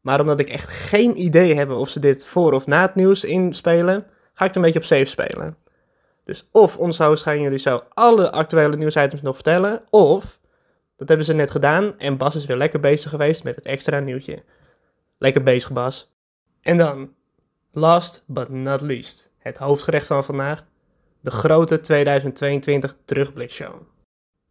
[0.00, 3.24] Maar omdat ik echt geen idee heb of ze dit voor of na het nieuws
[3.24, 5.56] inspelen, ga ik het een beetje op safe spelen.
[6.24, 10.40] Dus of onze host gaan jullie zo alle actuele nieuwsitems nog vertellen, of
[10.96, 13.98] dat hebben ze net gedaan en Bas is weer lekker bezig geweest met het extra
[13.98, 14.42] nieuwtje.
[15.18, 16.12] Lekker bezig Bas.
[16.60, 17.14] En dan,
[17.72, 20.64] last but not least, het hoofdgerecht van vandaag,
[21.20, 23.80] de grote 2022 terugblikshow.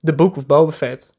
[0.01, 1.13] The Book of Boba Fett.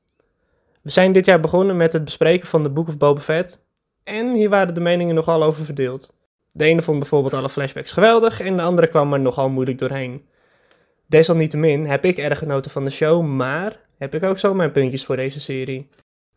[0.84, 3.64] We zijn dit jaar begonnen met het bespreken van The Book of Boba Fett.
[4.02, 6.14] En hier waren de meningen nogal over verdeeld.
[6.52, 10.26] De ene vond bijvoorbeeld alle flashbacks geweldig en de andere kwam er nogal moeilijk doorheen.
[11.06, 15.04] Desalniettemin heb ik erg genoten van de show, maar heb ik ook zo mijn puntjes
[15.04, 15.88] voor deze serie.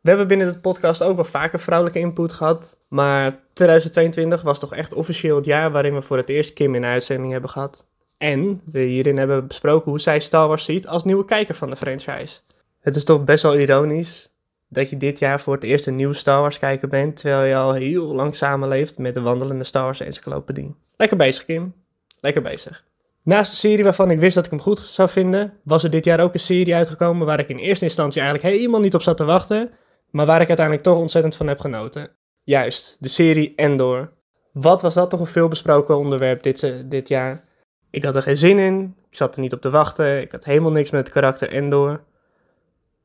[0.02, 4.74] We hebben binnen de podcast ook wel vaker vrouwelijke input gehad, maar 2022 was toch
[4.74, 7.88] echt officieel het jaar waarin we voor het eerst Kim in uitzending hebben gehad.
[8.18, 11.76] En we hierin hebben besproken hoe zij Star Wars ziet als nieuwe kijker van de
[11.76, 12.40] franchise.
[12.80, 14.36] Het is toch best wel ironisch
[14.70, 17.56] dat je dit jaar voor het eerst een nieuwe Star Wars kijker bent, terwijl je
[17.56, 20.76] al heel lang samenleeft met de wandelende Star Wars encyclopedie.
[20.98, 21.74] Lekker bezig Kim,
[22.20, 22.86] lekker bezig.
[23.24, 26.06] Naast de serie waarvan ik wist dat ik hem goed zou vinden, was er dit
[26.06, 29.18] jaar ook een serie uitgekomen waar ik in eerste instantie eigenlijk helemaal niet op zat
[29.18, 29.70] te wachten,
[30.12, 32.10] maar waar ik uiteindelijk toch ontzettend van heb genoten.
[32.44, 34.12] Juist, de serie Endor.
[34.52, 37.44] Wat was dat toch een veelbesproken onderwerp dit, dit jaar?
[37.90, 40.44] Ik had er geen zin in, ik zat er niet op te wachten, ik had
[40.44, 42.04] helemaal niks met het karakter Endor.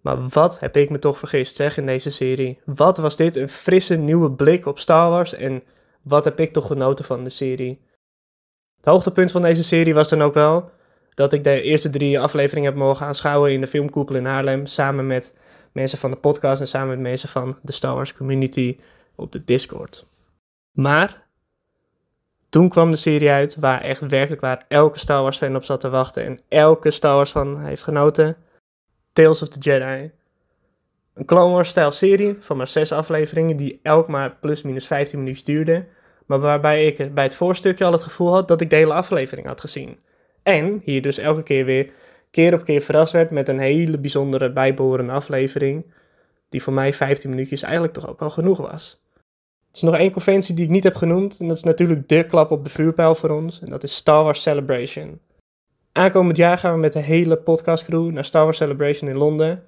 [0.03, 2.61] Maar wat heb ik me toch vergist, zeg, in deze serie.
[2.65, 5.63] Wat was dit een frisse nieuwe blik op Star Wars en
[6.03, 7.81] wat heb ik toch genoten van de serie.
[8.77, 10.71] Het hoogtepunt van deze serie was dan ook wel
[11.15, 15.07] dat ik de eerste drie afleveringen heb mogen aanschouwen in de filmkoepel in Haarlem, samen
[15.07, 15.35] met
[15.73, 18.79] mensen van de podcast en samen met mensen van de Star Wars community
[19.15, 20.07] op de Discord.
[20.73, 21.27] Maar
[22.49, 25.81] Toen kwam de serie uit waar echt werkelijk waar elke Star Wars fan op zat
[25.81, 26.25] te wachten.
[26.25, 28.37] En elke Star Wars fan heeft genoten.
[29.13, 30.11] Tales of the Jedi.
[31.15, 35.19] Een Clone Wars stijl serie van maar zes afleveringen die elk maar plus minus 15
[35.19, 35.85] minuten duurde.
[36.27, 39.47] Maar waarbij ik bij het voorstukje al het gevoel had dat ik de hele aflevering
[39.47, 39.99] had gezien.
[40.43, 41.91] En hier dus elke keer weer
[42.31, 45.85] keer op keer verrast werd met een hele bijzondere bijbehorende aflevering.
[46.49, 49.01] Die voor mij 15 minuutjes eigenlijk toch ook al genoeg was.
[49.73, 51.39] Er is nog één conventie die ik niet heb genoemd.
[51.39, 53.61] En dat is natuurlijk de klap op de vuurpijl voor ons.
[53.61, 55.21] En dat is Star Wars Celebration.
[55.93, 59.63] Aankomend jaar gaan we met de hele podcastcrew naar Star Wars Celebration in Londen.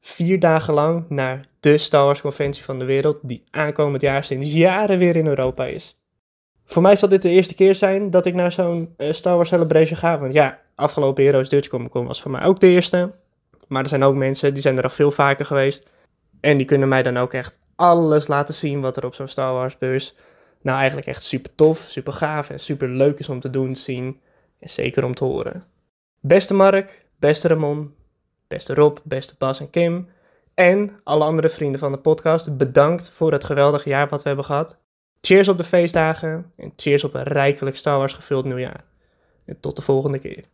[0.00, 3.18] Vier dagen lang naar de Star Wars conventie van de wereld.
[3.22, 5.96] Die aankomend jaar sinds jaren weer in Europa is.
[6.64, 9.48] Voor mij zal dit de eerste keer zijn dat ik naar zo'n uh, Star Wars
[9.48, 10.18] Celebration ga.
[10.18, 13.10] Want ja, afgelopen Heroes Dutch Comic was voor mij ook de eerste.
[13.68, 15.90] Maar er zijn ook mensen die zijn er al veel vaker geweest.
[16.40, 19.52] En die kunnen mij dan ook echt alles laten zien wat er op zo'n Star
[19.52, 20.14] Wars beurs
[20.62, 24.20] nou eigenlijk echt super tof, super gaaf en super leuk is om te doen, zien
[24.58, 25.64] en zeker om te horen.
[26.20, 27.94] Beste Mark, beste Ramon,
[28.46, 30.08] beste Rob, beste Bas en Kim
[30.54, 34.46] en alle andere vrienden van de podcast, bedankt voor het geweldige jaar wat we hebben
[34.46, 34.78] gehad.
[35.20, 38.84] Cheers op de feestdagen en cheers op een rijkelijk Star Wars gevuld nieuwjaar.
[39.44, 40.44] En tot de volgende keer.